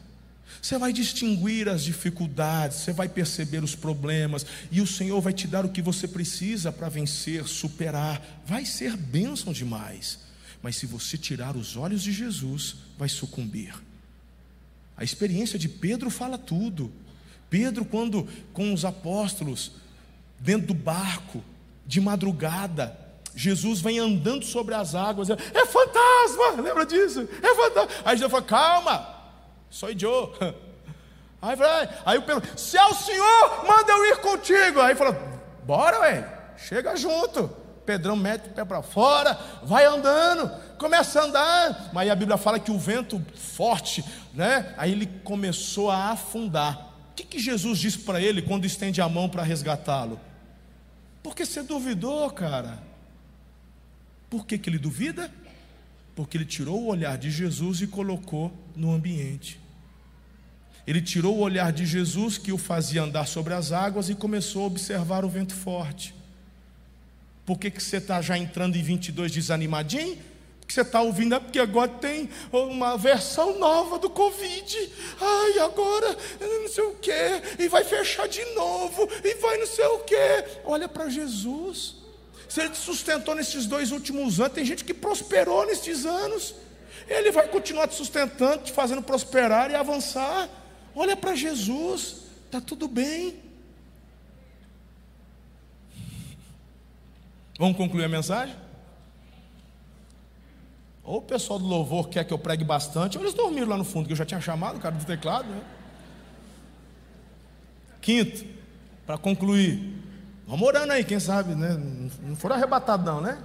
Você 0.61 0.77
vai 0.77 0.91
distinguir 0.91 1.69
as 1.69 1.83
dificuldades, 1.83 2.79
você 2.79 2.91
vai 2.91 3.07
perceber 3.07 3.63
os 3.63 3.75
problemas, 3.75 4.45
e 4.69 4.81
o 4.81 4.87
Senhor 4.87 5.21
vai 5.21 5.31
te 5.31 5.47
dar 5.47 5.65
o 5.65 5.69
que 5.69 5.81
você 5.81 6.07
precisa 6.07 6.71
para 6.71 6.89
vencer, 6.89 7.45
superar. 7.47 8.21
Vai 8.45 8.65
ser 8.65 8.97
bênção 8.97 9.53
demais. 9.53 10.19
Mas 10.61 10.75
se 10.75 10.85
você 10.85 11.17
tirar 11.17 11.55
os 11.55 11.77
olhos 11.77 12.03
de 12.03 12.11
Jesus, 12.11 12.75
vai 12.97 13.07
sucumbir. 13.07 13.73
A 14.97 15.03
experiência 15.03 15.57
de 15.57 15.69
Pedro 15.69 16.09
fala 16.09 16.37
tudo. 16.37 16.91
Pedro, 17.49 17.85
quando 17.85 18.27
com 18.51 18.73
os 18.73 18.83
apóstolos, 18.83 19.71
dentro 20.37 20.67
do 20.67 20.73
barco, 20.73 21.43
de 21.87 22.01
madrugada, 22.01 22.99
Jesus 23.33 23.79
vem 23.79 23.99
andando 23.99 24.43
sobre 24.43 24.75
as 24.75 24.93
águas, 24.93 25.29
é 25.29 25.65
fantasma, 25.65 26.61
lembra 26.61 26.85
disso? 26.85 27.21
É 27.41 27.55
fantasma. 27.55 27.91
Aí 28.03 28.17
Jesus 28.17 28.29
fala: 28.29 28.43
calma, 28.43 29.18
Sou 29.69 29.89
Joe. 29.97 30.31
Aí, 31.41 31.57
aí 32.05 32.17
o 32.17 32.21
Pedro, 32.21 32.57
se 32.57 32.77
é 32.77 32.85
o 32.85 32.93
Senhor, 32.93 33.65
manda 33.65 33.91
eu 33.91 34.05
ir 34.07 34.17
contigo. 34.17 34.81
Aí 34.81 34.95
falou, 34.95 35.15
bora, 35.63 35.99
ué, 36.01 36.27
chega 36.57 36.95
junto. 36.95 37.49
Pedrão 37.85 38.15
mete 38.15 38.49
o 38.49 38.53
pé 38.53 38.63
para 38.63 38.83
fora, 38.83 39.35
vai 39.63 39.83
andando, 39.83 40.47
começa 40.77 41.19
a 41.19 41.23
andar. 41.23 41.89
Mas 41.91 42.07
a 42.07 42.15
Bíblia 42.15 42.37
fala 42.37 42.59
que 42.59 42.69
o 42.69 42.77
vento 42.77 43.19
forte, 43.35 44.05
né? 44.31 44.75
Aí 44.77 44.91
ele 44.91 45.07
começou 45.23 45.89
a 45.89 46.11
afundar. 46.11 46.77
O 47.11 47.15
que, 47.15 47.23
que 47.23 47.39
Jesus 47.39 47.79
disse 47.79 47.99
para 47.99 48.21
ele 48.21 48.43
quando 48.43 48.65
estende 48.65 49.01
a 49.01 49.09
mão 49.09 49.27
para 49.27 49.41
resgatá-lo? 49.41 50.19
Porque 51.23 51.45
você 51.45 51.63
duvidou, 51.63 52.29
cara. 52.29 52.77
Por 54.29 54.45
que, 54.45 54.59
que 54.59 54.69
ele 54.69 54.77
duvida? 54.77 55.31
Porque 56.19 56.35
ele 56.35 56.43
tirou 56.43 56.81
o 56.81 56.87
olhar 56.87 57.17
de 57.17 57.31
Jesus 57.31 57.79
e 57.79 57.87
colocou 57.87 58.51
no 58.75 58.91
ambiente. 58.91 59.57
Ele 60.85 61.01
tirou 61.01 61.37
o 61.37 61.39
olhar 61.39 61.71
de 61.71 61.85
Jesus, 61.85 62.37
que 62.37 62.51
o 62.51 62.57
fazia 62.57 63.03
andar 63.03 63.25
sobre 63.25 63.53
as 63.53 63.71
águas, 63.71 64.09
e 64.09 64.15
começou 64.15 64.63
a 64.63 64.67
observar 64.67 65.23
o 65.23 65.29
vento 65.29 65.55
forte. 65.55 66.13
Por 67.45 67.57
que, 67.57 67.71
que 67.71 67.81
você 67.81 67.95
está 67.95 68.21
já 68.21 68.37
entrando 68.37 68.75
em 68.75 68.83
22 68.83 69.31
desanimadinho? 69.31 70.17
Porque 70.59 70.73
você 70.73 70.81
está 70.81 71.01
ouvindo, 71.01 71.35
é 71.35 71.39
porque 71.39 71.57
agora 71.57 71.89
tem 71.89 72.29
uma 72.51 72.97
versão 72.97 73.57
nova 73.57 73.97
do 73.97 74.09
Covid. 74.09 74.91
Ai, 75.21 75.59
agora 75.59 76.17
não 76.41 76.67
sei 76.67 76.83
o 76.83 76.95
quê, 76.95 77.41
e 77.57 77.69
vai 77.69 77.85
fechar 77.85 78.27
de 78.27 78.43
novo, 78.55 79.07
e 79.23 79.35
vai 79.35 79.57
não 79.57 79.67
sei 79.67 79.85
o 79.85 79.99
quê. 79.99 80.43
Olha 80.65 80.89
para 80.89 81.07
Jesus. 81.07 81.95
Se 82.49 82.61
ele 82.61 82.71
te 82.71 82.77
sustentou 82.77 83.35
nesses 83.35 83.67
dois 83.67 83.91
últimos 83.91 84.39
anos, 84.39 84.53
tem 84.53 84.65
gente 84.65 84.83
que 84.83 84.93
prosperou 84.93 85.67
nesses 85.67 86.03
anos. 86.03 86.55
Ele 87.07 87.31
vai 87.31 87.47
continuar 87.47 87.87
te 87.87 87.93
sustentando, 87.93 88.63
te 88.63 88.71
fazendo 88.71 89.03
prosperar 89.03 89.69
e 89.69 89.75
avançar. 89.75 90.49
Olha 90.95 91.15
para 91.15 91.35
Jesus, 91.35 92.23
está 92.45 92.59
tudo 92.59 92.87
bem. 92.87 93.39
Vamos 97.59 97.77
concluir 97.77 98.05
a 98.05 98.09
mensagem? 98.09 98.55
Ou 101.03 101.17
o 101.17 101.21
pessoal 101.21 101.59
do 101.59 101.67
louvor 101.67 102.09
quer 102.09 102.23
que 102.23 102.33
eu 102.33 102.39
pregue 102.39 102.63
bastante, 102.63 103.15
ou 103.15 103.23
eles 103.23 103.35
dormiram 103.35 103.67
lá 103.67 103.77
no 103.77 103.85
fundo, 103.85 104.07
que 104.07 104.13
eu 104.13 104.17
já 104.17 104.25
tinha 104.25 104.41
chamado 104.41 104.77
o 104.77 104.79
cara 104.79 104.95
do 104.95 105.05
teclado. 105.05 105.47
Né? 105.47 105.61
Quinto, 108.01 108.43
para 109.05 109.17
concluir, 109.17 109.98
vamos 110.49 110.67
orando 110.67 110.91
aí, 110.91 111.03
quem 111.03 111.19
sabe, 111.19 111.53
né? 111.53 111.79
Não 112.23 112.35
foram 112.35 112.55
arrebatados, 112.55 113.05
não, 113.05 113.21
né? 113.21 113.37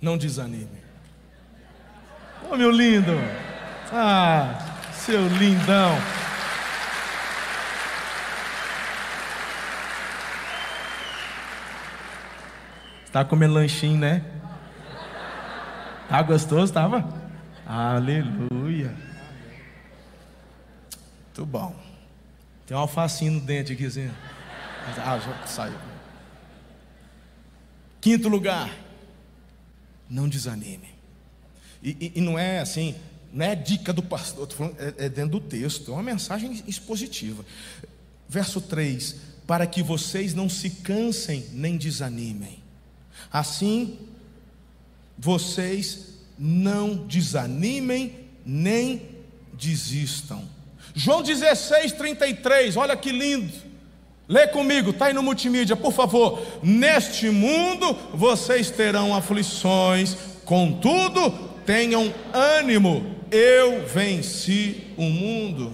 Não 0.00 0.16
desanime. 0.16 0.82
Ô 2.44 2.54
oh, 2.54 2.56
meu 2.56 2.70
lindo! 2.70 3.12
Ah, 3.92 4.58
seu 4.92 5.28
lindão! 5.28 5.96
Tá 13.12 13.24
comendo 13.24 13.54
lanchinho, 13.54 13.98
né? 13.98 14.24
Tá 16.08 16.22
gostoso, 16.22 16.72
tava? 16.72 17.04
Aleluia. 17.66 18.94
Muito 21.24 21.46
bom. 21.46 21.85
Tem 22.66 22.76
um 22.76 22.80
alfacinho 22.80 23.32
no 23.32 23.40
dente 23.40 23.72
aqui, 23.72 23.86
assim. 23.86 24.10
Ah, 24.98 25.18
já 25.18 25.46
saiu. 25.46 25.78
Quinto 28.00 28.28
lugar. 28.28 28.70
Não 30.08 30.28
desanime. 30.28 30.88
E, 31.82 31.90
e, 32.00 32.12
e, 32.16 32.20
não 32.20 32.38
é 32.38 32.60
assim, 32.60 32.94
não 33.32 33.44
é 33.44 33.54
dica 33.54 33.92
do 33.92 34.02
pastor, 34.02 34.50
falando, 34.52 34.76
é, 34.80 35.06
é 35.06 35.08
dentro 35.08 35.38
do 35.38 35.40
texto, 35.40 35.90
é 35.90 35.94
uma 35.94 36.02
mensagem 36.02 36.62
expositiva. 36.66 37.44
Verso 38.28 38.60
3: 38.60 39.16
Para 39.46 39.66
que 39.66 39.82
vocês 39.82 40.34
não 40.34 40.48
se 40.48 40.70
cansem 40.70 41.46
nem 41.52 41.76
desanimem. 41.76 42.62
Assim, 43.32 43.98
vocês 45.18 46.14
não 46.38 47.06
desanimem 47.06 48.26
nem 48.44 49.02
desistam. 49.52 50.55
João 50.98 51.20
16, 51.20 51.92
33, 51.92 52.74
olha 52.74 52.96
que 52.96 53.12
lindo. 53.12 53.52
Lê 54.26 54.48
comigo, 54.48 54.90
está 54.90 55.06
aí 55.06 55.12
no 55.12 55.22
multimídia, 55.22 55.76
por 55.76 55.92
favor. 55.92 56.42
Neste 56.62 57.28
mundo 57.28 57.92
vocês 58.14 58.70
terão 58.70 59.14
aflições, 59.14 60.16
contudo, 60.46 61.30
tenham 61.66 62.14
ânimo, 62.32 63.14
eu 63.30 63.86
venci 63.86 64.84
o 64.96 65.02
mundo. 65.02 65.70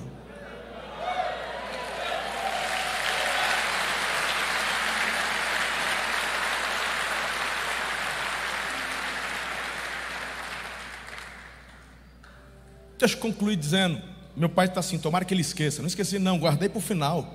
Deixa 12.98 13.14
eu 13.14 13.20
concluir 13.20 13.54
dizendo: 13.54 14.11
meu 14.36 14.48
pai 14.48 14.66
está 14.66 14.80
assim, 14.80 14.98
tomara 14.98 15.24
que 15.24 15.34
ele 15.34 15.42
esqueça. 15.42 15.82
Não 15.82 15.86
esqueci, 15.86 16.18
não, 16.18 16.38
guardei 16.38 16.68
para 16.68 16.78
o 16.78 16.82
final. 16.82 17.34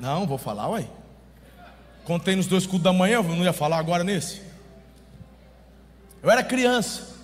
Não, 0.00 0.26
vou 0.26 0.38
falar, 0.38 0.68
uai. 0.68 0.88
Contei 2.04 2.36
nos 2.36 2.46
dois 2.46 2.66
cultos 2.66 2.84
da 2.84 2.92
manhã, 2.92 3.22
não 3.22 3.44
ia 3.44 3.52
falar 3.52 3.78
agora 3.78 4.04
nesse. 4.04 4.42
Eu 6.22 6.30
era 6.30 6.42
criança. 6.42 7.14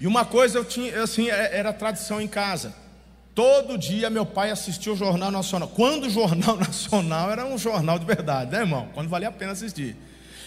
E 0.00 0.06
uma 0.06 0.24
coisa 0.24 0.58
eu 0.58 0.64
tinha, 0.64 1.02
assim, 1.02 1.30
é, 1.30 1.56
era 1.56 1.72
tradição 1.72 2.20
em 2.20 2.26
casa. 2.26 2.74
Todo 3.34 3.78
dia 3.78 4.10
meu 4.10 4.26
pai 4.26 4.50
assistia 4.50 4.92
o 4.92 4.96
Jornal 4.96 5.30
Nacional. 5.30 5.68
Quando 5.68 6.06
o 6.06 6.10
Jornal 6.10 6.56
Nacional 6.58 7.30
era 7.30 7.46
um 7.46 7.56
jornal 7.56 7.98
de 7.98 8.04
verdade, 8.04 8.50
né, 8.50 8.58
irmão? 8.58 8.88
Quando 8.94 9.08
valia 9.08 9.28
a 9.28 9.32
pena 9.32 9.52
assistir. 9.52 9.96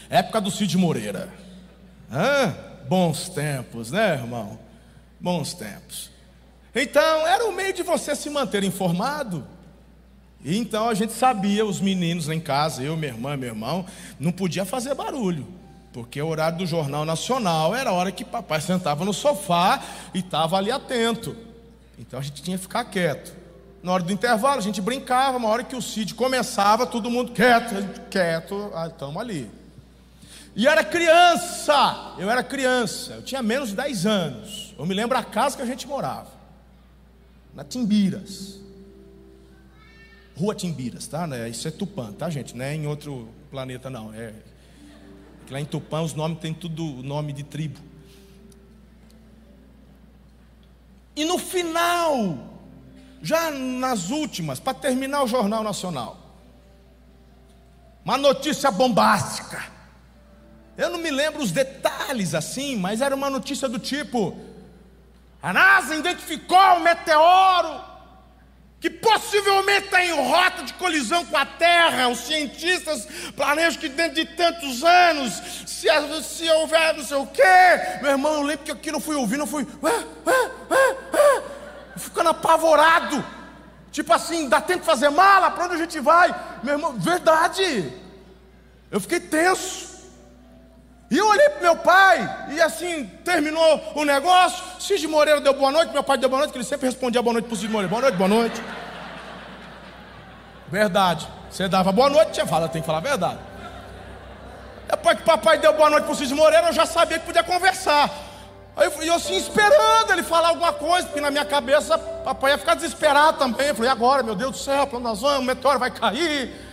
Época 0.09 0.41
do 0.41 0.51
Cid 0.51 0.77
Moreira. 0.77 1.29
Hã? 2.11 2.53
Bons 2.87 3.29
tempos, 3.29 3.91
né, 3.91 4.13
irmão? 4.13 4.59
Bons 5.25 5.55
tempos. 5.55 6.11
Então, 6.75 7.25
era 7.25 7.47
o 7.47 7.51
meio 7.51 7.73
de 7.73 7.81
você 7.81 8.15
se 8.15 8.29
manter 8.29 8.63
informado. 8.63 9.43
E 10.43 10.55
então 10.55 10.87
a 10.87 10.93
gente 10.93 11.13
sabia, 11.13 11.65
os 11.65 11.81
meninos 11.81 12.27
lá 12.27 12.35
em 12.35 12.39
casa, 12.39 12.83
eu, 12.83 12.95
minha 12.95 13.11
irmã, 13.11 13.35
meu 13.35 13.49
irmão, 13.49 13.87
não 14.19 14.31
podia 14.31 14.65
fazer 14.65 14.93
barulho, 14.93 15.47
porque 15.91 16.21
o 16.21 16.27
horário 16.27 16.59
do 16.59 16.67
Jornal 16.67 17.05
Nacional 17.05 17.75
era 17.75 17.89
a 17.89 17.93
hora 17.93 18.11
que 18.11 18.23
papai 18.23 18.61
sentava 18.61 19.03
no 19.03 19.13
sofá 19.13 19.81
e 20.13 20.19
estava 20.19 20.57
ali 20.57 20.69
atento. 20.69 21.35
Então 21.97 22.19
a 22.19 22.21
gente 22.21 22.43
tinha 22.43 22.55
que 22.55 22.61
ficar 22.61 22.85
quieto. 22.85 23.35
Na 23.81 23.93
hora 23.93 24.03
do 24.03 24.13
intervalo, 24.13 24.59
a 24.59 24.61
gente 24.61 24.79
brincava, 24.79 25.39
uma 25.39 25.49
hora 25.49 25.63
que 25.63 25.75
o 25.75 25.81
Cid 25.81 26.13
começava, 26.13 26.85
todo 26.85 27.09
mundo 27.09 27.31
quieto, 27.31 27.73
quieto, 28.11 28.71
estamos 28.91 29.17
ah, 29.17 29.21
ali. 29.21 29.49
E 30.55 30.67
era 30.67 30.83
criança, 30.83 32.15
eu 32.17 32.29
era 32.29 32.41
criança, 32.41 33.15
eu 33.15 33.21
tinha 33.21 33.43
menos 33.43 33.69
de 33.69 33.75
10 33.75 34.05
anos. 34.05 34.75
Eu 34.77 34.85
me 34.85 34.93
lembro 34.93 35.17
a 35.17 35.23
casa 35.23 35.57
que 35.57 35.61
a 35.61 35.65
gente 35.65 35.85
morava, 35.85 36.31
na 37.53 37.63
Timbiras, 37.63 38.59
Rua 40.37 40.55
Timbiras, 40.55 41.07
tá? 41.07 41.27
Né? 41.27 41.49
Isso 41.49 41.67
é 41.67 41.71
Tupã, 41.71 42.11
tá, 42.13 42.29
gente? 42.29 42.55
Não 42.55 42.63
é 42.63 42.73
em 42.73 42.87
outro 42.87 43.29
planeta, 43.51 43.89
não. 43.89 44.13
É 44.13 44.33
lá 45.49 45.59
em 45.59 45.65
Tupã 45.65 46.01
os 46.01 46.13
nomes 46.13 46.39
tem 46.39 46.53
tudo 46.53 46.83
nome 47.03 47.33
de 47.33 47.43
tribo. 47.43 47.79
E 51.15 51.23
no 51.23 51.37
final, 51.37 52.37
já 53.21 53.51
nas 53.51 54.09
últimas, 54.09 54.59
para 54.59 54.73
terminar 54.73 55.23
o 55.23 55.27
Jornal 55.27 55.63
Nacional, 55.63 56.17
uma 58.03 58.17
notícia 58.17 58.69
bombástica. 58.69 59.74
Eu 60.77 60.89
não 60.89 60.99
me 60.99 61.09
lembro 61.09 61.41
os 61.41 61.51
detalhes 61.51 62.35
assim, 62.35 62.75
mas 62.75 63.01
era 63.01 63.15
uma 63.15 63.29
notícia 63.29 63.69
do 63.69 63.79
tipo: 63.79 64.37
a 65.41 65.53
NASA 65.53 65.95
identificou 65.95 66.57
um 66.75 66.81
meteoro 66.81 67.95
que 68.85 68.89
possivelmente 68.89 69.85
está 69.85 70.05
em 70.05 70.11
rota 70.11 70.63
de 70.63 70.73
colisão 70.73 71.25
com 71.25 71.37
a 71.37 71.45
Terra. 71.45 72.07
Os 72.09 72.19
cientistas 72.19 73.07
planejam 73.35 73.79
que 73.79 73.89
dentro 73.89 74.15
de 74.15 74.25
tantos 74.25 74.83
anos, 74.83 75.33
se, 75.65 75.87
se 76.23 76.49
houver 76.51 76.93
não 76.93 77.03
sei 77.03 77.17
o 77.17 77.25
quê, 77.25 77.41
meu 78.01 78.11
irmão, 78.11 78.33
eu 78.35 78.41
lembro 78.43 78.65
que 78.65 78.71
aquilo 78.71 78.97
eu 78.97 79.01
fui 79.01 79.15
ouvindo, 79.15 79.41
eu 79.41 79.47
fui 79.47 79.65
ah, 79.83 80.03
ah, 80.27 80.51
ah, 80.71 81.41
ficando 81.97 82.29
apavorado. 82.29 83.25
Tipo 83.91 84.13
assim, 84.13 84.49
dá 84.49 84.59
tempo 84.59 84.81
de 84.81 84.85
fazer 84.85 85.09
mala? 85.09 85.49
Para 85.49 85.65
onde 85.65 85.75
a 85.75 85.77
gente 85.77 85.99
vai? 86.01 86.35
Meu 86.61 86.73
irmão, 86.73 86.93
verdade. 86.93 87.93
Eu 88.91 88.99
fiquei 88.99 89.19
tenso. 89.19 89.94
E 91.15 91.17
eu 91.17 91.29
olhei 91.29 91.47
para 91.47 91.61
meu 91.61 91.77
pai, 91.77 92.47
e 92.49 92.61
assim 92.61 93.05
terminou 93.23 93.93
o 93.95 94.03
negócio. 94.03 94.61
Cid 94.81 95.07
Moreira 95.07 95.39
deu 95.39 95.53
boa 95.53 95.71
noite, 95.71 95.93
meu 95.93 96.03
pai 96.03 96.17
deu 96.17 96.27
boa 96.27 96.39
noite, 96.39 96.51
que 96.51 96.57
ele 96.57 96.65
sempre 96.65 96.87
respondia 96.87 97.21
boa 97.21 97.31
noite 97.31 97.45
para 97.45 97.53
o 97.53 97.57
Cid 97.57 97.71
Moreira: 97.71 97.89
boa 97.89 98.01
noite, 98.01 98.17
boa 98.17 98.27
noite. 98.27 98.61
Verdade. 100.67 101.25
Você 101.49 101.69
dava 101.69 101.93
boa 101.93 102.09
noite, 102.09 102.33
tinha 102.33 102.45
fala, 102.45 102.67
tem 102.67 102.81
que 102.81 102.85
falar 102.85 102.97
a 102.97 103.01
verdade. 103.01 103.39
Depois 104.89 105.17
que 105.17 105.23
papai 105.23 105.57
deu 105.57 105.71
boa 105.71 105.89
noite 105.89 106.03
para 106.03 106.11
o 106.11 106.15
Cid 106.17 106.33
Moreira, 106.33 106.67
eu 106.67 106.73
já 106.73 106.85
sabia 106.85 107.17
que 107.17 107.25
podia 107.25 107.43
conversar. 107.43 108.09
Aí 108.75 108.85
eu, 108.85 109.03
eu 109.03 109.13
assim, 109.13 109.37
esperando 109.37 110.11
ele 110.11 110.23
falar 110.23 110.49
alguma 110.49 110.73
coisa, 110.73 111.07
porque 111.07 111.21
na 111.21 111.31
minha 111.31 111.45
cabeça 111.45 111.97
papai 111.97 112.51
ia 112.51 112.57
ficar 112.57 112.75
desesperado 112.75 113.37
também. 113.37 113.67
Eu 113.67 113.75
falei, 113.75 113.89
agora, 113.89 114.21
meu 114.21 114.35
Deus 114.35 114.51
do 114.51 114.57
céu, 114.57 114.85
para 114.85 114.97
onde 114.97 115.07
nós 115.07 115.21
vamos? 115.21 115.39
O 115.39 115.43
meteoro 115.43 115.79
vai 115.79 115.91
cair. 115.91 116.64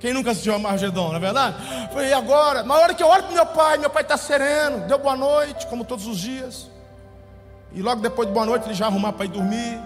Quem 0.00 0.14
nunca 0.14 0.30
assistiu 0.30 0.54
a 0.54 0.58
Margedon, 0.58 1.08
não 1.08 1.16
é 1.16 1.20
verdade? 1.20 1.56
Falei, 1.92 2.08
e 2.08 2.12
agora? 2.12 2.62
Na 2.62 2.74
hora 2.74 2.94
que 2.94 3.02
eu 3.02 3.06
olho 3.06 3.22
para 3.22 3.34
meu 3.34 3.46
pai, 3.46 3.78
meu 3.78 3.90
pai 3.90 4.02
está 4.02 4.16
sereno, 4.16 4.86
deu 4.88 4.98
boa 4.98 5.14
noite, 5.14 5.66
como 5.66 5.84
todos 5.84 6.06
os 6.06 6.18
dias. 6.18 6.70
E 7.72 7.82
logo 7.82 8.00
depois 8.00 8.26
de 8.26 8.34
boa 8.34 8.46
noite, 8.46 8.64
ele 8.64 8.74
já 8.74 8.86
arrumar 8.86 9.12
para 9.12 9.26
ir 9.26 9.28
dormir. 9.28 9.78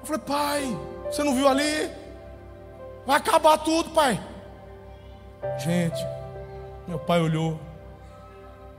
Eu 0.00 0.06
falei, 0.06 0.22
pai, 0.26 0.78
você 1.06 1.24
não 1.24 1.34
viu 1.34 1.48
ali? 1.48 1.90
Vai 3.06 3.16
acabar 3.16 3.58
tudo, 3.58 3.90
pai. 3.90 4.20
Gente, 5.58 6.06
meu 6.86 6.98
pai 6.98 7.20
olhou 7.20 7.58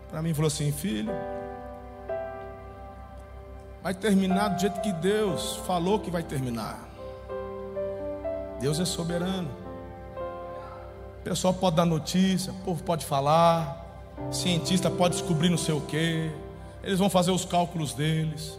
para 0.09 0.21
mim 0.21 0.29
e 0.29 0.33
falou 0.33 0.47
assim: 0.47 0.71
Filho, 0.71 1.13
vai 3.83 3.93
terminar 3.93 4.49
do 4.49 4.61
jeito 4.61 4.81
que 4.81 4.91
Deus 4.93 5.57
falou 5.67 5.99
que 5.99 6.09
vai 6.09 6.23
terminar. 6.23 6.79
Deus 8.65 8.79
é 8.79 8.85
soberano. 8.85 9.47
O 11.19 11.23
pessoal 11.23 11.53
pode 11.53 11.75
dar 11.75 11.85
notícia, 11.85 12.51
o 12.51 12.55
povo 12.63 12.81
pode 12.81 13.05
falar, 13.05 14.03
cientista 14.31 14.89
pode 14.89 15.17
descobrir 15.17 15.49
não 15.49 15.57
sei 15.57 15.75
o 15.75 15.81
que, 15.81 16.31
eles 16.81 16.97
vão 16.97 17.07
fazer 17.07 17.29
os 17.29 17.45
cálculos 17.45 17.93
deles. 17.93 18.57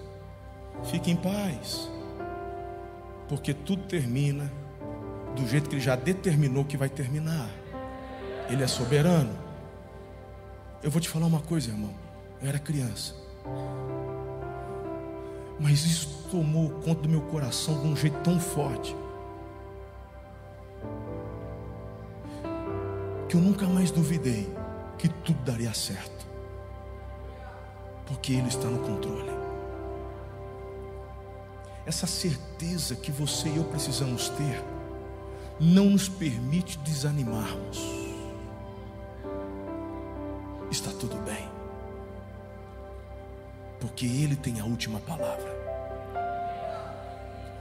Fique 0.84 1.10
em 1.10 1.16
paz, 1.16 1.90
porque 3.28 3.52
tudo 3.52 3.82
termina 3.82 4.48
do 5.34 5.44
jeito 5.44 5.68
que 5.68 5.74
ele 5.74 5.82
já 5.82 5.96
determinou 5.96 6.64
que 6.64 6.76
vai 6.76 6.88
terminar. 6.88 7.50
Ele 8.48 8.62
é 8.62 8.68
soberano. 8.68 9.36
Eu 10.84 10.90
vou 10.92 11.00
te 11.00 11.08
falar 11.08 11.26
uma 11.26 11.40
coisa, 11.40 11.68
irmão. 11.68 11.92
Eu 12.40 12.48
era 12.48 12.60
criança. 12.60 13.12
Mas 15.58 15.84
isso 15.84 16.28
tomou 16.30 16.70
conta 16.84 17.02
do 17.02 17.08
meu 17.08 17.22
coração 17.22 17.82
de 17.82 17.88
um 17.88 17.96
jeito 17.96 18.18
tão 18.22 18.38
forte 18.38 18.94
que 23.28 23.36
eu 23.36 23.40
nunca 23.40 23.66
mais 23.66 23.90
duvidei 23.90 24.48
que 24.98 25.08
tudo 25.08 25.42
daria 25.42 25.74
certo, 25.74 26.26
porque 28.06 28.32
Ele 28.32 28.48
está 28.48 28.68
no 28.68 28.78
controle. 28.78 29.30
Essa 31.84 32.06
certeza 32.06 32.96
que 32.96 33.12
você 33.12 33.48
e 33.48 33.56
eu 33.56 33.64
precisamos 33.64 34.28
ter 34.30 34.62
não 35.60 35.86
nos 35.90 36.08
permite 36.08 36.78
desanimarmos. 36.78 37.80
Está 40.70 40.90
tudo 40.90 41.16
bem, 41.24 41.48
porque 43.80 44.06
Ele 44.06 44.36
tem 44.36 44.60
a 44.60 44.64
última 44.64 45.00
palavra. 45.00 45.54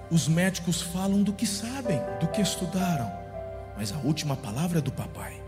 Os 0.09 0.27
médicos 0.27 0.81
falam 0.81 1.23
do 1.23 1.33
que 1.33 1.47
sabem, 1.47 1.99
do 2.19 2.27
que 2.27 2.41
estudaram, 2.41 3.11
mas 3.77 3.91
a 3.91 3.97
última 3.97 4.35
palavra 4.35 4.79
é 4.79 4.81
do 4.81 4.91
papai. 4.91 5.44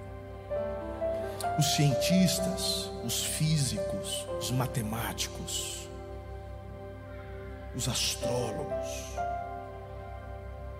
Os 1.57 1.75
cientistas, 1.75 2.91
os 3.03 3.23
físicos, 3.23 4.27
os 4.39 4.51
matemáticos, 4.51 5.89
os 7.75 7.87
astrólogos. 7.87 8.87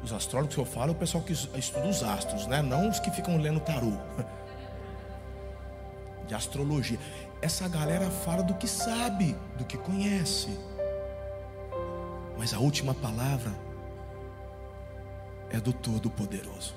Os 0.03 0.13
astrólogos 0.13 0.53
que 0.53 0.61
eu 0.61 0.65
falo 0.65 0.91
é 0.91 0.95
o 0.95 0.97
pessoal 0.97 1.23
que 1.23 1.34
estuda 1.34 1.88
os 1.88 2.03
astros, 2.03 2.45
né? 2.45 2.61
não 2.61 2.89
os 2.89 2.99
que 2.99 3.09
ficam 3.11 3.38
lendo 3.38 3.59
tarô. 3.59 3.93
De 6.28 6.36
astrologia. 6.36 6.99
Essa 7.41 7.67
galera 7.67 8.09
fala 8.09 8.43
do 8.43 8.53
que 8.53 8.67
sabe, 8.67 9.36
do 9.57 9.65
que 9.65 9.78
conhece. 9.78 10.49
Mas 12.38 12.53
a 12.53 12.59
última 12.59 12.93
palavra 12.93 13.53
é 15.49 15.59
do 15.59 15.71
Todo-Poderoso. 15.71 16.75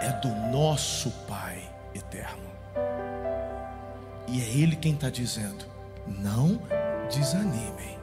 É 0.00 0.12
do 0.20 0.28
nosso 0.50 1.10
Pai 1.26 1.68
eterno. 1.94 2.49
E 4.32 4.40
é 4.40 4.48
Ele 4.48 4.76
quem 4.76 4.94
está 4.94 5.10
dizendo: 5.10 5.64
não 6.06 6.62
desanimem, 7.12 7.98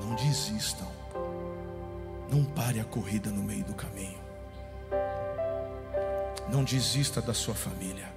não 0.00 0.14
desistam, 0.14 0.88
não 2.30 2.42
pare 2.42 2.80
a 2.80 2.84
corrida 2.84 3.28
no 3.28 3.42
meio 3.42 3.64
do 3.64 3.74
caminho, 3.74 4.18
não 6.50 6.64
desista 6.64 7.20
da 7.20 7.34
sua 7.34 7.54
família, 7.54 8.08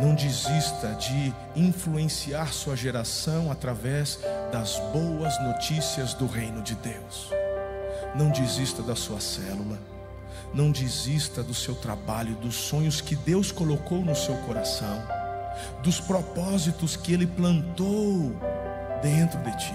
não 0.00 0.12
desista 0.16 0.88
de 0.94 1.32
influenciar 1.54 2.52
sua 2.52 2.76
geração 2.76 3.52
através 3.52 4.18
das 4.50 4.80
boas 4.92 5.40
notícias 5.40 6.14
do 6.14 6.26
reino 6.26 6.62
de 6.62 6.74
Deus, 6.74 7.30
não 8.16 8.30
desista 8.30 8.82
da 8.82 8.96
sua 8.96 9.20
célula. 9.20 9.78
Não 10.54 10.72
desista 10.72 11.42
do 11.42 11.52
seu 11.52 11.74
trabalho, 11.74 12.34
dos 12.36 12.54
sonhos 12.54 13.02
que 13.02 13.14
Deus 13.14 13.52
colocou 13.52 14.02
no 14.02 14.16
seu 14.16 14.34
coração 14.38 15.17
dos 15.82 16.00
propósitos 16.00 16.96
que 16.96 17.12
Ele 17.12 17.26
plantou 17.26 18.32
dentro 19.02 19.38
de 19.40 19.56
ti. 19.56 19.74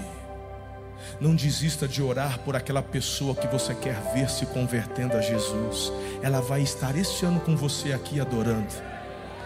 Não 1.20 1.34
desista 1.34 1.86
de 1.86 2.02
orar 2.02 2.38
por 2.40 2.56
aquela 2.56 2.82
pessoa 2.82 3.34
que 3.34 3.46
você 3.46 3.74
quer 3.74 4.00
ver 4.14 4.28
se 4.28 4.46
convertendo 4.46 5.16
a 5.16 5.20
Jesus. 5.20 5.92
Ela 6.22 6.40
vai 6.40 6.62
estar 6.62 6.96
este 6.96 7.24
ano 7.24 7.40
com 7.40 7.56
você 7.56 7.92
aqui 7.92 8.20
adorando 8.20 8.74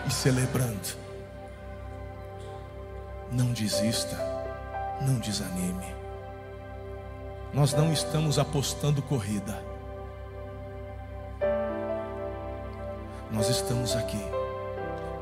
e 0.07 0.11
celebrando. 0.11 0.97
Não 3.30 3.53
desista, 3.53 4.16
não 5.03 5.18
desanime. 5.18 5.95
Nós 7.53 7.72
não 7.72 7.93
estamos 7.93 8.39
apostando 8.39 9.03
corrida. 9.03 9.62
Nós 13.30 13.49
estamos 13.49 13.95
aqui 13.95 14.20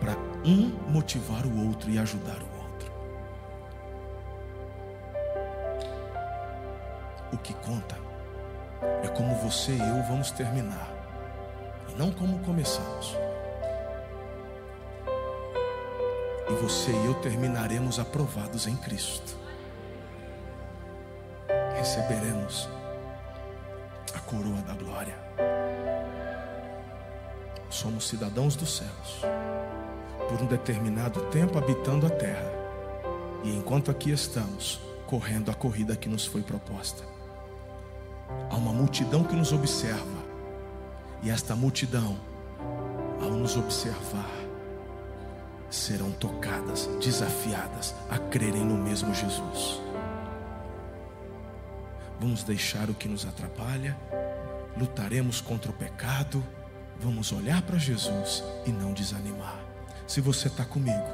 para 0.00 0.14
um 0.46 0.70
motivar 0.92 1.44
o 1.44 1.66
outro 1.66 1.90
e 1.90 1.98
ajudar 1.98 2.38
o 2.40 2.62
outro. 2.62 2.92
O 7.32 7.38
que 7.38 7.52
conta 7.54 7.96
é 9.02 9.08
como 9.08 9.34
você 9.36 9.72
e 9.72 9.80
eu 9.80 10.02
vamos 10.04 10.30
terminar, 10.30 10.88
e 11.88 11.98
não 11.98 12.12
como 12.12 12.38
começamos. 12.40 13.16
E 16.48 16.52
você 16.62 16.92
e 16.92 17.06
eu 17.06 17.14
terminaremos 17.14 17.98
aprovados 17.98 18.68
em 18.68 18.76
Cristo. 18.76 19.36
Receberemos 21.76 22.68
a 24.14 24.20
coroa 24.20 24.62
da 24.62 24.74
glória. 24.74 25.16
Somos 27.68 28.06
cidadãos 28.06 28.54
dos 28.54 28.76
céus 28.76 29.22
por 30.28 30.42
um 30.42 30.46
determinado 30.46 31.20
tempo 31.30 31.58
habitando 31.58 32.06
a 32.06 32.10
terra. 32.10 32.52
E 33.44 33.54
enquanto 33.54 33.90
aqui 33.90 34.10
estamos, 34.10 34.80
correndo 35.06 35.50
a 35.50 35.54
corrida 35.54 35.96
que 35.96 36.08
nos 36.08 36.26
foi 36.26 36.42
proposta. 36.42 37.04
Há 38.50 38.56
uma 38.56 38.72
multidão 38.72 39.24
que 39.24 39.36
nos 39.36 39.52
observa. 39.52 40.26
E 41.22 41.30
esta 41.30 41.54
multidão, 41.54 42.16
ao 43.20 43.30
nos 43.30 43.56
observar, 43.56 44.30
serão 45.70 46.10
tocadas, 46.12 46.86
desafiadas 47.00 47.94
a 48.10 48.18
crerem 48.18 48.64
no 48.64 48.76
mesmo 48.76 49.14
Jesus. 49.14 49.80
Vamos 52.20 52.42
deixar 52.42 52.88
o 52.88 52.94
que 52.94 53.08
nos 53.08 53.26
atrapalha, 53.26 53.96
lutaremos 54.76 55.40
contra 55.40 55.70
o 55.70 55.74
pecado, 55.74 56.42
vamos 57.00 57.30
olhar 57.32 57.62
para 57.62 57.78
Jesus 57.78 58.42
e 58.64 58.70
não 58.70 58.92
desanimar. 58.92 59.65
Se 60.06 60.20
você 60.20 60.46
está 60.48 60.64
comigo, 60.64 61.04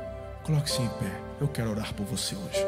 coloque-se 0.44 0.82
em 0.82 0.88
pé. 0.88 1.10
Eu 1.40 1.48
quero 1.48 1.70
orar 1.70 1.92
por 1.94 2.04
você 2.04 2.36
hoje. 2.36 2.66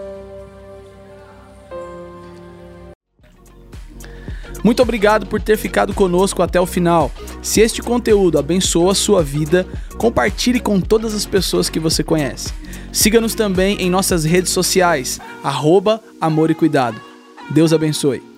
Muito 4.65 4.81
obrigado 4.81 5.27
por 5.27 5.43
ter 5.43 5.59
ficado 5.59 5.93
conosco 5.93 6.43
até 6.43 6.59
o 6.59 6.65
final. 6.65 7.13
Se 7.43 7.61
este 7.61 7.83
conteúdo 7.83 8.39
abençoa 8.39 8.93
a 8.93 8.95
sua 8.95 9.23
vida, 9.23 9.67
compartilhe 9.99 10.59
com 10.59 10.81
todas 10.81 11.15
as 11.15 11.27
pessoas 11.27 11.69
que 11.69 11.79
você 11.79 12.03
conhece. 12.03 12.55
Siga-nos 12.91 13.35
também 13.35 13.77
em 13.83 13.91
nossas 13.91 14.25
redes 14.25 14.51
sociais, 14.51 15.21
arroba 15.43 16.01
Amor 16.19 16.51
e 16.51 16.55
Cuidado. 16.55 16.99
Deus 17.51 17.75
abençoe. 17.75 18.34